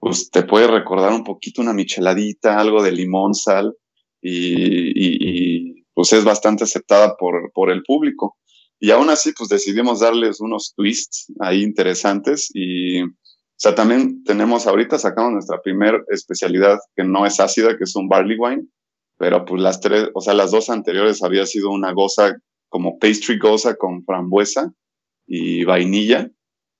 pues 0.00 0.28
te 0.28 0.42
puede 0.42 0.66
recordar 0.66 1.12
un 1.12 1.22
poquito 1.22 1.62
una 1.62 1.72
micheladita, 1.72 2.58
algo 2.58 2.82
de 2.82 2.90
limón, 2.90 3.32
sal, 3.32 3.76
y, 4.20 4.90
y, 4.96 5.84
pues 5.94 6.12
es 6.12 6.24
bastante 6.24 6.64
aceptada 6.64 7.16
por, 7.16 7.52
por 7.52 7.70
el 7.70 7.84
público. 7.84 8.36
Y 8.80 8.90
aún 8.90 9.08
así, 9.08 9.32
pues 9.38 9.50
decidimos 9.50 10.00
darles 10.00 10.40
unos 10.40 10.74
twists 10.74 11.32
ahí 11.38 11.62
interesantes 11.62 12.50
y, 12.54 13.02
sea, 13.60 13.74
también 13.74 14.24
tenemos 14.24 14.66
ahorita, 14.66 14.98
sacamos 14.98 15.32
nuestra 15.32 15.60
primera 15.60 16.02
especialidad 16.08 16.78
que 16.96 17.04
no 17.04 17.26
es 17.26 17.40
ácida, 17.40 17.76
que 17.76 17.84
es 17.84 17.94
un 17.94 18.08
barley 18.08 18.38
wine, 18.38 18.66
pero 19.18 19.44
pues 19.44 19.60
las 19.60 19.80
tres, 19.80 20.08
o 20.14 20.20
sea, 20.22 20.32
las 20.32 20.50
dos 20.50 20.70
anteriores 20.70 21.22
había 21.22 21.44
sido 21.44 21.70
una 21.70 21.92
goza 21.92 22.36
como 22.70 22.98
pastry 22.98 23.38
goza 23.38 23.74
con 23.74 24.02
frambuesa 24.04 24.72
y 25.26 25.64
vainilla, 25.64 26.30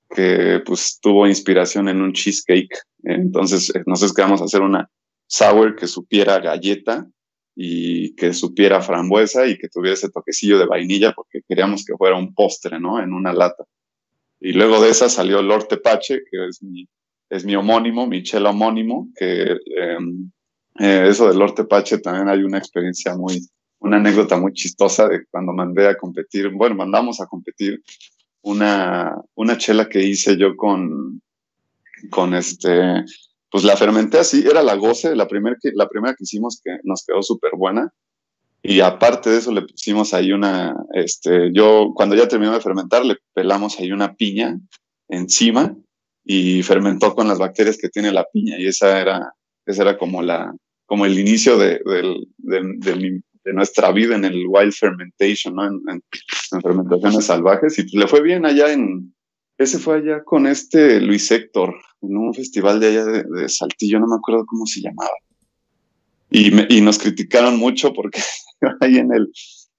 que 0.09 0.63
pues 0.65 0.99
tuvo 1.03 1.27
inspiración 1.27 1.89
en 1.89 2.01
un 2.01 2.15
cheesecake. 2.15 2.79
Entonces 3.03 3.71
eh, 3.75 3.83
nosotros 3.85 4.15
queríamos 4.15 4.41
hacer 4.41 4.63
una 4.63 4.89
sour 5.27 5.77
que 5.77 5.87
supiera 5.87 6.39
galleta 6.39 7.07
y 7.55 8.15
que 8.15 8.33
supiera 8.33 8.81
frambuesa 8.81 9.47
y 9.47 9.59
que 9.59 9.69
tuviera 9.69 9.95
ese 9.95 10.09
toquecillo 10.09 10.59
de 10.59 10.67
vainilla 10.67 11.13
porque 11.13 11.43
queríamos 11.47 11.85
que 11.85 11.95
fuera 11.97 12.17
un 12.17 12.35
postre, 12.35 12.81
¿no? 12.81 13.03
En 13.03 13.13
una 13.13 13.35
lata. 13.35 13.65
Y 14.41 14.53
luego 14.53 14.81
de 14.81 14.91
esa 14.91 15.09
salió 15.09 15.43
Lord 15.43 15.69
Tepache, 15.69 16.23
que 16.31 16.47
es 16.49 16.63
mi, 16.63 16.89
es 17.29 17.45
mi 17.45 17.55
homónimo, 17.55 18.07
mi 18.07 18.23
chela 18.23 18.51
homónimo, 18.51 19.09
que 19.15 19.59
em, 19.77 20.31
eh, 20.79 21.07
eso 21.09 21.29
de 21.29 21.35
Lord 21.35 21.55
Tepache 21.55 21.99
también 21.99 22.29
hay 22.29 22.43
una 22.43 22.59
experiencia 22.59 23.15
muy, 23.17 23.47
una 23.81 23.99
anécdota 23.99 24.39
muy 24.39 24.53
chistosa 24.53 25.09
de 25.09 25.27
cuando 25.31 25.53
mandé 25.53 25.89
a 25.89 25.97
competir, 25.97 26.51
bueno, 26.51 26.75
mandamos 26.75 27.21
a 27.21 27.27
competir 27.27 27.83
una, 28.43 29.15
una 29.35 29.59
chela 29.59 29.89
que 29.89 30.03
hice 30.03 30.37
yo 30.37 30.57
con, 30.57 31.21
con 32.11 32.35
este, 32.35 33.05
pues 33.51 33.65
la 33.65 33.77
fermenté 33.77 34.19
así, 34.19 34.45
era 34.49 34.63
la 34.63 34.77
goce, 34.77 35.15
la, 35.15 35.29
primer 35.29 35.59
que, 35.61 35.71
la 35.75 35.89
primera 35.89 36.15
que 36.15 36.25
hicimos 36.25 36.61
que 36.65 36.79
nos 36.85 37.05
quedó 37.05 37.23
súper 37.23 37.53
buena. 37.57 37.93
Y 38.63 38.81
aparte 38.81 39.31
de 39.31 39.39
eso 39.39 39.53
le 39.53 39.63
pusimos 39.63 40.13
ahí 40.13 40.33
una, 40.33 40.75
este, 40.93 41.51
yo 41.53 41.93
cuando 41.95 42.15
ya 42.15 42.29
terminó 42.29 42.53
de 42.53 42.61
fermentar 42.61 43.05
le 43.05 43.17
pelamos 43.33 43.79
ahí 43.79 43.91
una 43.91 44.15
piña 44.15 44.59
encima 45.09 45.75
y 46.25 46.63
fermentó 46.63 47.15
con 47.15 47.27
las 47.27 47.39
bacterias 47.39 47.79
que 47.79 47.89
tiene 47.89 48.13
la 48.13 48.27
piña 48.31 48.59
y 48.59 48.67
esa 48.67 49.01
era, 49.01 49.33
esa 49.65 49.83
era 49.83 49.97
como 49.97 50.21
la, 50.21 50.55
como 50.85 51.07
el 51.07 51.19
inicio 51.19 51.57
de, 51.57 51.81
de, 52.39 53.23
de 53.45 53.53
nuestra 53.53 53.91
vida 53.93 54.17
en 54.17 54.25
el 54.25 54.45
wild 54.47 54.73
fermentation, 54.73 55.55
¿no? 55.55 55.67
En, 55.67 56.03
fermentaciones 56.63 57.27
salvajes. 57.27 57.79
Y 57.79 57.97
le 57.97 58.07
fue 58.07 58.23
bien 58.23 58.45
allá 58.45 58.73
en, 58.73 59.15
ese 59.57 59.79
fue 59.79 59.97
allá 59.97 60.23
con 60.25 60.47
este 60.47 61.01
Luis 61.01 61.31
Héctor, 61.31 61.75
en 62.03 62.17
un 62.17 62.35
festival 62.35 62.81
de 62.81 62.89
allá 62.89 63.05
de, 63.05 63.49
Saltillo, 63.49 64.01
no 64.01 64.07
me 64.07 64.17
acuerdo 64.17 64.45
cómo 64.47 64.67
se 64.67 64.81
llamaba. 64.81 65.11
Y, 66.31 66.77
y 66.77 66.81
nos 66.81 66.99
criticaron 66.99 67.57
mucho 67.57 67.93
porque 67.93 68.21
ahí 68.81 68.97
en, 68.97 69.13
el, 69.13 69.31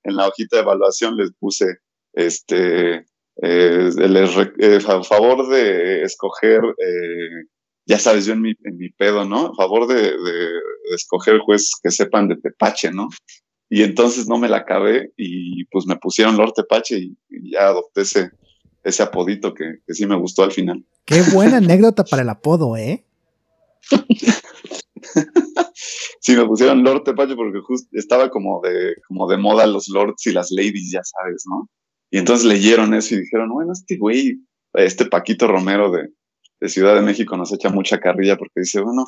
en 0.03 0.15
la 0.15 0.27
hojita 0.27 0.57
de 0.57 0.61
evaluación 0.63 1.17
les 1.17 1.31
puse, 1.39 1.65
este, 2.13 3.05
eh, 3.41 3.89
les, 3.95 4.37
eh, 4.59 4.79
a 4.87 5.03
favor 5.03 5.47
de 5.49 6.03
escoger, 6.03 6.61
eh, 6.63 7.47
ya 7.85 7.99
sabes, 7.99 8.25
yo 8.25 8.33
en 8.33 8.41
mi, 8.41 8.53
en 8.63 8.77
mi 8.77 8.89
pedo, 8.89 9.25
¿no? 9.25 9.47
A 9.47 9.55
favor 9.55 9.87
de, 9.87 10.01
de, 10.01 10.49
escoger 10.93 11.39
jueces 11.39 11.71
que 11.81 11.89
sepan 11.89 12.27
de 12.27 12.35
tepache, 12.35 12.91
¿no? 12.91 13.09
Y 13.73 13.83
entonces 13.83 14.27
no 14.27 14.37
me 14.37 14.49
la 14.49 14.57
acabé 14.57 15.13
y 15.15 15.63
pues 15.65 15.85
me 15.87 15.95
pusieron 15.95 16.35
Lord 16.35 16.51
Tepache 16.53 16.99
y, 16.99 17.17
ya 17.51 17.69
adopté 17.69 18.01
ese, 18.01 18.31
ese 18.83 19.01
apodito 19.01 19.53
que, 19.53 19.77
sí 19.87 20.05
me 20.05 20.17
gustó 20.17 20.43
al 20.43 20.51
final. 20.51 20.83
Qué 21.05 21.21
buena 21.33 21.57
anécdota 21.59 22.03
para 22.03 22.23
el 22.23 22.29
apodo, 22.29 22.75
¿eh? 22.75 23.05
sí, 26.21 26.35
me 26.35 26.45
pusieron 26.45 26.83
Lord 26.83 27.03
Tepache 27.03 27.35
porque 27.35 27.59
justo 27.59 27.89
estaba 27.93 28.29
como 28.29 28.61
de, 28.61 28.95
como 29.07 29.27
de 29.27 29.37
moda 29.37 29.67
los 29.67 29.89
lords 29.89 30.25
y 30.27 30.31
las 30.31 30.51
ladies, 30.51 30.91
ya 30.91 31.01
sabes, 31.03 31.43
¿no? 31.49 31.69
Y 32.09 32.19
entonces 32.19 32.45
leyeron 32.45 32.93
eso 32.93 33.15
y 33.15 33.21
dijeron, 33.21 33.49
bueno, 33.49 33.73
este 33.73 33.97
güey, 33.97 34.39
este 34.73 35.05
Paquito 35.05 35.47
Romero 35.47 35.91
de, 35.91 36.09
de 36.59 36.69
Ciudad 36.69 36.95
de 36.95 37.01
México 37.01 37.35
nos 37.37 37.51
echa 37.53 37.69
mucha 37.69 37.99
carrilla 37.99 38.37
porque 38.37 38.61
dice, 38.61 38.81
bueno, 38.81 39.05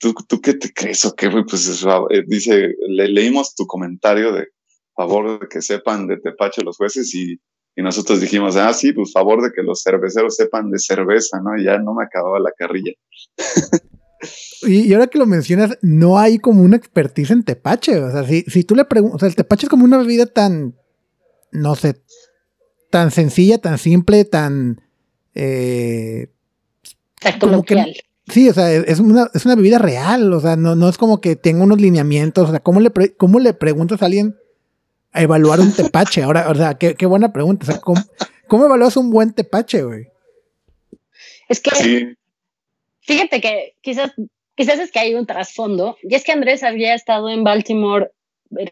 ¿Tú, 0.00 0.14
¿Tú 0.26 0.40
qué 0.40 0.54
te 0.54 0.72
crees 0.72 1.04
o 1.04 1.14
qué, 1.14 1.30
Pues 1.30 1.68
eso, 1.68 2.10
eh, 2.10 2.24
dice, 2.26 2.74
le, 2.88 3.08
leímos 3.08 3.54
tu 3.54 3.66
comentario 3.66 4.32
de 4.32 4.48
favor 4.94 5.38
de 5.38 5.48
que 5.48 5.60
sepan 5.60 6.06
de 6.06 6.16
Tepache 6.18 6.62
los 6.62 6.78
jueces 6.78 7.14
y, 7.14 7.38
Y 7.76 7.82
nosotros 7.82 8.20
dijimos, 8.20 8.56
ah, 8.56 8.72
sí, 8.72 8.92
pues 8.92 9.12
favor 9.12 9.42
de 9.42 9.52
que 9.52 9.62
los 9.62 9.82
cerveceros 9.82 10.36
sepan 10.36 10.70
de 10.70 10.78
cerveza, 10.78 11.40
¿no? 11.42 11.58
Y 11.58 11.64
ya 11.64 11.78
no 11.78 11.94
me 11.94 12.04
acababa 12.04 12.40
la 12.40 12.52
carrilla. 12.56 12.92
y, 14.62 14.92
ahora 14.92 15.06
que 15.06 15.18
lo 15.18 15.26
mencionas, 15.26 15.78
no 15.82 16.18
hay 16.18 16.38
como 16.38 16.62
una 16.62 16.76
expertise 16.76 17.30
en 17.30 17.44
tepache. 17.44 17.98
O 17.98 18.10
sea, 18.10 18.24
si, 18.24 18.42
si 18.42 18.64
tú 18.64 18.74
le 18.74 18.84
preguntas, 18.84 19.16
o 19.16 19.18
sea, 19.20 19.28
el 19.28 19.36
tepache 19.36 19.66
es 19.66 19.70
como 19.70 19.84
una 19.84 19.98
bebida 19.98 20.26
tan, 20.26 20.74
no 21.52 21.74
sé, 21.74 22.00
tan 22.90 23.10
sencilla, 23.10 23.58
tan 23.58 23.78
simple, 23.78 24.24
tan... 24.24 24.80
Eh, 25.34 26.30
como 27.40 27.62
que, 27.62 27.94
Sí, 28.28 28.48
o 28.48 28.54
sea, 28.54 28.72
es 28.72 28.98
una, 28.98 29.30
es 29.34 29.44
una 29.44 29.54
bebida 29.54 29.78
real, 29.78 30.32
o 30.32 30.40
sea, 30.40 30.56
no, 30.56 30.74
no 30.74 30.88
es 30.88 30.98
como 30.98 31.20
que 31.20 31.36
tenga 31.36 31.62
unos 31.62 31.80
lineamientos, 31.80 32.48
o 32.48 32.50
sea, 32.50 32.60
¿cómo 32.60 32.80
le, 32.80 32.90
cómo 33.16 33.38
le 33.38 33.54
preguntas 33.54 34.02
a 34.02 34.06
alguien 34.06 34.36
a 35.12 35.22
evaluar 35.22 35.60
un 35.60 35.72
tepache? 35.72 36.24
Ahora, 36.24 36.50
o 36.50 36.54
sea, 36.54 36.74
qué, 36.74 36.96
qué 36.96 37.06
buena 37.06 37.32
pregunta, 37.32 37.64
o 37.64 37.70
sea, 37.70 37.80
¿cómo, 37.80 38.02
¿cómo, 38.48 38.64
evalúas 38.64 38.96
un 38.96 39.10
buen 39.10 39.32
tepache, 39.32 39.84
güey? 39.84 40.08
Es 41.48 41.60
que, 41.60 42.16
fíjate 43.06 43.40
que 43.40 43.74
quizás, 43.80 44.12
quizás 44.54 44.78
es 44.78 44.90
que 44.90 44.98
hay 44.98 45.14
un 45.14 45.26
trasfondo, 45.26 45.96
y 46.02 46.14
es 46.14 46.24
que 46.24 46.32
Andrés 46.32 46.62
había 46.62 46.94
estado 46.94 47.30
en 47.30 47.44
Baltimore, 47.44 48.10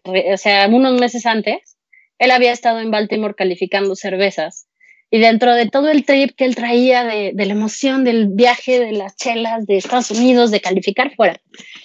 o 0.04 0.36
sea, 0.36 0.66
unos 0.68 1.00
meses 1.00 1.26
antes, 1.26 1.76
él 2.18 2.30
había 2.30 2.52
estado 2.52 2.80
en 2.80 2.90
Baltimore 2.90 3.34
calificando 3.34 3.96
cervezas 3.96 4.66
y 5.10 5.18
dentro 5.18 5.54
de 5.54 5.68
todo 5.68 5.90
el 5.90 6.04
trip 6.04 6.34
que 6.36 6.44
él 6.44 6.56
traía 6.56 7.04
de, 7.04 7.32
la 7.36 7.52
emoción 7.52 8.02
del 8.02 8.28
viaje 8.28 8.80
de 8.80 8.92
las 8.92 9.16
chelas 9.16 9.64
de 9.66 9.76
Estados 9.76 10.10
Unidos, 10.10 10.50
de 10.50 10.60
calificar 10.60 11.14
fuera, 11.14 11.40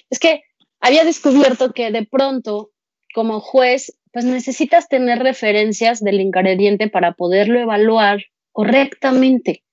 es 0.09 0.17
que 0.17 0.43
había 0.79 1.03
descubierto 1.03 1.71
que 1.71 1.91
de 1.91 2.05
pronto, 2.05 2.71
como 3.13 3.39
juez, 3.39 3.95
pues 4.11 4.25
necesitas 4.25 4.87
tener 4.87 5.19
referencias 5.19 5.99
del 5.99 6.21
ingrediente 6.21 6.87
para 6.87 7.13
poderlo 7.13 7.59
evaluar 7.59 8.23
correctamente. 8.51 9.63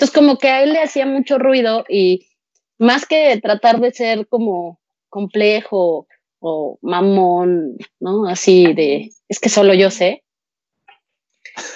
Entonces, 0.00 0.16
como 0.18 0.38
que 0.38 0.48
a 0.48 0.62
él 0.62 0.72
le 0.72 0.80
hacía 0.80 1.04
mucho 1.04 1.38
ruido 1.38 1.84
y 1.86 2.26
más 2.78 3.04
que 3.04 3.38
tratar 3.38 3.80
de 3.80 3.92
ser 3.92 4.26
como 4.28 4.80
complejo 5.10 6.06
o 6.38 6.78
mamón, 6.80 7.76
¿no? 7.98 8.26
Así 8.26 8.72
de, 8.72 9.10
es 9.28 9.38
que 9.40 9.50
solo 9.50 9.74
yo 9.74 9.90
sé, 9.90 10.24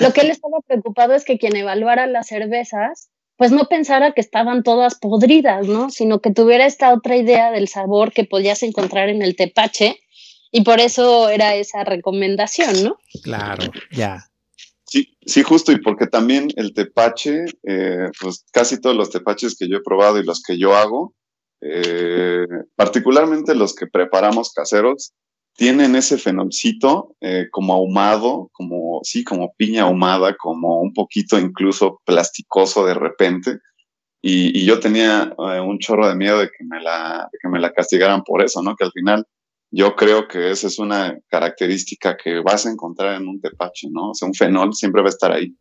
lo 0.01 0.15
que 0.15 0.23
él 0.23 0.31
estaba 0.31 0.61
preocupado 0.67 1.13
es 1.13 1.27
que 1.27 1.37
quien 1.37 1.55
evaluara 1.55 2.07
las 2.07 2.29
cervezas, 2.29 3.11
pues 3.37 3.53
no 3.53 3.67
pensara 3.67 4.13
que 4.13 4.23
estaban 4.23 4.63
todas 4.63 4.95
podridas, 4.95 5.69
¿no? 5.69 5.91
Sino 5.91 6.21
que 6.21 6.33
tuviera 6.33 6.65
esta 6.65 6.95
otra 6.95 7.19
idea 7.19 7.51
del 7.51 7.69
sabor 7.69 8.15
que 8.15 8.25
podías 8.25 8.63
encontrar 8.63 9.11
en 9.11 9.21
el 9.21 9.37
tepache 9.37 10.01
y 10.51 10.63
por 10.63 10.81
eso 10.81 11.29
era 11.29 11.57
esa 11.57 11.85
recomendación, 11.85 12.85
¿no? 12.85 12.97
Claro, 13.23 13.71
ya. 13.91 14.31
Sí, 14.95 15.13
sí, 15.27 15.43
justo, 15.43 15.73
y 15.73 15.81
porque 15.81 16.07
también 16.07 16.51
el 16.55 16.73
tepache, 16.73 17.47
eh, 17.65 18.11
pues 18.21 18.45
casi 18.53 18.81
todos 18.81 18.95
los 18.95 19.11
tepaches 19.11 19.57
que 19.59 19.69
yo 19.69 19.79
he 19.79 19.83
probado 19.83 20.21
y 20.21 20.25
los 20.25 20.41
que 20.41 20.57
yo 20.57 20.77
hago, 20.77 21.17
eh, 21.61 22.47
particularmente 22.77 23.57
los 23.57 23.75
que 23.75 23.89
preparamos 23.89 24.53
caseros, 24.53 25.13
tienen 25.57 25.97
ese 25.97 26.17
fenolcito 26.17 27.17
eh, 27.21 27.49
como 27.51 27.75
ahumado, 27.75 28.51
como, 28.53 29.01
sí, 29.03 29.25
como 29.25 29.53
piña 29.57 29.83
ahumada, 29.83 30.37
como 30.37 30.81
un 30.81 30.93
poquito 30.93 31.41
incluso 31.41 32.01
plasticoso 32.05 32.87
de 32.87 32.95
repente. 32.95 33.59
Y, 34.23 34.65
yo 34.65 34.79
tenía 34.79 35.35
eh, 35.37 35.59
un 35.59 35.81
chorro 35.81 36.09
de 36.09 36.15
miedo 36.15 36.39
de 36.39 36.51
que, 36.57 36.65
me 36.65 36.81
la, 36.81 37.29
que 37.43 37.49
me 37.49 37.59
la 37.59 37.73
castigaran 37.73 38.23
por 38.23 38.45
eso, 38.45 38.63
¿no? 38.63 38.77
Que 38.77 38.85
al 38.85 38.93
final 38.93 39.27
yo 39.77 39.97
creo 39.97 40.29
que 40.29 40.53
esa 40.53 40.69
es 40.69 40.79
una 40.79 41.19
característica 41.29 42.17
que 42.17 42.39
vas 42.39 42.65
a 42.65 42.71
encontrar 42.71 43.21
en 43.21 43.27
un 43.27 43.41
tepache, 43.41 43.89
¿no? 43.91 44.11
O 44.11 44.15
sea, 44.15 44.29
un 44.29 44.35
fenol 44.35 44.73
siempre 44.73 45.03
va 45.03 45.09
a 45.09 45.11
estar 45.11 45.33
ahí. 45.33 45.53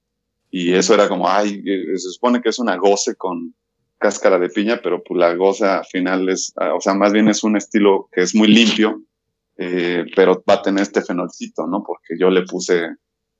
Y 0.51 0.74
eso 0.74 0.93
era 0.93 1.09
como, 1.09 1.28
ay, 1.28 1.64
eh, 1.66 1.97
se 1.97 2.11
supone 2.11 2.39
que 2.39 2.49
es 2.49 2.59
una 2.59 2.76
goce 2.76 3.16
con 3.16 3.55
cáscara 3.97 4.38
de 4.38 4.49
piña, 4.49 4.80
pero 4.84 5.01
pues 5.01 5.18
la 5.18 5.34
goce 5.34 5.66
al 5.66 5.86
final 5.86 6.30
es, 6.30 6.53
o 6.55 6.80
sea, 6.80 6.93
más 6.93 7.11
bien 7.11 7.28
es 7.28 7.43
un 7.43 7.57
estilo 7.57 8.07
que 8.11 8.22
es 8.22 8.36
muy 8.36 8.49
limpio, 8.49 9.01
eh, 9.57 10.05
pero 10.16 10.43
va 10.47 10.55
a 10.55 10.61
tener 10.61 10.84
este 10.84 11.01
fenolcito, 11.01 11.66
¿no? 11.66 11.84
Porque 11.84 12.16
yo 12.20 12.30
le 12.30 12.43
puse 12.43 12.86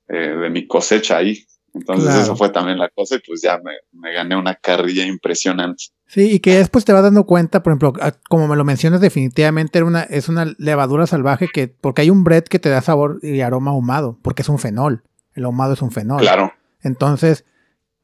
eh, 0.08 0.16
de 0.16 0.50
mi 0.50 0.66
cosecha 0.66 1.18
ahí. 1.18 1.38
Entonces 1.74 2.16
eso 2.16 2.36
fue 2.36 2.50
también 2.50 2.78
la 2.78 2.90
cosa 2.90 3.16
y 3.16 3.20
pues 3.20 3.42
ya 3.42 3.60
me, 3.60 4.14
gané 4.14 4.36
una 4.36 4.56
carrilla 4.56 5.06
impresionante. 5.06 5.86
Sí, 6.08 6.34
y 6.34 6.40
que 6.40 6.58
después 6.58 6.86
te 6.86 6.94
vas 6.94 7.02
dando 7.02 7.26
cuenta, 7.26 7.64
por 7.64 7.72
ejemplo, 7.72 7.94
como 8.30 8.48
me 8.48 8.56
lo 8.56 8.64
mencionas, 8.64 9.02
definitivamente 9.02 9.80
era 9.80 9.88
una, 9.88 10.04
es 10.04 10.30
una 10.30 10.54
levadura 10.58 11.08
salvaje 11.08 11.48
que, 11.52 11.68
porque 11.68 12.04
hay 12.04 12.10
un 12.12 12.24
bread 12.24 12.44
que 12.44 12.60
te 12.60 12.70
da 12.70 12.82
sabor 12.82 13.20
y 13.24 13.42
aroma 13.42 13.72
ahumado, 13.72 14.20
porque 14.22 14.44
es 14.44 14.50
un 14.50 14.60
fenol. 14.60 15.04
El 15.34 15.46
ahumado 15.46 15.74
es 15.74 15.82
un 15.82 15.92
fenol. 15.92 16.22
Claro. 16.22 16.54
Entonces, 16.82 17.46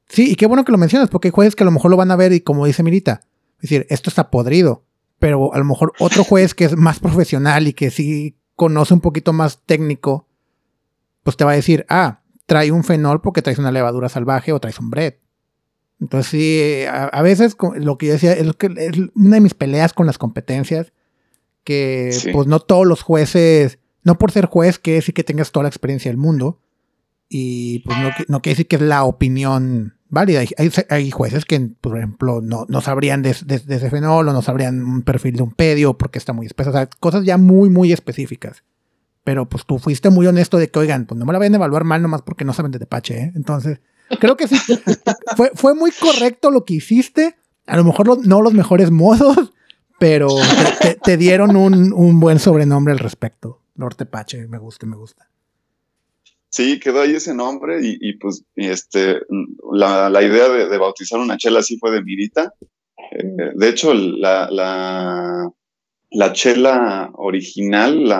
sí, 0.07 0.31
y 0.31 0.35
qué 0.35 0.47
bueno 0.47 0.65
que 0.65 0.71
lo 0.71 0.79
mencionas, 0.79 1.09
porque 1.09 1.27
hay 1.27 1.31
jueces 1.31 1.55
que 1.55 1.63
a 1.63 1.65
lo 1.65 1.71
mejor 1.71 1.91
lo 1.91 1.97
van 1.97 2.09
a 2.09 2.15
ver 2.15 2.33
y 2.33 2.41
como 2.41 2.65
dice 2.65 2.81
Mirita, 2.81 3.21
es 3.57 3.69
decir, 3.69 3.85
esto 3.89 4.09
está 4.09 4.31
podrido 4.31 4.83
pero 5.19 5.53
a 5.53 5.57
lo 5.57 5.65
mejor 5.65 5.93
otro 5.99 6.23
juez 6.23 6.55
que 6.55 6.65
es 6.65 6.75
más 6.75 6.99
profesional 6.99 7.67
y 7.67 7.73
que 7.73 7.91
sí 7.91 8.37
conoce 8.55 8.93
un 8.93 9.01
poquito 9.01 9.33
más 9.33 9.61
técnico, 9.65 10.27
pues 11.23 11.37
te 11.37 11.43
va 11.43 11.51
a 11.51 11.55
decir, 11.55 11.85
ah, 11.89 12.21
trae 12.49 12.71
un 12.71 12.83
fenol 12.83 13.21
porque 13.21 13.41
traes 13.41 13.59
una 13.59 13.71
levadura 13.71 14.09
salvaje 14.09 14.51
o 14.51 14.59
traes 14.59 14.79
un 14.79 14.89
bread. 14.89 15.13
Entonces 16.01 16.31
sí, 16.31 16.83
a, 16.89 17.21
veces 17.21 17.55
lo 17.75 17.97
que 17.97 18.07
yo 18.07 18.13
decía 18.13 18.33
es, 18.33 18.51
que 18.55 18.67
es 18.77 18.97
una 19.15 19.35
de 19.35 19.41
mis 19.41 19.53
peleas 19.53 19.93
con 19.93 20.07
las 20.07 20.17
competencias, 20.17 20.91
que 21.63 22.11
pues 22.33 22.47
no 22.47 22.59
todos 22.59 22.87
los 22.87 23.03
jueces, 23.03 23.79
no 24.03 24.17
por 24.17 24.31
ser 24.31 24.47
juez 24.47 24.79
quiere 24.79 24.99
decir 24.99 25.13
que 25.13 25.23
tengas 25.23 25.51
toda 25.51 25.63
la 25.63 25.69
experiencia 25.69 26.09
del 26.09 26.17
mundo, 26.17 26.59
y 27.27 27.79
pues 27.79 27.97
no, 27.99 28.09
no 28.27 28.41
quiere 28.41 28.55
decir 28.55 28.67
que 28.67 28.77
es 28.77 28.81
la 28.81 29.03
opinión 29.03 29.93
válida. 30.09 30.39
Hay, 30.39 30.71
hay, 30.89 31.11
jueces 31.11 31.45
que, 31.45 31.59
por 31.59 31.97
ejemplo, 31.97 32.41
no, 32.41 32.65
no 32.67 32.81
sabrían 32.81 33.21
de, 33.21 33.29
ese 33.29 33.89
fenol 33.89 34.27
o 34.27 34.33
no 34.33 34.41
sabrían 34.41 34.81
un 34.81 35.03
perfil 35.03 35.35
de 35.35 35.43
un 35.43 35.51
pedio 35.51 35.97
porque 35.97 36.17
está 36.17 36.33
muy 36.33 36.47
espeso. 36.47 36.71
O 36.71 36.73
sea, 36.73 36.87
cosas 36.87 37.23
ya 37.25 37.37
muy, 37.37 37.69
muy 37.69 37.93
específicas. 37.93 38.63
Pero 39.29 39.47
pues 39.47 39.63
tú 39.63 39.77
fuiste 39.77 40.09
muy 40.09 40.25
honesto 40.25 40.57
de 40.57 40.71
que, 40.71 40.79
oigan, 40.79 41.05
pues 41.05 41.19
no 41.19 41.23
me 41.23 41.33
la 41.33 41.37
vayan 41.37 41.53
a 41.53 41.57
evaluar 41.57 41.83
mal 41.83 42.01
nomás 42.01 42.23
porque 42.23 42.45
no 42.45 42.51
saben 42.51 42.71
de 42.71 42.79
Tepache, 42.79 43.15
¿eh? 43.15 43.31
Entonces, 43.35 43.79
creo 44.19 44.35
que 44.35 44.47
sí. 44.47 44.55
fue, 45.37 45.51
fue 45.53 45.75
muy 45.75 45.91
correcto 45.91 46.49
lo 46.49 46.65
que 46.65 46.73
hiciste. 46.73 47.35
A 47.67 47.77
lo 47.77 47.83
mejor 47.83 48.25
no 48.25 48.41
los 48.41 48.55
mejores 48.55 48.89
modos, 48.89 49.53
pero 49.99 50.29
te, 51.03 51.15
dieron 51.15 51.55
un, 51.55 51.93
un, 51.93 52.19
buen 52.19 52.39
sobrenombre 52.39 52.91
al 52.91 52.97
respecto. 52.97 53.61
Lord 53.75 53.97
Tepache, 53.97 54.47
me 54.47 54.57
gusta, 54.57 54.87
me 54.87 54.95
gusta. 54.95 55.29
Sí, 56.49 56.79
quedó 56.79 57.01
ahí 57.01 57.13
ese 57.13 57.35
nombre 57.35 57.81
y, 57.83 58.13
pues 58.13 58.43
este, 58.55 59.19
la, 59.71 60.23
idea 60.23 60.49
de, 60.49 60.77
bautizar 60.79 61.19
una 61.19 61.37
chela 61.37 61.59
así 61.59 61.77
fue 61.77 61.91
de 61.91 62.01
Mirita. 62.01 62.51
Eh, 63.11 63.51
de 63.53 63.69
hecho, 63.69 63.93
la, 63.93 64.49
la, 64.49 65.51
chela 66.33 67.11
original, 67.15 68.11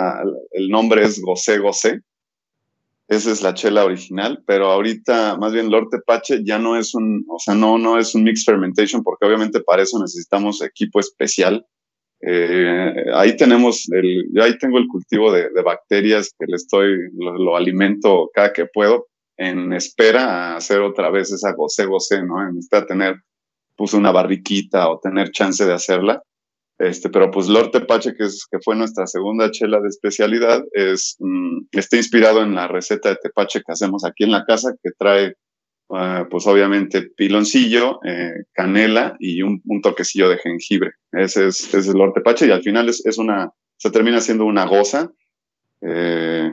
el 0.52 0.68
nombre 0.68 1.04
es 1.04 1.20
Gosé 1.20 1.58
Gosé. 1.58 2.00
Esa 3.08 3.32
es 3.32 3.42
la 3.42 3.54
chela 3.54 3.84
original, 3.84 4.44
pero 4.46 4.70
ahorita 4.70 5.36
más 5.36 5.52
bien 5.52 5.70
Lord 5.70 5.88
Tepache 5.90 6.44
ya 6.44 6.60
no 6.60 6.76
es 6.76 6.94
un, 6.94 7.24
o 7.28 7.40
sea, 7.40 7.54
no, 7.54 7.76
no 7.76 7.98
es 7.98 8.14
un 8.14 8.22
mix 8.22 8.44
fermentation 8.44 9.02
porque 9.02 9.26
obviamente 9.26 9.60
para 9.60 9.82
eso 9.82 10.00
necesitamos 10.00 10.62
equipo 10.62 11.00
especial 11.00 11.66
eh, 12.22 13.06
ahí 13.14 13.36
tenemos, 13.36 13.88
el, 13.90 14.26
yo 14.32 14.42
ahí 14.42 14.58
tengo 14.58 14.78
el 14.78 14.86
cultivo 14.88 15.32
de, 15.32 15.48
bacterias 15.62 16.34
que 16.38 16.46
le 16.46 16.56
estoy, 16.56 16.96
lo, 17.14 17.56
alimento 17.56 18.30
cada 18.34 18.52
que 18.52 18.66
puedo 18.66 19.06
en 19.36 19.72
espera 19.72 20.52
a 20.52 20.56
hacer 20.56 20.80
otra 20.80 21.10
vez 21.10 21.32
esa 21.32 21.54
goce 21.54 21.86
goce, 21.86 22.22
¿no? 22.22 22.46
En 22.46 22.58
espera 22.58 22.86
tener, 22.86 23.16
pues 23.74 23.94
una 23.94 24.12
barriquita 24.12 24.90
o 24.90 25.00
tener 25.00 25.30
chance 25.30 25.64
de 25.64 25.72
hacerla. 25.72 26.22
Este, 26.80 27.10
pero 27.10 27.30
pues 27.30 27.46
Lord 27.46 27.70
Tepache, 27.70 28.14
que, 28.14 28.24
es, 28.24 28.46
que 28.50 28.58
fue 28.64 28.74
nuestra 28.74 29.06
segunda 29.06 29.50
chela 29.50 29.80
de 29.80 29.88
especialidad, 29.88 30.64
es, 30.72 31.16
mm, 31.20 31.66
está 31.72 31.96
inspirado 31.96 32.42
en 32.42 32.54
la 32.54 32.66
receta 32.68 33.10
de 33.10 33.16
tepache 33.22 33.60
que 33.60 33.72
hacemos 33.72 34.04
aquí 34.04 34.24
en 34.24 34.32
la 34.32 34.44
casa, 34.44 34.74
que 34.82 34.90
trae 34.98 35.34
Ah, 35.92 36.28
pues 36.30 36.46
obviamente 36.46 37.02
piloncillo, 37.02 37.98
eh, 38.04 38.44
canela 38.52 39.16
y 39.18 39.42
un, 39.42 39.60
toquecillo 39.82 40.28
de 40.28 40.38
jengibre. 40.38 40.92
Ese 41.10 41.48
es, 41.48 41.74
el 41.74 42.00
ortepache 42.00 42.46
y 42.46 42.52
al 42.52 42.62
final 42.62 42.88
es, 42.88 43.18
una, 43.18 43.50
se 43.76 43.90
termina 43.90 44.20
siendo 44.20 44.44
una 44.44 44.66
goza, 44.66 45.10
eh, 45.80 46.52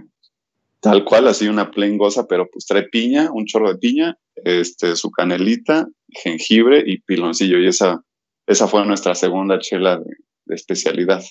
tal 0.80 1.06
cual, 1.06 1.28
así 1.28 1.48
una 1.48 1.70
plain 1.70 2.00
goza, 2.00 2.26
pero 2.28 2.50
pues 2.52 2.66
trae 2.66 2.88
piña, 2.90 3.30
un 3.32 3.46
chorro 3.46 3.72
de 3.72 3.78
piña, 3.78 4.18
este, 4.44 4.96
su 4.96 5.12
canelita, 5.12 5.88
jengibre 6.10 6.84
y 6.84 7.00
piloncillo. 7.02 7.60
Y 7.60 7.68
esa, 7.68 8.02
esa 8.48 8.68
fue 8.68 8.86
nuestra 8.86 9.14
segunda 9.14 9.60
chela 9.60 9.98
de 10.46 10.56
especialidad. 10.56 11.24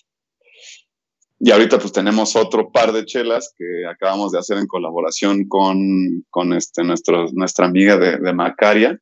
Y 1.38 1.50
ahorita 1.50 1.78
pues 1.78 1.92
tenemos 1.92 2.34
otro 2.36 2.70
par 2.70 2.92
de 2.92 3.04
chelas 3.04 3.52
que 3.56 3.86
acabamos 3.90 4.32
de 4.32 4.38
hacer 4.38 4.56
en 4.58 4.66
colaboración 4.66 5.46
con, 5.48 6.24
con 6.30 6.52
este, 6.52 6.82
nuestro, 6.82 7.26
nuestra 7.32 7.66
amiga 7.66 7.96
de, 7.98 8.32
Macaria, 8.32 8.98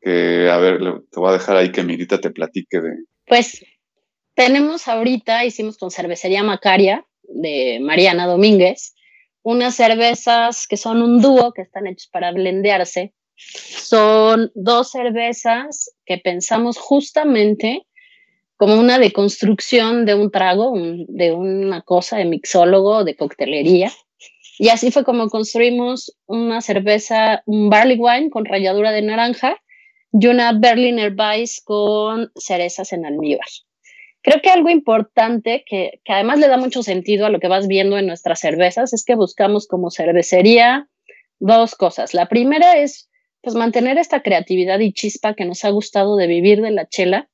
que 0.00 0.50
a 0.50 0.58
ver, 0.58 0.80
te 1.10 1.20
voy 1.20 1.30
a 1.30 1.32
dejar 1.32 1.56
ahí 1.56 1.72
que 1.72 1.82
Mirita 1.82 2.20
te 2.20 2.30
platique 2.30 2.80
de... 2.80 2.90
Pues 3.26 3.64
tenemos 4.34 4.86
ahorita, 4.86 5.44
hicimos 5.44 5.78
con 5.78 5.90
Cervecería 5.90 6.42
Macaria 6.42 7.04
de 7.22 7.80
Mariana 7.80 8.26
Domínguez, 8.26 8.94
unas 9.42 9.74
cervezas 9.74 10.66
que 10.66 10.76
son 10.76 11.02
un 11.02 11.20
dúo, 11.20 11.52
que 11.52 11.62
están 11.62 11.86
hechos 11.86 12.08
para 12.08 12.32
blendearse. 12.32 13.14
Son 13.36 14.50
dos 14.54 14.90
cervezas 14.90 15.94
que 16.04 16.18
pensamos 16.18 16.78
justamente 16.78 17.86
como 18.56 18.76
una 18.78 18.98
deconstrucción 18.98 20.06
de 20.06 20.14
un 20.14 20.30
trago, 20.30 20.74
de 20.76 21.32
una 21.32 21.82
cosa 21.82 22.16
de 22.16 22.24
mixólogo, 22.24 23.04
de 23.04 23.16
coctelería. 23.16 23.92
Y 24.58 24.68
así 24.68 24.92
fue 24.92 25.04
como 25.04 25.28
construimos 25.28 26.16
una 26.26 26.60
cerveza, 26.60 27.42
un 27.46 27.70
barley 27.70 27.98
wine 27.98 28.30
con 28.30 28.44
ralladura 28.44 28.92
de 28.92 29.02
naranja 29.02 29.56
y 30.12 30.28
una 30.28 30.52
Berliner 30.52 31.12
Weiss 31.18 31.60
con 31.64 32.30
cerezas 32.36 32.92
en 32.92 33.04
almíbar. 33.04 33.48
Creo 34.22 34.40
que 34.40 34.50
algo 34.50 34.70
importante 34.70 35.64
que, 35.66 36.00
que, 36.04 36.12
además 36.12 36.38
le 36.38 36.48
da 36.48 36.56
mucho 36.56 36.82
sentido 36.82 37.26
a 37.26 37.30
lo 37.30 37.40
que 37.40 37.48
vas 37.48 37.66
viendo 37.66 37.98
en 37.98 38.06
nuestras 38.06 38.40
cervezas 38.40 38.92
es 38.92 39.04
que 39.04 39.16
buscamos 39.16 39.66
como 39.66 39.90
cervecería 39.90 40.88
dos 41.40 41.74
cosas. 41.74 42.14
La 42.14 42.28
primera 42.28 42.78
es 42.78 43.10
pues 43.44 43.54
mantener 43.54 43.98
esta 43.98 44.22
creatividad 44.22 44.80
y 44.80 44.92
chispa 44.92 45.34
que 45.34 45.44
nos 45.44 45.64
ha 45.64 45.70
gustado 45.70 46.16
de 46.16 46.26
vivir 46.26 46.62
de 46.62 46.70
la 46.70 46.88
chela 46.88 47.28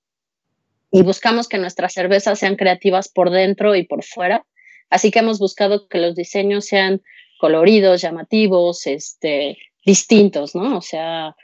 y 0.90 1.02
buscamos 1.02 1.48
que 1.48 1.58
nuestras 1.58 1.92
cervezas 1.92 2.38
sean 2.40 2.56
creativas 2.56 3.08
por 3.08 3.30
dentro 3.30 3.76
y 3.76 3.84
por 3.84 4.02
fuera. 4.02 4.44
Así 4.90 5.12
que 5.12 5.20
hemos 5.20 5.38
buscado 5.38 5.86
que 5.86 5.98
los 5.98 6.16
diseños 6.16 6.66
sean 6.66 7.00
coloridos, 7.38 8.02
llamativos, 8.02 8.86
este, 8.88 9.56
distintos, 9.86 10.56
¿no? 10.56 10.78
O 10.78 10.82
sea, 10.82 11.36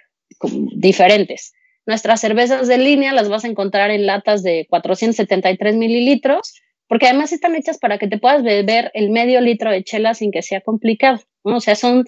diferentes. 0.42 1.54
Nuestras 1.86 2.20
cervezas 2.20 2.66
de 2.66 2.78
línea 2.78 3.12
las 3.12 3.28
vas 3.28 3.44
a 3.44 3.48
encontrar 3.48 3.92
en 3.92 4.06
latas 4.06 4.42
de 4.42 4.66
473 4.68 5.76
mililitros, 5.76 6.60
porque 6.88 7.06
además 7.06 7.32
están 7.32 7.54
hechas 7.54 7.78
para 7.78 7.98
que 7.98 8.08
te 8.08 8.18
puedas 8.18 8.42
beber 8.42 8.90
el 8.94 9.10
medio 9.10 9.40
litro 9.40 9.70
de 9.70 9.84
chela 9.84 10.14
sin 10.14 10.32
que 10.32 10.42
sea 10.42 10.60
complicado, 10.60 11.20
¿no? 11.44 11.58
O 11.58 11.60
sea, 11.60 11.76
son 11.76 12.04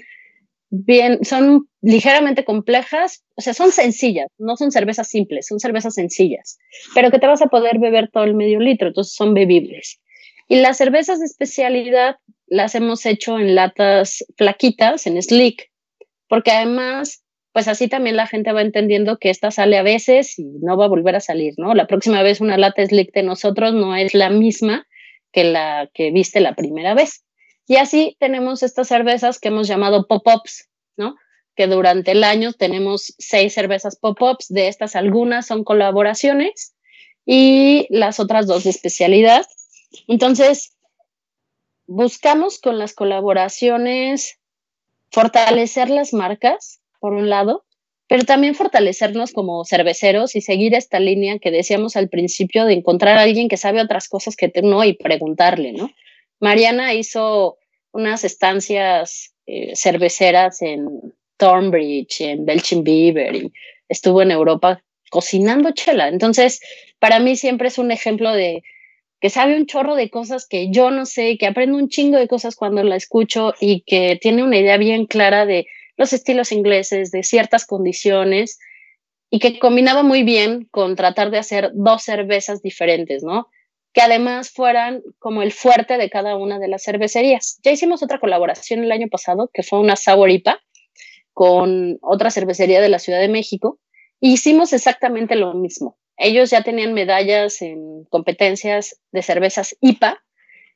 bien, 0.71 1.25
son 1.25 1.69
ligeramente 1.81 2.45
complejas, 2.45 3.25
o 3.37 3.41
sea, 3.41 3.55
son 3.55 3.73
sencillas, 3.73 4.29
no 4.39 4.57
son 4.57 4.71
cervezas 4.71 5.09
simples, 5.09 5.47
son 5.47 5.61
cervezas 5.61 5.95
sencillas, 5.95 6.59
pero 6.95 7.11
que 7.11 7.19
te 7.19 7.27
vas 7.27 7.43
a 7.43 7.47
poder 7.47 7.79
beber 7.79 8.11
todo 8.11 8.25
el 8.25 8.35
medio 8.35 8.61
litro, 8.61 8.89
entonces 8.89 9.15
son 9.15 9.35
bebibles. 9.35 10.01
Y 10.49 10.57
las 10.57 10.79
cervezas 10.79 11.21
de 11.21 11.27
especialidad 11.27 12.17
las 12.47 12.75
hemos 12.75 13.05
hecho 13.07 13.39
en 13.39 13.55
latas 13.55 14.25
flaquitas, 14.37 15.07
en 15.07 15.21
slick, 15.23 15.71
porque 16.29 16.51
además, 16.51 17.23
pues 17.53 17.69
así 17.69 17.89
también 17.89 18.17
la 18.17 18.27
gente 18.27 18.53
va 18.53 18.63
entendiendo 18.63 19.19
que 19.19 19.31
esta 19.31 19.51
sale 19.51 19.77
a 19.77 19.83
veces 19.83 20.39
y 20.39 20.45
no 20.61 20.77
va 20.77 20.87
a 20.87 20.89
volver 20.89 21.17
a 21.17 21.21
salir, 21.21 21.55
¿no? 21.59 21.75
La 21.75 21.87
próxima 21.87 22.23
vez 22.23 22.41
una 22.41 22.57
lata 22.57 22.85
slick 22.85 23.13
de 23.13 23.23
nosotros 23.23 23.75
no 23.75 23.95
es 23.95 24.15
la 24.15 24.31
misma 24.31 24.87
que 25.33 25.45
la 25.45 25.91
que 25.93 26.11
viste 26.11 26.41
la 26.41 26.55
primera 26.55 26.95
vez. 26.95 27.25
Y 27.69 27.77
así 27.77 28.17
tenemos 28.19 28.63
estas 28.63 28.89
cervezas 28.89 29.39
que 29.39 29.49
hemos 29.49 29.69
llamado 29.69 30.07
pop-ups, 30.07 30.69
¿no? 30.97 31.17
Que 31.55 31.67
durante 31.67 32.13
el 32.13 32.25
año 32.25 32.55
tenemos 32.55 33.15
seis 33.19 33.53
cervezas 33.53 33.97
pop-ups, 33.97 34.49
de 34.49 34.69
estas 34.69 34.97
algunas 34.97 35.47
son 35.47 35.65
colaboraciones 35.65 36.75
y 37.27 37.87
las 37.91 38.21
otras 38.21 38.47
dos 38.47 38.65
de 38.65 38.71
especialidad. 38.71 39.47
Entonces, 40.07 40.77
buscamos 41.87 42.59
con 42.59 42.79
las 42.79 42.95
colaboraciones 42.95 44.39
fortalecer 45.13 45.91
las 45.91 46.15
marcas, 46.15 46.81
por 47.01 47.13
un 47.13 47.29
lado, 47.29 47.67
pero 48.09 48.25
también 48.25 48.55
fortalecernos 48.55 49.33
como 49.33 49.67
cerveceros 49.67 50.35
y 50.37 50.41
seguir 50.41 50.75
esta 50.75 51.01
línea 51.01 51.39
que 51.39 51.51
decíamos 51.51 51.97
al 51.97 52.09
principio 52.09 52.65
de 52.65 52.73
encontrar 52.73 53.19
a 53.19 53.23
alguien 53.23 53.49
que 53.49 53.59
sabe 53.59 53.83
otras 53.83 54.09
cosas 54.09 54.37
que 54.37 54.51
no 54.63 54.85
y 54.85 54.95
preguntarle, 54.95 55.73
¿no? 55.73 55.91
Mariana 56.41 56.95
hizo 56.95 57.59
unas 57.93 58.25
estancias 58.25 59.35
eh, 59.47 59.73
cerveceras 59.75 60.63
en 60.63 61.15
Thornbridge, 61.37 62.21
en 62.21 62.45
Belching 62.45 62.85
Beaver, 62.85 63.35
y 63.35 63.53
estuvo 63.89 64.23
en 64.23 64.31
Europa 64.31 64.83
cocinando 65.11 65.73
chela. 65.73 66.09
Entonces, 66.09 66.61
para 66.99 67.19
mí 67.19 67.37
siempre 67.37 67.69
es 67.69 67.79
un 67.79 67.91
ejemplo 67.91 68.33
de 68.33 68.63
que 69.21 69.31
sabe 69.31 69.57
un 69.57 69.67
chorro 69.67 69.97
de 69.97 70.11
cosas 70.11 70.47
que 70.47 70.71
yo 70.71 70.91
no 70.91 71.07
sé, 71.07 71.39
que 71.39 71.47
aprendo 71.47 71.77
un 71.77 71.89
chingo 71.89 72.19
de 72.19 72.29
cosas 72.29 72.55
cuando 72.55 72.85
la 72.85 72.97
escucho 72.97 73.55
y 73.61 73.83
que 73.83 74.17
tiene 74.21 74.45
una 74.45 74.59
idea 74.59 74.77
bien 74.77 75.07
clara 75.07 75.45
de 75.45 75.67
los 75.97 76.13
estilos 76.13 76.53
ingleses, 76.53 77.11
de 77.11 77.25
ciertas 77.25 77.67
condiciones 77.67 78.59
y 79.31 79.41
que 79.41 79.59
combinaba 79.59 80.03
muy 80.03 80.23
bien 80.23 80.69
con 80.71 80.95
tratar 80.95 81.31
de 81.31 81.39
hacer 81.39 81.73
dos 81.75 82.03
cervezas 82.03 82.63
diferentes, 82.63 83.25
¿no? 83.25 83.49
Que 83.99 84.03
además 84.05 84.51
fueran 84.51 85.03
como 85.19 85.43
el 85.43 85.51
fuerte 85.51 85.99
de 85.99 86.09
cada 86.09 86.37
una 86.37 86.61
de 86.61 86.69
las 86.69 86.85
cervecerías. 86.85 87.59
Ya 87.65 87.73
hicimos 87.73 88.01
otra 88.01 88.21
colaboración 88.21 88.85
el 88.85 88.93
año 88.93 89.09
pasado, 89.09 89.51
que 89.53 89.65
fue 89.65 89.81
una 89.81 89.97
Sour 89.97 90.31
IPA 90.31 90.61
con 91.33 91.99
otra 92.01 92.31
cervecería 92.31 92.81
de 92.81 92.91
la 92.91 93.01
Ciudad 93.01 93.19
de 93.19 93.27
México. 93.27 93.81
E 94.21 94.29
hicimos 94.29 94.73
exactamente 94.73 95.35
lo 95.35 95.53
mismo. 95.55 95.99
Ellos 96.17 96.51
ya 96.51 96.63
tenían 96.63 96.95
medallas 96.95 97.61
en 97.61 98.05
competencias 98.05 99.01
de 99.11 99.21
cervezas 99.21 99.77
IPA 99.81 100.23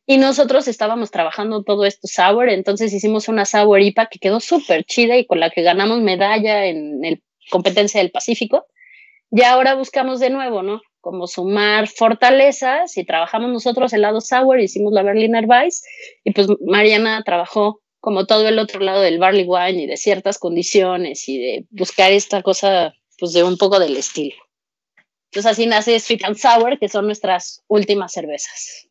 y 0.05 0.19
nosotros 0.19 0.67
estábamos 0.67 1.13
trabajando 1.13 1.63
todo 1.63 1.85
esto 1.85 2.09
sour, 2.09 2.49
entonces 2.49 2.93
hicimos 2.93 3.29
una 3.29 3.45
sour 3.45 3.81
IPA 3.81 4.07
que 4.07 4.19
quedó 4.19 4.41
súper 4.41 4.83
chida 4.83 5.17
y 5.17 5.27
con 5.27 5.39
la 5.39 5.51
que 5.51 5.63
ganamos 5.63 6.01
medalla 6.01 6.67
en 6.67 7.05
el 7.05 7.23
competencia 7.53 8.01
del 8.01 8.11
Pacífico. 8.11 8.67
Y 9.31 9.43
ahora 9.43 9.77
buscamos 9.77 10.19
de 10.19 10.31
nuevo, 10.31 10.65
¿no? 10.65 10.83
Como 11.03 11.27
sumar 11.27 11.89
fortalezas 11.89 12.97
y 12.97 13.05
trabajamos 13.05 13.51
nosotros 13.51 13.93
el 13.93 14.01
lado 14.01 14.23
sour, 14.23 14.61
hicimos 14.61 14.93
la 14.95 15.03
Berliner 15.03 15.45
Weiss 15.47 15.83
y 16.25 16.33
pues 16.33 16.47
Mariana 16.65 17.23
trabajó 17.25 17.83
como 18.01 18.25
todo 18.25 18.49
el 18.49 18.59
otro 18.59 18.81
lado 18.81 19.03
del 19.03 19.19
barley 19.19 19.45
wine 19.47 19.83
y 19.83 19.87
de 19.87 19.97
ciertas 19.97 20.39
condiciones 20.39 21.29
y 21.29 21.39
de 21.39 21.67
buscar 21.71 22.13
esta 22.13 22.43
cosa 22.43 22.95
pues 23.19 23.33
de 23.33 23.45
un 23.45 23.59
poco 23.59 23.79
del 23.79 23.97
estilo. 23.97 24.37
Entonces 25.27 25.53
así 25.53 25.67
nace 25.67 25.99
Sweet 25.99 26.25
and 26.25 26.37
Sour, 26.37 26.79
que 26.79 26.89
son 26.89 27.07
nuestras 27.07 27.63
últimas 27.67 28.13
cervezas. 28.13 28.89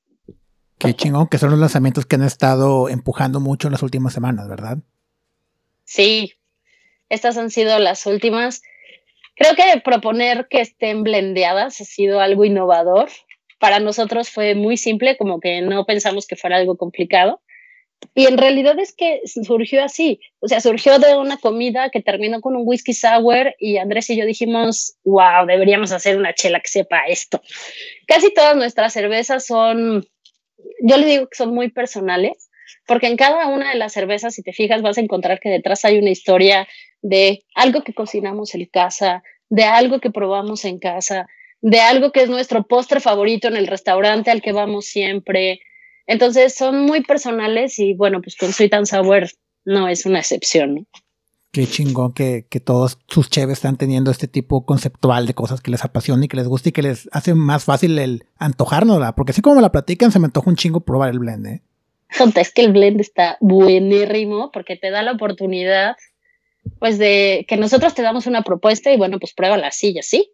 Qué 0.77 0.93
chingón, 0.93 1.27
que 1.27 1.37
son 1.37 1.51
los 1.51 1.59
lanzamientos 1.59 2.05
que 2.05 2.15
han 2.15 2.23
estado 2.23 2.89
empujando 2.89 3.39
mucho 3.39 3.67
en 3.67 3.73
las 3.73 3.83
últimas 3.83 4.13
semanas, 4.13 4.49
¿verdad? 4.49 4.79
Sí, 5.85 6.33
estas 7.09 7.37
han 7.37 7.51
sido 7.51 7.77
las 7.79 8.05
últimas. 8.05 8.63
Creo 9.41 9.55
que 9.55 9.81
proponer 9.81 10.47
que 10.49 10.61
estén 10.61 11.01
blendeadas 11.01 11.81
ha 11.81 11.85
sido 11.85 12.19
algo 12.19 12.45
innovador. 12.45 13.09
Para 13.59 13.79
nosotros 13.79 14.29
fue 14.29 14.53
muy 14.53 14.77
simple, 14.77 15.17
como 15.17 15.39
que 15.39 15.61
no 15.61 15.83
pensamos 15.87 16.27
que 16.27 16.35
fuera 16.35 16.57
algo 16.57 16.77
complicado. 16.77 17.41
Y 18.13 18.27
en 18.27 18.37
realidad 18.37 18.77
es 18.77 18.93
que 18.93 19.21
surgió 19.25 19.83
así, 19.83 20.19
o 20.39 20.47
sea, 20.47 20.61
surgió 20.61 20.99
de 20.99 21.15
una 21.15 21.37
comida 21.37 21.89
que 21.89 22.01
terminó 22.01 22.39
con 22.39 22.55
un 22.55 22.63
whisky 22.65 22.93
sour 22.93 23.55
y 23.57 23.77
Andrés 23.77 24.11
y 24.11 24.17
yo 24.17 24.25
dijimos, 24.25 24.97
wow, 25.03 25.47
deberíamos 25.47 25.91
hacer 25.91 26.17
una 26.17 26.35
chela 26.35 26.59
que 26.59 26.67
sepa 26.67 27.05
esto. 27.07 27.41
Casi 28.05 28.31
todas 28.33 28.55
nuestras 28.55 28.93
cervezas 28.93 29.45
son, 29.47 30.05
yo 30.83 30.97
le 30.97 31.05
digo 31.07 31.27
que 31.27 31.35
son 31.35 31.53
muy 31.53 31.69
personales, 31.71 32.50
porque 32.87 33.07
en 33.07 33.17
cada 33.17 33.47
una 33.47 33.71
de 33.71 33.77
las 33.77 33.93
cervezas, 33.93 34.35
si 34.35 34.43
te 34.43 34.53
fijas, 34.53 34.81
vas 34.81 34.97
a 34.97 35.01
encontrar 35.01 35.39
que 35.39 35.49
detrás 35.49 35.85
hay 35.85 35.97
una 35.97 36.09
historia 36.09 36.67
de 37.01 37.43
algo 37.55 37.83
que 37.83 37.93
cocinamos 37.93 38.55
en 38.55 38.65
casa, 38.65 39.23
de 39.49 39.63
algo 39.63 39.99
que 39.99 40.11
probamos 40.11 40.65
en 40.65 40.79
casa, 40.79 41.27
de 41.61 41.79
algo 41.79 42.11
que 42.11 42.23
es 42.23 42.29
nuestro 42.29 42.63
postre 42.67 42.99
favorito 42.99 43.47
en 43.47 43.55
el 43.55 43.67
restaurante 43.67 44.31
al 44.31 44.41
que 44.41 44.51
vamos 44.51 44.85
siempre. 44.85 45.59
Entonces 46.07 46.55
son 46.55 46.85
muy 46.85 47.03
personales 47.03 47.77
y 47.79 47.93
bueno, 47.93 48.21
pues 48.21 48.35
con 48.35 48.51
Sweet 48.51 48.73
and 48.73 48.85
Sour 48.87 49.29
no 49.65 49.87
es 49.87 50.05
una 50.05 50.19
excepción. 50.19 50.87
Qué 51.51 51.67
chingón 51.67 52.13
que, 52.13 52.47
que, 52.49 52.61
todos 52.61 52.97
sus 53.07 53.29
cheves 53.29 53.57
están 53.57 53.75
teniendo 53.75 54.09
este 54.09 54.29
tipo 54.29 54.65
conceptual 54.65 55.27
de 55.27 55.33
cosas 55.33 55.59
que 55.59 55.69
les 55.69 55.83
apasiona 55.83 56.23
y 56.23 56.27
que 56.29 56.37
les 56.37 56.47
gusta 56.47 56.69
y 56.69 56.71
que 56.71 56.81
les 56.81 57.09
hace 57.11 57.33
más 57.33 57.65
fácil 57.65 57.99
el 57.99 58.23
antojárnosla. 58.37 59.15
Porque 59.15 59.31
así 59.31 59.41
como 59.41 59.57
me 59.57 59.61
la 59.61 59.71
platican, 59.71 60.13
se 60.13 60.19
me 60.19 60.27
antoja 60.27 60.49
un 60.49 60.55
chingo 60.55 60.79
probar 60.85 61.09
el 61.09 61.19
blend, 61.19 61.47
¿eh? 61.47 61.61
Es 62.35 62.53
que 62.53 62.61
el 62.61 62.73
blend 62.73 62.99
está 63.01 63.37
buenérrimo 63.39 64.51
porque 64.51 64.75
te 64.75 64.91
da 64.91 65.01
la 65.01 65.13
oportunidad 65.13 65.95
pues 66.79 66.97
de 66.97 67.45
que 67.47 67.57
nosotros 67.57 67.95
te 67.95 68.01
damos 68.01 68.27
una 68.27 68.43
propuesta 68.43 68.91
y 68.91 68.97
bueno, 68.97 69.19
pues 69.19 69.33
prueba 69.33 69.57
la 69.57 69.71
silla, 69.71 70.01
¿sí? 70.03 70.31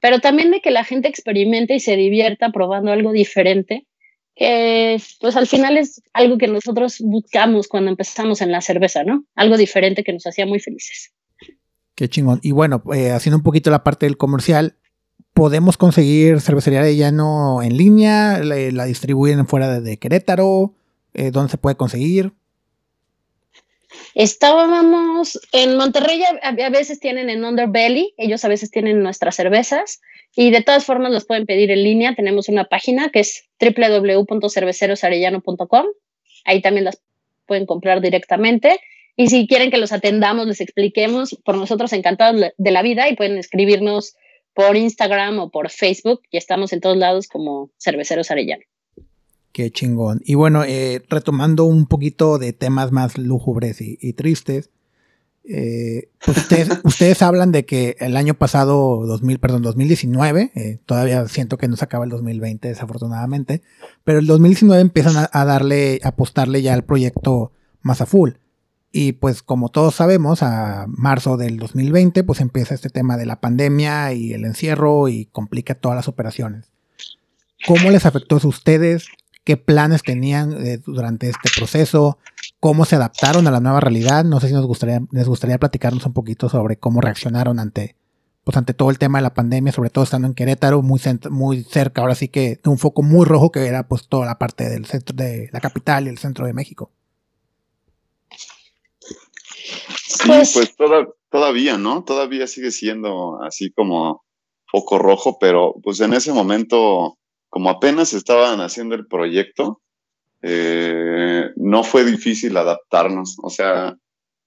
Pero 0.00 0.20
también 0.20 0.50
de 0.50 0.60
que 0.60 0.70
la 0.70 0.84
gente 0.84 1.08
experimente 1.08 1.74
y 1.74 1.80
se 1.80 1.96
divierta 1.96 2.50
probando 2.50 2.92
algo 2.92 3.12
diferente, 3.12 3.86
que 4.34 5.00
pues 5.20 5.36
al 5.36 5.46
final 5.46 5.76
es 5.76 6.00
algo 6.12 6.38
que 6.38 6.46
nosotros 6.46 6.98
buscamos 7.00 7.68
cuando 7.68 7.90
empezamos 7.90 8.40
en 8.40 8.52
la 8.52 8.60
cerveza, 8.60 9.02
¿no? 9.02 9.24
Algo 9.34 9.56
diferente 9.56 10.04
que 10.04 10.12
nos 10.12 10.26
hacía 10.26 10.46
muy 10.46 10.60
felices. 10.60 11.12
Qué 11.94 12.08
chingón. 12.08 12.38
Y 12.42 12.52
bueno, 12.52 12.82
eh, 12.94 13.10
haciendo 13.10 13.38
un 13.38 13.42
poquito 13.42 13.70
la 13.70 13.82
parte 13.82 14.06
del 14.06 14.16
comercial, 14.16 14.76
¿podemos 15.34 15.76
conseguir 15.76 16.40
cervecería 16.40 16.82
de 16.82 16.96
llano 16.96 17.60
en 17.62 17.76
línea? 17.76 18.38
¿La, 18.38 18.84
distribuyen 18.84 19.46
fuera 19.48 19.68
de, 19.68 19.80
de 19.80 19.98
Querétaro? 19.98 20.77
Eh, 21.18 21.30
¿Dónde 21.32 21.50
se 21.50 21.58
puede 21.58 21.76
conseguir? 21.76 22.32
Estábamos 24.14 25.40
en 25.50 25.76
Monterrey, 25.76 26.22
a, 26.22 26.70
veces 26.70 27.00
tienen 27.00 27.28
en 27.28 27.44
Underbelly, 27.44 28.14
ellos 28.16 28.44
a 28.44 28.48
veces 28.48 28.70
tienen 28.70 29.02
nuestras 29.02 29.34
cervezas 29.34 30.00
y 30.36 30.52
de 30.52 30.62
todas 30.62 30.84
formas 30.84 31.10
los 31.10 31.26
pueden 31.26 31.44
pedir 31.44 31.72
en 31.72 31.82
línea. 31.82 32.14
Tenemos 32.14 32.48
una 32.48 32.66
página 32.66 33.10
que 33.10 33.18
es 33.18 33.48
www.cervecerosarellano.com. 33.60 35.86
Ahí 36.44 36.62
también 36.62 36.84
las 36.84 37.02
pueden 37.46 37.66
comprar 37.66 38.00
directamente. 38.00 38.78
Y 39.16 39.26
si 39.26 39.48
quieren 39.48 39.72
que 39.72 39.78
los 39.78 39.90
atendamos, 39.90 40.46
les 40.46 40.60
expliquemos, 40.60 41.36
por 41.44 41.56
nosotros 41.56 41.92
encantados 41.92 42.52
de 42.56 42.70
la 42.70 42.82
vida 42.82 43.08
y 43.08 43.16
pueden 43.16 43.38
escribirnos 43.38 44.14
por 44.54 44.76
Instagram 44.76 45.40
o 45.40 45.50
por 45.50 45.68
Facebook 45.70 46.22
y 46.30 46.36
estamos 46.36 46.72
en 46.72 46.80
todos 46.80 46.96
lados 46.96 47.26
como 47.26 47.72
Cerveceros 47.76 48.30
Arellano. 48.30 48.62
Qué 49.52 49.70
chingón. 49.70 50.20
Y 50.24 50.34
bueno, 50.34 50.62
eh, 50.64 51.02
retomando 51.08 51.64
un 51.64 51.86
poquito 51.86 52.38
de 52.38 52.52
temas 52.52 52.92
más 52.92 53.18
lúgubres 53.18 53.80
y, 53.80 54.12
tristes, 54.12 54.70
eh, 55.44 56.10
pues 56.24 56.36
ustedes, 56.36 56.68
ustedes 56.84 57.22
hablan 57.22 57.50
de 57.52 57.64
que 57.64 57.96
el 57.98 58.16
año 58.16 58.34
pasado, 58.34 59.06
2000, 59.06 59.38
perdón, 59.38 59.62
2019, 59.62 60.52
eh, 60.54 60.78
todavía 60.84 61.26
siento 61.28 61.56
que 61.56 61.68
no 61.68 61.76
se 61.76 61.84
acaba 61.84 62.04
el 62.04 62.10
2020 62.10 62.68
desafortunadamente, 62.68 63.62
pero 64.04 64.18
el 64.18 64.26
2019 64.26 64.80
empiezan 64.80 65.16
a, 65.16 65.30
a 65.32 65.44
darle, 65.44 66.00
a 66.04 66.08
apostarle 66.08 66.62
ya 66.62 66.74
al 66.74 66.84
proyecto 66.84 67.52
más 67.80 68.00
a 68.00 68.06
full. 68.06 68.32
Y 68.90 69.12
pues 69.12 69.42
como 69.42 69.68
todos 69.68 69.94
sabemos, 69.94 70.42
a 70.42 70.86
marzo 70.88 71.36
del 71.36 71.58
2020 71.58 72.24
pues 72.24 72.40
empieza 72.40 72.74
este 72.74 72.90
tema 72.90 73.16
de 73.16 73.26
la 73.26 73.40
pandemia 73.40 74.12
y 74.12 74.32
el 74.32 74.44
encierro 74.44 75.08
y 75.08 75.26
complica 75.26 75.74
todas 75.74 75.96
las 75.96 76.08
operaciones. 76.08 76.70
¿Cómo 77.66 77.90
les 77.90 78.06
afectó 78.06 78.36
a 78.36 78.46
ustedes? 78.46 79.08
¿Qué 79.48 79.56
planes 79.56 80.02
tenían 80.02 80.62
eh, 80.62 80.78
durante 80.84 81.30
este 81.30 81.48
proceso? 81.56 82.18
¿Cómo 82.60 82.84
se 82.84 82.96
adaptaron 82.96 83.46
a 83.46 83.50
la 83.50 83.60
nueva 83.60 83.80
realidad? 83.80 84.22
No 84.22 84.40
sé 84.40 84.48
si 84.48 84.52
nos 84.52 84.66
gustaría, 84.66 85.00
les 85.10 85.26
gustaría 85.26 85.56
platicarnos 85.56 86.04
un 86.04 86.12
poquito 86.12 86.50
sobre 86.50 86.76
cómo 86.76 87.00
reaccionaron 87.00 87.58
ante, 87.58 87.96
pues 88.44 88.58
ante 88.58 88.74
todo 88.74 88.90
el 88.90 88.98
tema 88.98 89.16
de 89.16 89.22
la 89.22 89.32
pandemia, 89.32 89.72
sobre 89.72 89.88
todo 89.88 90.04
estando 90.04 90.28
en 90.28 90.34
Querétaro, 90.34 90.82
muy, 90.82 91.00
muy 91.30 91.64
cerca, 91.64 92.02
ahora 92.02 92.14
sí 92.14 92.28
que 92.28 92.60
de 92.62 92.68
un 92.68 92.76
foco 92.76 93.00
muy 93.00 93.24
rojo 93.24 93.50
que 93.50 93.66
era 93.66 93.88
pues 93.88 94.06
toda 94.06 94.26
la 94.26 94.36
parte 94.36 94.68
del 94.68 94.84
centro 94.84 95.16
de 95.16 95.48
la 95.50 95.60
capital 95.60 96.04
y 96.04 96.10
el 96.10 96.18
centro 96.18 96.44
de 96.44 96.52
México. 96.52 96.90
Sí, 100.08 100.26
pues, 100.26 100.52
pues 100.52 100.76
todavía, 101.30 101.78
¿no? 101.78 102.04
Todavía 102.04 102.46
sigue 102.46 102.70
siendo 102.70 103.40
así 103.42 103.70
como 103.70 104.26
foco 104.66 104.98
rojo, 104.98 105.38
pero 105.40 105.74
pues 105.82 106.00
en 106.00 106.12
ese 106.12 106.34
momento, 106.34 107.16
como 107.48 107.70
apenas 107.70 108.12
estaban 108.12 108.60
haciendo 108.60 108.94
el 108.94 109.06
proyecto, 109.06 109.80
eh, 110.42 111.50
no 111.56 111.82
fue 111.82 112.04
difícil 112.04 112.56
adaptarnos. 112.56 113.36
O 113.42 113.50
sea, 113.50 113.96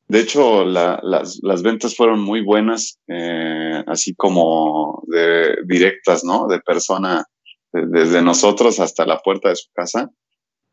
de 0.08 0.20
hecho, 0.20 0.66
las, 0.66 1.40
las, 1.42 1.64
ventas 1.64 1.96
fueron 1.96 2.22
muy 2.22 2.42
buenas, 2.42 3.00
eh, 3.08 3.84
así 3.88 4.14
como 4.14 5.04
de, 5.08 5.56
directas, 5.66 6.24
¿no? 6.24 6.48
De 6.48 6.60
persona, 6.60 7.24
desde 7.72 8.22
nosotros 8.22 8.80
hasta 8.80 9.06
la 9.06 9.20
puerta 9.20 9.50
de 9.50 9.56
su 9.56 9.72
casa. 9.74 10.10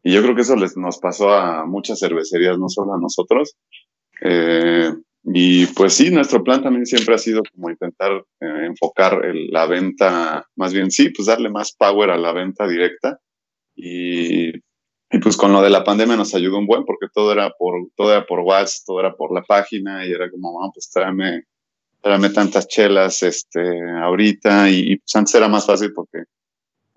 Y 0.03 0.12
yo 0.12 0.22
creo 0.22 0.35
que 0.35 0.43
eso 0.43 0.57
les, 0.57 0.76
nos 0.76 0.99
pasó 0.99 1.31
a 1.31 1.66
muchas 1.66 2.01
cervecerías, 2.01 2.59
no 2.59 2.68
solo 2.68 2.95
a 2.95 3.01
nosotros. 3.01 3.57
Eh, 4.22 4.93
y 5.25 5.66
pues 5.66 5.95
sí, 5.95 6.11
nuestro 6.11 6.43
plan 6.43 6.62
también 6.62 6.87
siempre 6.87 7.14
ha 7.14 7.19
sido 7.19 7.43
como 7.53 7.71
intentar 7.71 8.12
eh, 8.41 8.66
enfocar 8.66 9.21
la 9.51 9.66
venta, 9.66 10.47
más 10.57 10.73
bien 10.73 10.91
sí, 10.91 11.11
pues 11.11 11.27
darle 11.27 11.51
más 11.51 11.73
power 11.73 12.11
a 12.11 12.16
la 12.16 12.33
venta 12.33 12.66
directa. 12.66 13.19
Y, 13.75 14.49
y, 14.49 15.19
pues 15.23 15.37
con 15.37 15.53
lo 15.53 15.62
de 15.62 15.71
la 15.71 15.85
pandemia 15.85 16.16
nos 16.16 16.35
ayudó 16.35 16.59
un 16.59 16.66
buen 16.66 16.85
porque 16.85 17.07
todo 17.12 17.33
era 17.33 17.51
por, 17.51 17.75
todo 17.97 18.12
era 18.12 18.27
por 18.27 18.41
WhatsApp, 18.41 18.87
todo 18.87 19.01
era 19.01 19.14
por 19.14 19.33
la 19.33 19.43
página 19.43 20.07
y 20.07 20.12
era 20.12 20.31
como, 20.31 20.55
vamos, 20.55 20.73
pues 20.75 20.91
tráeme, 20.91 21.45
tráeme 22.01 22.31
tantas 22.31 22.66
chelas 22.66 23.23
este, 23.23 23.61
ahorita. 24.03 24.71
Y, 24.71 24.93
y 24.93 24.97
pues 24.97 25.14
antes 25.14 25.35
era 25.35 25.49
más 25.49 25.66
fácil 25.66 25.93
porque 25.95 26.25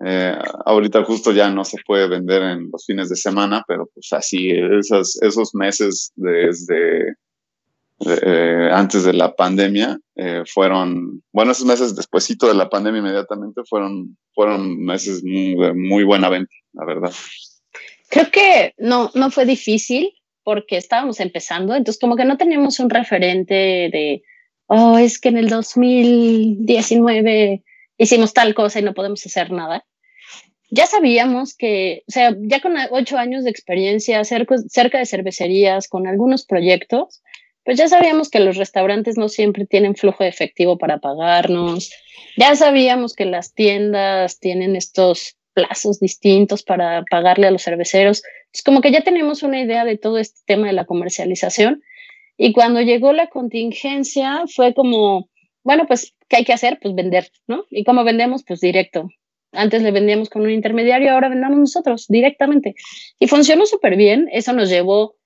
eh, 0.04 0.36
ahorita 0.64 1.04
justo 1.04 1.30
ya 1.32 1.48
no 1.50 1.64
se 1.64 1.78
puede 1.86 2.08
vender 2.08 2.42
en 2.42 2.70
los 2.72 2.84
fines 2.84 3.08
de 3.08 3.16
semana, 3.16 3.62
pero 3.68 3.88
pues 3.94 4.12
así, 4.12 4.50
esos, 4.50 5.20
esos 5.22 5.54
meses 5.54 6.12
desde 6.16 7.14
eh, 8.06 8.70
antes 8.72 9.04
de 9.04 9.12
la 9.12 9.34
pandemia 9.34 9.98
eh, 10.16 10.42
fueron, 10.46 11.22
bueno, 11.32 11.52
esos 11.52 11.66
meses 11.66 11.94
despuesito 11.94 12.48
de 12.48 12.54
la 12.54 12.68
pandemia 12.68 13.00
inmediatamente 13.00 13.62
fueron, 13.68 14.16
fueron 14.34 14.82
meses 14.82 15.22
muy, 15.24 15.54
de 15.54 15.74
muy 15.74 16.04
buena 16.04 16.28
venta, 16.28 16.52
la 16.72 16.84
verdad. 16.84 17.12
Creo 18.08 18.30
que 18.30 18.74
no, 18.78 19.10
no 19.14 19.30
fue 19.30 19.46
difícil 19.46 20.12
porque 20.42 20.76
estábamos 20.76 21.20
empezando, 21.20 21.74
entonces 21.74 22.00
como 22.00 22.16
que 22.16 22.24
no 22.24 22.36
teníamos 22.36 22.80
un 22.80 22.90
referente 22.90 23.54
de, 23.54 24.22
oh, 24.66 24.98
es 24.98 25.20
que 25.20 25.28
en 25.28 25.38
el 25.38 25.48
2019 25.48 27.62
hicimos 27.98 28.32
tal 28.32 28.54
cosa 28.54 28.80
y 28.80 28.82
no 28.82 28.94
podemos 28.94 29.24
hacer 29.24 29.52
nada 29.52 29.84
ya 30.74 30.86
sabíamos 30.86 31.54
que, 31.54 32.02
o 32.08 32.10
sea, 32.10 32.34
ya 32.40 32.60
con 32.60 32.72
ocho 32.92 33.18
años 33.18 33.44
de 33.44 33.50
experiencia 33.50 34.24
cerca, 34.24 34.56
cerca 34.68 34.98
de 34.98 35.04
cervecerías, 35.04 35.86
con 35.86 36.06
algunos 36.06 36.46
proyectos, 36.46 37.22
pues 37.64 37.78
ya 37.78 37.88
sabíamos 37.88 38.28
que 38.28 38.40
los 38.40 38.56
restaurantes 38.56 39.16
no 39.16 39.28
siempre 39.28 39.66
tienen 39.66 39.94
flujo 39.94 40.24
de 40.24 40.30
efectivo 40.30 40.78
para 40.78 40.98
pagarnos, 40.98 41.90
ya 42.36 42.54
sabíamos 42.56 43.14
que 43.14 43.24
las 43.24 43.52
tiendas 43.54 44.38
tienen 44.38 44.76
estos 44.76 45.36
plazos 45.52 46.00
distintos 46.00 46.62
para 46.62 47.04
pagarle 47.10 47.46
a 47.46 47.50
los 47.50 47.62
cerveceros. 47.62 48.22
Es 48.52 48.62
como 48.62 48.80
que 48.80 48.90
ya 48.90 49.02
tenemos 49.02 49.42
una 49.42 49.60
idea 49.60 49.84
de 49.84 49.98
todo 49.98 50.18
este 50.18 50.40
tema 50.46 50.66
de 50.66 50.72
la 50.72 50.86
comercialización. 50.86 51.82
Y 52.36 52.52
cuando 52.52 52.80
llegó 52.80 53.12
la 53.12 53.28
contingencia 53.28 54.44
fue 54.52 54.74
como, 54.74 55.28
bueno, 55.62 55.86
pues, 55.86 56.14
¿qué 56.28 56.36
hay 56.36 56.44
que 56.44 56.52
hacer? 56.52 56.78
Pues 56.80 56.94
vender, 56.94 57.30
¿no? 57.46 57.64
¿Y 57.70 57.84
cómo 57.84 58.04
vendemos? 58.04 58.44
Pues 58.44 58.60
directo. 58.60 59.08
Antes 59.52 59.82
le 59.82 59.90
vendíamos 59.90 60.30
con 60.30 60.42
un 60.42 60.50
intermediario, 60.50 61.12
ahora 61.12 61.28
vendamos 61.28 61.58
nosotros 61.58 62.06
directamente. 62.08 62.74
Y 63.18 63.28
funcionó 63.28 63.66
súper 63.66 63.96
bien. 63.96 64.28
Eso 64.32 64.54
nos 64.54 64.70
llevó 64.70 65.16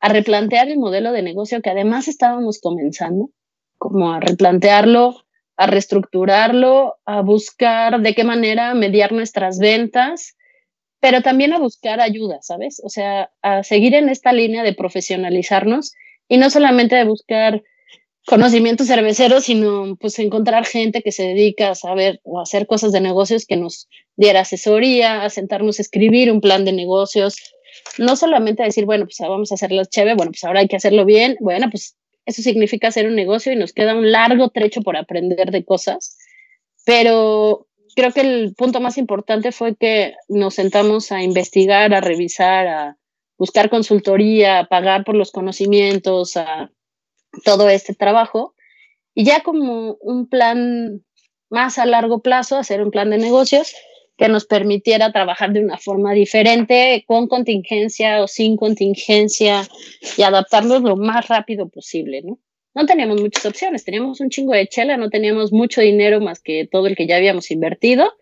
a 0.00 0.08
replantear 0.08 0.68
el 0.68 0.78
modelo 0.78 1.12
de 1.12 1.22
negocio 1.22 1.62
que 1.62 1.70
además 1.70 2.08
estábamos 2.08 2.60
comenzando, 2.60 3.30
como 3.78 4.12
a 4.12 4.20
replantearlo, 4.20 5.24
a 5.56 5.66
reestructurarlo, 5.66 6.96
a 7.06 7.22
buscar 7.22 8.00
de 8.00 8.14
qué 8.14 8.24
manera 8.24 8.74
mediar 8.74 9.12
nuestras 9.12 9.58
ventas, 9.58 10.36
pero 11.00 11.22
también 11.22 11.52
a 11.52 11.58
buscar 11.58 12.00
ayuda, 12.00 12.38
¿sabes? 12.42 12.80
O 12.84 12.88
sea, 12.88 13.30
a 13.42 13.62
seguir 13.62 13.94
en 13.94 14.08
esta 14.08 14.32
línea 14.32 14.62
de 14.62 14.74
profesionalizarnos 14.74 15.94
y 16.28 16.36
no 16.38 16.50
solamente 16.50 16.96
de 16.96 17.04
buscar 17.04 17.62
conocimiento 18.26 18.84
cervecero, 18.84 19.40
sino 19.40 19.96
pues 19.96 20.18
encontrar 20.18 20.66
gente 20.66 21.02
que 21.02 21.12
se 21.12 21.22
dedica 21.22 21.70
a 21.70 21.74
saber 21.74 22.20
o 22.24 22.40
hacer 22.40 22.66
cosas 22.66 22.92
de 22.92 23.00
negocios 23.00 23.46
que 23.46 23.56
nos 23.56 23.88
diera 24.16 24.40
asesoría, 24.40 25.22
a 25.22 25.30
sentarnos 25.30 25.78
a 25.78 25.82
escribir 25.82 26.32
un 26.32 26.40
plan 26.40 26.64
de 26.64 26.72
negocios, 26.72 27.36
no 27.98 28.16
solamente 28.16 28.62
decir, 28.62 28.84
bueno, 28.84 29.04
pues 29.04 29.16
vamos 29.20 29.52
a 29.52 29.54
hacerlo 29.54 29.84
chévere, 29.84 30.14
bueno, 30.14 30.32
pues 30.32 30.44
ahora 30.44 30.60
hay 30.60 30.68
que 30.68 30.76
hacerlo 30.76 31.04
bien, 31.04 31.36
bueno, 31.40 31.68
pues 31.70 31.96
eso 32.24 32.42
significa 32.42 32.88
hacer 32.88 33.06
un 33.06 33.14
negocio 33.14 33.52
y 33.52 33.56
nos 33.56 33.72
queda 33.72 33.94
un 33.94 34.10
largo 34.10 34.48
trecho 34.50 34.82
por 34.82 34.96
aprender 34.96 35.50
de 35.50 35.64
cosas, 35.64 36.18
pero 36.84 37.66
creo 37.94 38.12
que 38.12 38.20
el 38.20 38.54
punto 38.54 38.80
más 38.80 38.98
importante 38.98 39.52
fue 39.52 39.76
que 39.76 40.14
nos 40.28 40.54
sentamos 40.54 41.12
a 41.12 41.22
investigar, 41.22 41.94
a 41.94 42.00
revisar, 42.00 42.66
a 42.66 42.96
buscar 43.38 43.70
consultoría, 43.70 44.60
a 44.60 44.66
pagar 44.66 45.04
por 45.04 45.14
los 45.14 45.30
conocimientos, 45.30 46.36
a 46.36 46.70
todo 47.44 47.68
este 47.68 47.94
trabajo 47.94 48.54
y 49.14 49.24
ya 49.24 49.40
como 49.42 49.96
un 50.00 50.28
plan 50.28 51.02
más 51.48 51.78
a 51.78 51.86
largo 51.86 52.20
plazo, 52.20 52.56
hacer 52.56 52.82
un 52.82 52.90
plan 52.90 53.10
de 53.10 53.18
negocios 53.18 53.74
que 54.16 54.28
nos 54.28 54.46
permitiera 54.46 55.12
trabajar 55.12 55.52
de 55.52 55.60
una 55.60 55.78
forma 55.78 56.12
diferente, 56.12 57.04
con 57.06 57.28
contingencia 57.28 58.22
o 58.22 58.28
sin 58.28 58.56
contingencia 58.56 59.68
y 60.16 60.22
adaptarnos 60.22 60.82
lo 60.82 60.96
más 60.96 61.28
rápido 61.28 61.68
posible, 61.68 62.22
¿no? 62.22 62.38
No 62.74 62.84
teníamos 62.84 63.20
muchas 63.20 63.46
opciones, 63.46 63.84
teníamos 63.84 64.20
un 64.20 64.28
chingo 64.28 64.52
de 64.52 64.66
chela, 64.66 64.96
no 64.98 65.08
teníamos 65.08 65.50
mucho 65.50 65.80
dinero 65.80 66.20
más 66.20 66.40
que 66.40 66.68
todo 66.70 66.86
el 66.86 66.94
que 66.94 67.06
ya 67.06 67.16
habíamos 67.16 67.50
invertido 67.50 68.12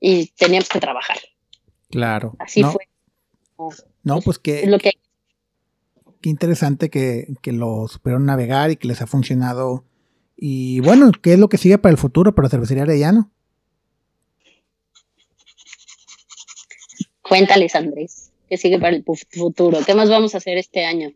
y 0.00 0.26
teníamos 0.36 0.68
que 0.68 0.80
trabajar. 0.80 1.18
Claro. 1.90 2.34
Así 2.40 2.64
fue. 2.64 2.88
No, 4.02 4.20
pues 4.20 4.40
que, 4.40 4.66
lo 4.66 4.78
que 4.78 4.94
qué 6.24 6.30
interesante 6.30 6.88
que, 6.88 7.26
lo 7.52 7.86
supieron 7.86 8.24
navegar 8.24 8.70
y 8.70 8.76
que 8.76 8.88
les 8.88 9.02
ha 9.02 9.06
funcionado. 9.06 9.84
Y 10.34 10.80
bueno, 10.80 11.12
¿qué 11.20 11.34
es 11.34 11.38
lo 11.38 11.50
que 11.50 11.58
sigue 11.58 11.76
para 11.76 11.90
el 11.90 11.98
futuro 11.98 12.34
para 12.34 12.48
Cervecería 12.48 12.84
Arellano? 12.84 13.30
Cuéntales, 17.26 17.74
Andrés, 17.74 18.32
¿qué 18.48 18.56
sigue 18.56 18.78
para 18.78 18.96
el 18.96 19.04
futuro? 19.04 19.78
¿Qué 19.84 19.94
más 19.94 20.10
vamos 20.10 20.34
a 20.34 20.38
hacer 20.38 20.58
este 20.58 20.84
año? 20.84 21.10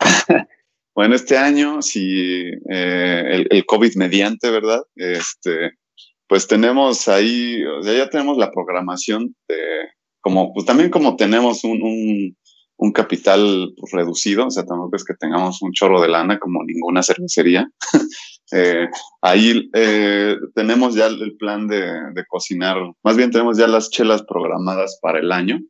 bueno, 0.94 1.14
este 1.14 1.36
año, 1.36 1.82
si 1.82 2.42
eh, 2.70 3.44
el, 3.50 3.66
COVID 3.66 3.96
mediante, 3.96 4.50
¿verdad? 4.50 4.82
Este, 4.96 5.72
pues 6.26 6.46
tenemos 6.46 7.06
ahí, 7.08 7.62
o 7.64 7.82
sea, 7.82 7.96
ya 7.96 8.10
tenemos 8.10 8.38
la 8.38 8.50
programación 8.50 9.36
de, 9.48 9.56
como, 10.20 10.52
pues 10.52 10.66
también 10.66 10.90
como 10.90 11.16
tenemos 11.16 11.64
un 11.64 12.36
un 12.78 12.92
capital 12.92 13.72
pues, 13.78 13.92
reducido, 13.92 14.46
o 14.46 14.50
sea, 14.50 14.64
tampoco 14.64 14.96
es 14.96 15.04
que 15.04 15.14
tengamos 15.14 15.62
un 15.62 15.72
chorro 15.72 16.00
de 16.00 16.08
lana 16.08 16.38
como 16.38 16.62
ninguna 16.64 17.02
cervecería. 17.02 17.68
Eh, 18.52 18.88
ahí 19.22 19.68
eh, 19.74 20.36
tenemos 20.54 20.94
ya 20.94 21.06
el 21.06 21.36
plan 21.36 21.66
de, 21.66 22.24
cocinar, 22.28 22.76
más 23.02 23.16
bien 23.16 23.30
tenemos 23.30 23.58
ya 23.58 23.66
las 23.66 23.90
chelas 23.90 24.22
programadas 24.22 24.98
para 25.02 25.18
el 25.18 25.32
año 25.32 25.60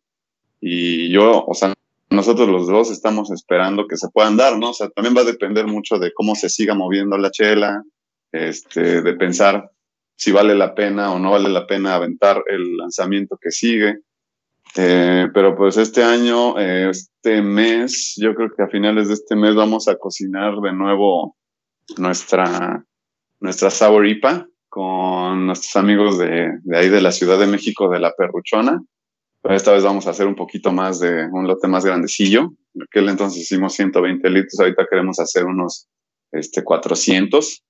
y 0.60 1.10
yo, 1.10 1.44
o 1.46 1.54
sea, 1.54 1.72
nosotros 2.10 2.48
los 2.48 2.66
dos 2.66 2.90
estamos 2.90 3.30
esperando 3.30 3.86
que 3.86 3.96
se 3.96 4.08
puedan 4.10 4.36
dar, 4.36 4.58
¿no? 4.58 4.70
O 4.70 4.74
sea, 4.74 4.90
también 4.90 5.16
va 5.16 5.22
a 5.22 5.32
depender 5.32 5.66
mucho 5.66 5.98
de 5.98 6.12
cómo 6.12 6.34
se 6.34 6.48
siga 6.48 6.74
moviendo 6.74 7.16
la 7.18 7.30
chela, 7.30 7.82
este, 8.32 9.02
de 9.02 9.14
pensar 9.14 9.70
si 10.14 10.32
vale 10.32 10.54
la 10.54 10.74
pena 10.74 11.12
o 11.12 11.18
no 11.18 11.32
vale 11.32 11.48
la 11.48 11.66
pena 11.66 11.94
aventar 11.94 12.42
el 12.46 12.76
lanzamiento 12.76 13.38
que 13.40 13.50
sigue. 13.50 14.00
Eh, 14.76 15.28
pero 15.32 15.56
pues 15.56 15.76
este 15.76 16.02
año, 16.02 16.58
este 16.58 17.42
mes, 17.42 18.14
yo 18.16 18.34
creo 18.34 18.50
que 18.54 18.62
a 18.62 18.68
finales 18.68 19.08
de 19.08 19.14
este 19.14 19.36
mes 19.36 19.54
vamos 19.54 19.88
a 19.88 19.96
cocinar 19.96 20.56
de 20.56 20.72
nuevo 20.72 21.36
nuestra, 21.98 22.84
nuestra 23.40 23.70
Sour 23.70 24.06
IPA 24.06 24.46
con 24.68 25.46
nuestros 25.46 25.76
amigos 25.76 26.18
de, 26.18 26.50
ahí 26.74 26.88
de 26.88 27.00
la 27.00 27.12
Ciudad 27.12 27.38
de 27.38 27.46
México, 27.46 27.88
de 27.88 28.00
La 28.00 28.12
Perruchona. 28.14 28.82
Esta 29.44 29.72
vez 29.72 29.84
vamos 29.84 30.06
a 30.06 30.10
hacer 30.10 30.26
un 30.26 30.34
poquito 30.34 30.72
más 30.72 30.98
de 31.00 31.28
un 31.30 31.46
lote 31.46 31.68
más 31.68 31.84
grandecillo. 31.84 32.52
En 32.74 32.82
aquel 32.82 33.08
entonces 33.08 33.42
hicimos 33.42 33.74
120 33.74 34.28
litros, 34.28 34.58
ahorita 34.58 34.86
queremos 34.90 35.20
hacer 35.20 35.44
unos 35.44 35.88
este, 36.32 36.64
400 36.64 37.64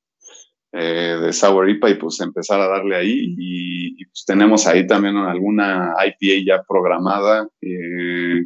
eh, 0.72 1.18
de 1.22 1.32
Sour 1.32 1.68
IPA 1.70 1.90
y 1.90 1.94
pues 1.94 2.20
empezar 2.20 2.60
a 2.60 2.68
darle 2.68 2.96
ahí. 2.96 3.34
Y, 3.38 4.04
pues 4.06 4.24
tenemos 4.26 4.66
ahí 4.66 4.86
también 4.86 5.16
alguna 5.16 5.94
IPA 6.04 6.44
ya 6.44 6.62
programada. 6.66 7.46
Eh, 7.60 8.42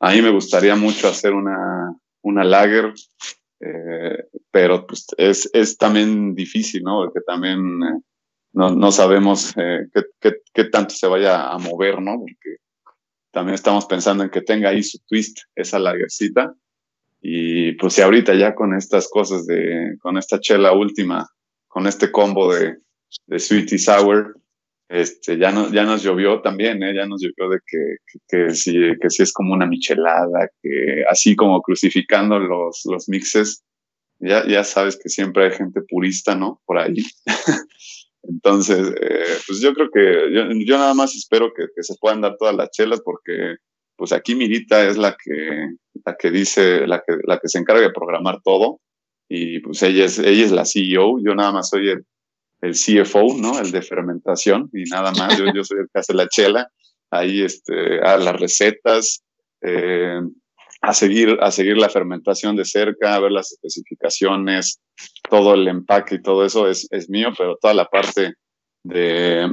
a 0.00 0.12
mí 0.12 0.22
me 0.22 0.30
gustaría 0.30 0.74
mucho 0.74 1.08
hacer 1.08 1.32
una, 1.32 1.94
una 2.22 2.44
lager, 2.44 2.92
eh, 3.62 4.24
pero 4.50 4.86
pues 4.86 5.06
es, 5.16 5.48
es, 5.52 5.78
también 5.78 6.34
difícil, 6.34 6.82
¿no? 6.82 7.04
Porque 7.04 7.20
también 7.26 7.78
no, 8.52 8.70
no, 8.70 8.92
sabemos 8.92 9.54
qué, 9.54 10.02
qué, 10.20 10.34
qué, 10.52 10.64
tanto 10.64 10.94
se 10.94 11.06
vaya 11.06 11.48
a 11.48 11.58
mover, 11.58 12.02
¿no? 12.02 12.18
Porque 12.18 12.56
también 13.30 13.54
estamos 13.54 13.86
pensando 13.86 14.24
en 14.24 14.30
que 14.30 14.42
tenga 14.42 14.70
ahí 14.70 14.82
su 14.82 14.98
twist 15.06 15.38
esa 15.54 15.78
lagercita. 15.78 16.52
Y 17.20 17.72
pues 17.74 17.94
si 17.94 18.02
ahorita 18.02 18.34
ya 18.34 18.54
con 18.54 18.74
estas 18.74 19.08
cosas 19.08 19.46
de, 19.46 19.96
con 20.00 20.18
esta 20.18 20.40
chela 20.40 20.72
última 20.72 21.28
con 21.72 21.86
este 21.86 22.12
combo 22.12 22.54
de, 22.54 22.76
de 23.26 23.38
sweet 23.38 23.72
y 23.72 23.78
sour, 23.78 24.36
este, 24.92 25.38
ya, 25.38 25.50
no, 25.50 25.72
ya 25.72 25.84
nos 25.84 26.02
llovió 26.02 26.42
también, 26.42 26.82
¿eh? 26.82 26.94
ya 26.94 27.06
nos 27.06 27.22
llovió 27.22 27.48
de 27.50 27.60
que, 27.66 27.96
que, 28.06 28.18
que, 28.28 28.54
sí, 28.54 28.74
que 29.00 29.08
sí 29.08 29.22
es 29.22 29.32
como 29.32 29.54
una 29.54 29.64
michelada, 29.64 30.50
que 30.62 31.02
así 31.08 31.34
como 31.34 31.62
crucificando 31.62 32.38
los, 32.38 32.82
los 32.84 33.08
mixes, 33.08 33.64
ya, 34.20 34.46
ya 34.46 34.62
sabes 34.64 34.98
que 35.02 35.08
siempre 35.08 35.46
hay 35.46 35.52
gente 35.52 35.80
purista, 35.88 36.34
¿no? 36.34 36.60
Por 36.66 36.78
ahí. 36.78 36.96
Entonces, 38.22 38.94
eh, 39.00 39.38
pues 39.46 39.60
yo 39.62 39.72
creo 39.72 39.88
que 39.90 40.34
yo, 40.34 40.44
yo, 40.66 40.76
nada 40.76 40.92
más 40.92 41.14
espero 41.14 41.54
que, 41.56 41.64
que 41.74 41.82
se 41.82 41.94
puedan 41.98 42.20
dar 42.20 42.36
todas 42.36 42.54
las 42.54 42.70
chelas 42.70 43.00
porque 43.02 43.56
pues 43.96 44.12
aquí 44.12 44.34
Mirita 44.34 44.86
es 44.86 44.98
la 44.98 45.16
que, 45.16 45.68
la 46.04 46.16
que 46.16 46.30
dice, 46.30 46.86
la 46.86 46.98
que, 46.98 47.16
la 47.24 47.38
que 47.38 47.48
se 47.48 47.58
encarga 47.58 47.80
de 47.80 47.92
programar 47.92 48.42
todo 48.44 48.80
y 49.26 49.60
pues 49.60 49.82
ella 49.82 50.04
es, 50.04 50.18
ella 50.18 50.44
es 50.44 50.52
la 50.52 50.66
CEO, 50.66 51.18
yo 51.24 51.34
nada 51.34 51.52
más 51.52 51.70
soy 51.70 51.88
el, 51.88 52.04
el 52.62 52.74
CFO, 52.74 53.36
¿no? 53.36 53.58
El 53.58 53.70
de 53.72 53.82
fermentación 53.82 54.70
y 54.72 54.84
nada 54.84 55.12
más, 55.12 55.36
yo, 55.36 55.46
yo 55.52 55.64
soy 55.64 55.80
el 55.80 55.88
que 55.92 55.98
hace 55.98 56.14
la 56.14 56.28
chela, 56.28 56.68
ahí 57.10 57.42
este, 57.42 58.00
a 58.00 58.16
las 58.16 58.40
recetas, 58.40 59.22
eh, 59.60 60.20
a, 60.80 60.94
seguir, 60.94 61.36
a 61.40 61.50
seguir 61.50 61.76
la 61.76 61.88
fermentación 61.88 62.56
de 62.56 62.64
cerca, 62.64 63.14
a 63.14 63.20
ver 63.20 63.32
las 63.32 63.52
especificaciones, 63.52 64.80
todo 65.28 65.54
el 65.54 65.68
empaque 65.68 66.16
y 66.16 66.22
todo 66.22 66.44
eso 66.44 66.68
es, 66.68 66.86
es 66.90 67.10
mío, 67.10 67.30
pero 67.36 67.56
toda 67.60 67.74
la 67.74 67.86
parte 67.86 68.34
de, 68.84 69.50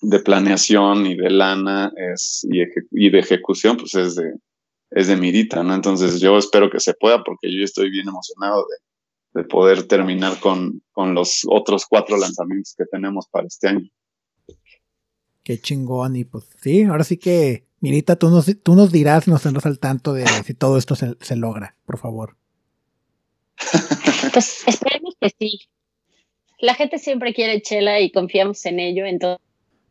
de 0.00 0.18
planeación 0.20 1.06
y 1.06 1.16
de 1.16 1.30
lana 1.30 1.92
es, 1.96 2.46
y, 2.50 2.62
y 2.92 3.10
de 3.10 3.18
ejecución, 3.18 3.76
pues 3.76 3.94
es 3.94 4.16
de, 4.16 4.32
es 4.90 5.06
de 5.06 5.16
Mirita, 5.16 5.62
¿no? 5.62 5.74
Entonces 5.74 6.18
yo 6.18 6.38
espero 6.38 6.70
que 6.70 6.80
se 6.80 6.94
pueda 6.94 7.22
porque 7.22 7.54
yo 7.54 7.62
estoy 7.62 7.90
bien 7.90 8.08
emocionado 8.08 8.66
de, 8.68 8.87
de 9.38 9.44
poder 9.44 9.84
terminar 9.84 10.40
con, 10.40 10.82
con 10.90 11.14
los 11.14 11.42
otros 11.48 11.86
cuatro 11.86 12.16
lanzamientos 12.16 12.74
que 12.76 12.84
tenemos 12.86 13.28
para 13.28 13.46
este 13.46 13.68
año. 13.68 13.88
Qué 15.44 15.60
chingón, 15.60 16.16
y 16.16 16.24
pues 16.24 16.44
sí, 16.60 16.82
ahora 16.82 17.04
sí 17.04 17.16
que, 17.16 17.68
Mirita, 17.78 18.16
tú 18.16 18.30
nos, 18.30 18.46
tú 18.64 18.74
nos 18.74 18.90
dirás, 18.90 19.28
nos 19.28 19.42
tendrás 19.42 19.66
al 19.66 19.78
tanto 19.78 20.12
de 20.12 20.26
si 20.44 20.54
todo 20.54 20.76
esto 20.76 20.96
se, 20.96 21.16
se 21.20 21.36
logra, 21.36 21.76
por 21.86 21.98
favor. 21.98 22.36
Pues 24.32 24.66
esperemos 24.66 25.14
que 25.20 25.30
sí. 25.38 25.68
La 26.58 26.74
gente 26.74 26.98
siempre 26.98 27.32
quiere 27.32 27.62
chela 27.62 28.00
y 28.00 28.10
confiamos 28.10 28.66
en 28.66 28.80
ello, 28.80 29.06
entonces 29.06 29.47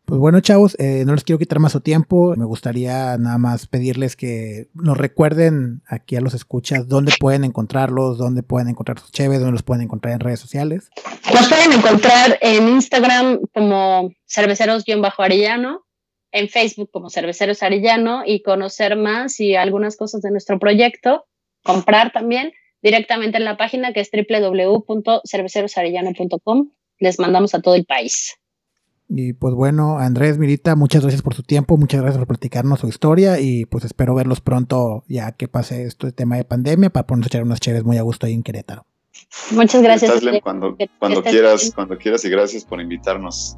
pues 0.08 0.20
bueno, 0.22 0.40
chavos, 0.40 0.78
eh, 0.80 1.04
no 1.06 1.14
les 1.14 1.26
quiero 1.26 1.38
quitar 1.38 1.60
más 1.60 1.74
su 1.74 1.82
tiempo. 1.82 2.34
Me 2.38 2.46
gustaría 2.46 3.18
nada 3.18 3.38
más 3.38 3.68
pedirles 3.68 4.16
que 4.16 4.70
nos 4.74 4.98
recuerden 4.98 5.82
aquí 5.86 6.16
a 6.16 6.22
los 6.22 6.34
escuchas 6.34 6.88
dónde 6.88 7.12
pueden 7.20 7.44
encontrarlos, 7.44 8.18
dónde 8.18 8.42
pueden 8.42 8.70
encontrar 8.70 9.00
sus 9.00 9.12
cheves, 9.12 9.40
dónde 9.40 9.52
los 9.52 9.64
pueden 9.64 9.84
encontrar 9.84 10.14
en 10.14 10.22
redes 10.22 10.40
sociales. 10.40 10.92
Nos 11.34 11.50
pueden 11.50 11.74
encontrar 11.74 12.40
en 12.40 12.70
Instagram 12.70 13.42
como 13.54 14.14
cerveceros-arellano, 14.26 15.86
en 16.32 16.48
Facebook 16.48 16.90
como 16.90 17.10
cerveceros 17.10 17.62
arellano 17.62 18.24
y 18.26 18.44
conocer 18.44 18.96
más 18.96 19.42
y 19.42 19.56
algunas 19.56 19.98
cosas 19.98 20.22
de 20.22 20.32
nuestro 20.32 20.58
proyecto, 20.58 21.26
comprar 21.64 22.14
también 22.14 22.54
directamente 22.82 23.40
en 23.40 23.44
la 23.44 23.58
página 23.58 23.92
que 23.92 24.00
es 24.00 24.10
www.cervecerosarellano.com. 24.10 26.72
Les 26.98 27.20
mandamos 27.20 27.54
a 27.54 27.62
todo 27.62 27.76
el 27.76 27.84
país. 27.84 28.38
Y 29.10 29.34
pues 29.34 29.54
bueno, 29.54 30.00
Andrés, 30.00 30.38
Mirita, 30.38 30.76
muchas 30.76 31.02
gracias 31.02 31.22
por 31.22 31.34
su 31.34 31.44
tiempo, 31.44 31.78
muchas 31.78 32.02
gracias 32.02 32.18
por 32.18 32.28
platicarnos 32.28 32.82
su 32.82 32.88
historia 32.88 33.40
y 33.40 33.66
pues 33.66 33.86
espero 33.86 34.14
verlos 34.14 34.42
pronto 34.42 35.04
ya 35.08 35.32
que 35.32 35.48
pase 35.48 35.86
este 35.86 36.12
tema 36.12 36.36
de 36.36 36.44
pandemia 36.44 36.90
para 36.90 37.08
ponernos 37.08 37.28
a 37.28 37.30
echar 37.30 37.44
unas 37.44 37.60
chéves 37.62 37.86
muy 37.86 37.98
a 37.98 38.02
gusto 38.02 38.26
ahí 38.26 38.34
en 38.34 38.44
Querétaro. 38.44 38.86
Muchas 39.52 39.82
gracias. 39.82 40.22
cuando, 40.44 40.78
cuando 41.00 41.24
quieras, 41.24 41.72
cuando 41.74 41.98
quieras 41.98 42.24
y 42.26 42.30
gracias 42.30 42.66
por 42.66 42.82
invitarnos. 42.82 43.58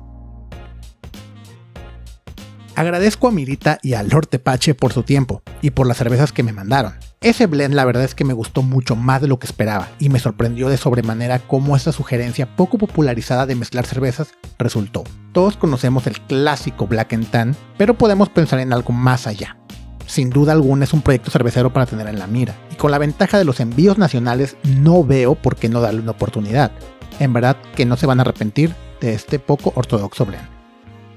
Agradezco 2.79 3.27
a 3.27 3.31
Mirita 3.31 3.77
y 3.83 3.95
a 3.95 4.03
Lord 4.03 4.27
Tepache 4.27 4.73
por 4.73 4.93
su 4.93 5.03
tiempo 5.03 5.41
y 5.61 5.71
por 5.71 5.85
las 5.85 5.97
cervezas 5.97 6.31
que 6.31 6.43
me 6.43 6.53
mandaron. 6.53 6.93
Ese 7.19 7.45
blend 7.45 7.73
la 7.73 7.83
verdad 7.83 8.05
es 8.05 8.15
que 8.15 8.23
me 8.23 8.31
gustó 8.31 8.61
mucho 8.61 8.95
más 8.95 9.21
de 9.21 9.27
lo 9.27 9.37
que 9.37 9.47
esperaba 9.47 9.89
y 9.99 10.07
me 10.07 10.19
sorprendió 10.19 10.69
de 10.69 10.77
sobremanera 10.77 11.39
cómo 11.39 11.75
esta 11.75 11.91
sugerencia 11.91 12.55
poco 12.55 12.77
popularizada 12.77 13.45
de 13.45 13.55
mezclar 13.55 13.85
cervezas 13.85 14.29
resultó. 14.57 15.03
Todos 15.33 15.57
conocemos 15.57 16.07
el 16.07 16.21
clásico 16.21 16.87
Black 16.87 17.11
and 17.11 17.29
Tan, 17.29 17.53
pero 17.77 17.97
podemos 17.97 18.29
pensar 18.29 18.61
en 18.61 18.71
algo 18.71 18.93
más 18.93 19.27
allá. 19.27 19.57
Sin 20.05 20.29
duda 20.29 20.53
alguna 20.53 20.85
es 20.85 20.93
un 20.93 21.01
proyecto 21.01 21.31
cervecero 21.31 21.73
para 21.73 21.85
tener 21.85 22.07
en 22.07 22.17
la 22.17 22.27
mira, 22.27 22.55
y 22.71 22.75
con 22.75 22.91
la 22.91 22.97
ventaja 22.97 23.37
de 23.37 23.43
los 23.43 23.59
envíos 23.59 23.97
nacionales 23.97 24.55
no 24.63 25.03
veo 25.03 25.35
por 25.35 25.57
qué 25.57 25.67
no 25.67 25.81
darle 25.81 25.99
una 25.99 26.11
oportunidad. 26.11 26.71
En 27.19 27.33
verdad 27.33 27.57
que 27.75 27.85
no 27.85 27.97
se 27.97 28.05
van 28.05 28.19
a 28.19 28.21
arrepentir 28.21 28.73
de 29.01 29.15
este 29.15 29.37
poco 29.37 29.73
ortodoxo 29.75 30.25
blend. 30.25 30.58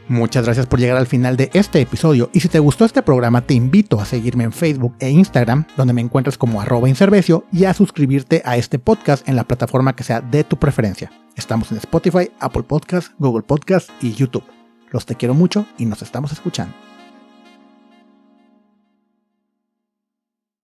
Muchas 0.09 0.45
gracias 0.45 0.67
por 0.67 0.81
llegar 0.81 0.97
al 0.97 1.07
final 1.07 1.37
de 1.37 1.51
este 1.55 1.81
episodio 1.81 2.29
y 2.33 2.41
si 2.41 2.49
te 2.49 2.59
gustó 2.59 2.85
este 2.85 3.03
programa 3.03 3.43
te 3.43 3.55
invito 3.55 4.01
a 4.01 4.05
seguirme 4.05 4.45
en 4.45 4.53
Facebook 4.53 4.95
e 4.99 5.11
Instagram, 5.11 5.65
donde 5.77 5.95
me 5.95 6.01
encuentras 6.01 6.37
como 6.37 6.61
arroba 6.61 6.89
inservecio 6.89 7.45
y 7.53 7.65
a 7.65 7.75
suscribirte 7.75 8.43
a 8.45 8.57
este 8.57 8.79
podcast 8.79 9.27
en 9.29 9.37
la 9.37 9.45
plataforma 9.45 9.95
que 9.95 10.05
sea 10.05 10.21
de 10.21 10.45
tu 10.45 10.59
preferencia. 10.59 11.11
Estamos 11.37 11.71
en 11.73 11.79
Spotify, 11.79 12.31
Apple 12.41 12.65
Podcasts, 12.65 13.13
Google 13.19 13.43
Podcasts 13.43 13.93
y 14.03 14.13
YouTube. 14.13 14.45
Los 14.91 15.07
te 15.07 15.15
quiero 15.15 15.35
mucho 15.35 15.67
y 15.79 15.87
nos 15.87 16.03
estamos 16.03 16.33
escuchando. 16.33 16.92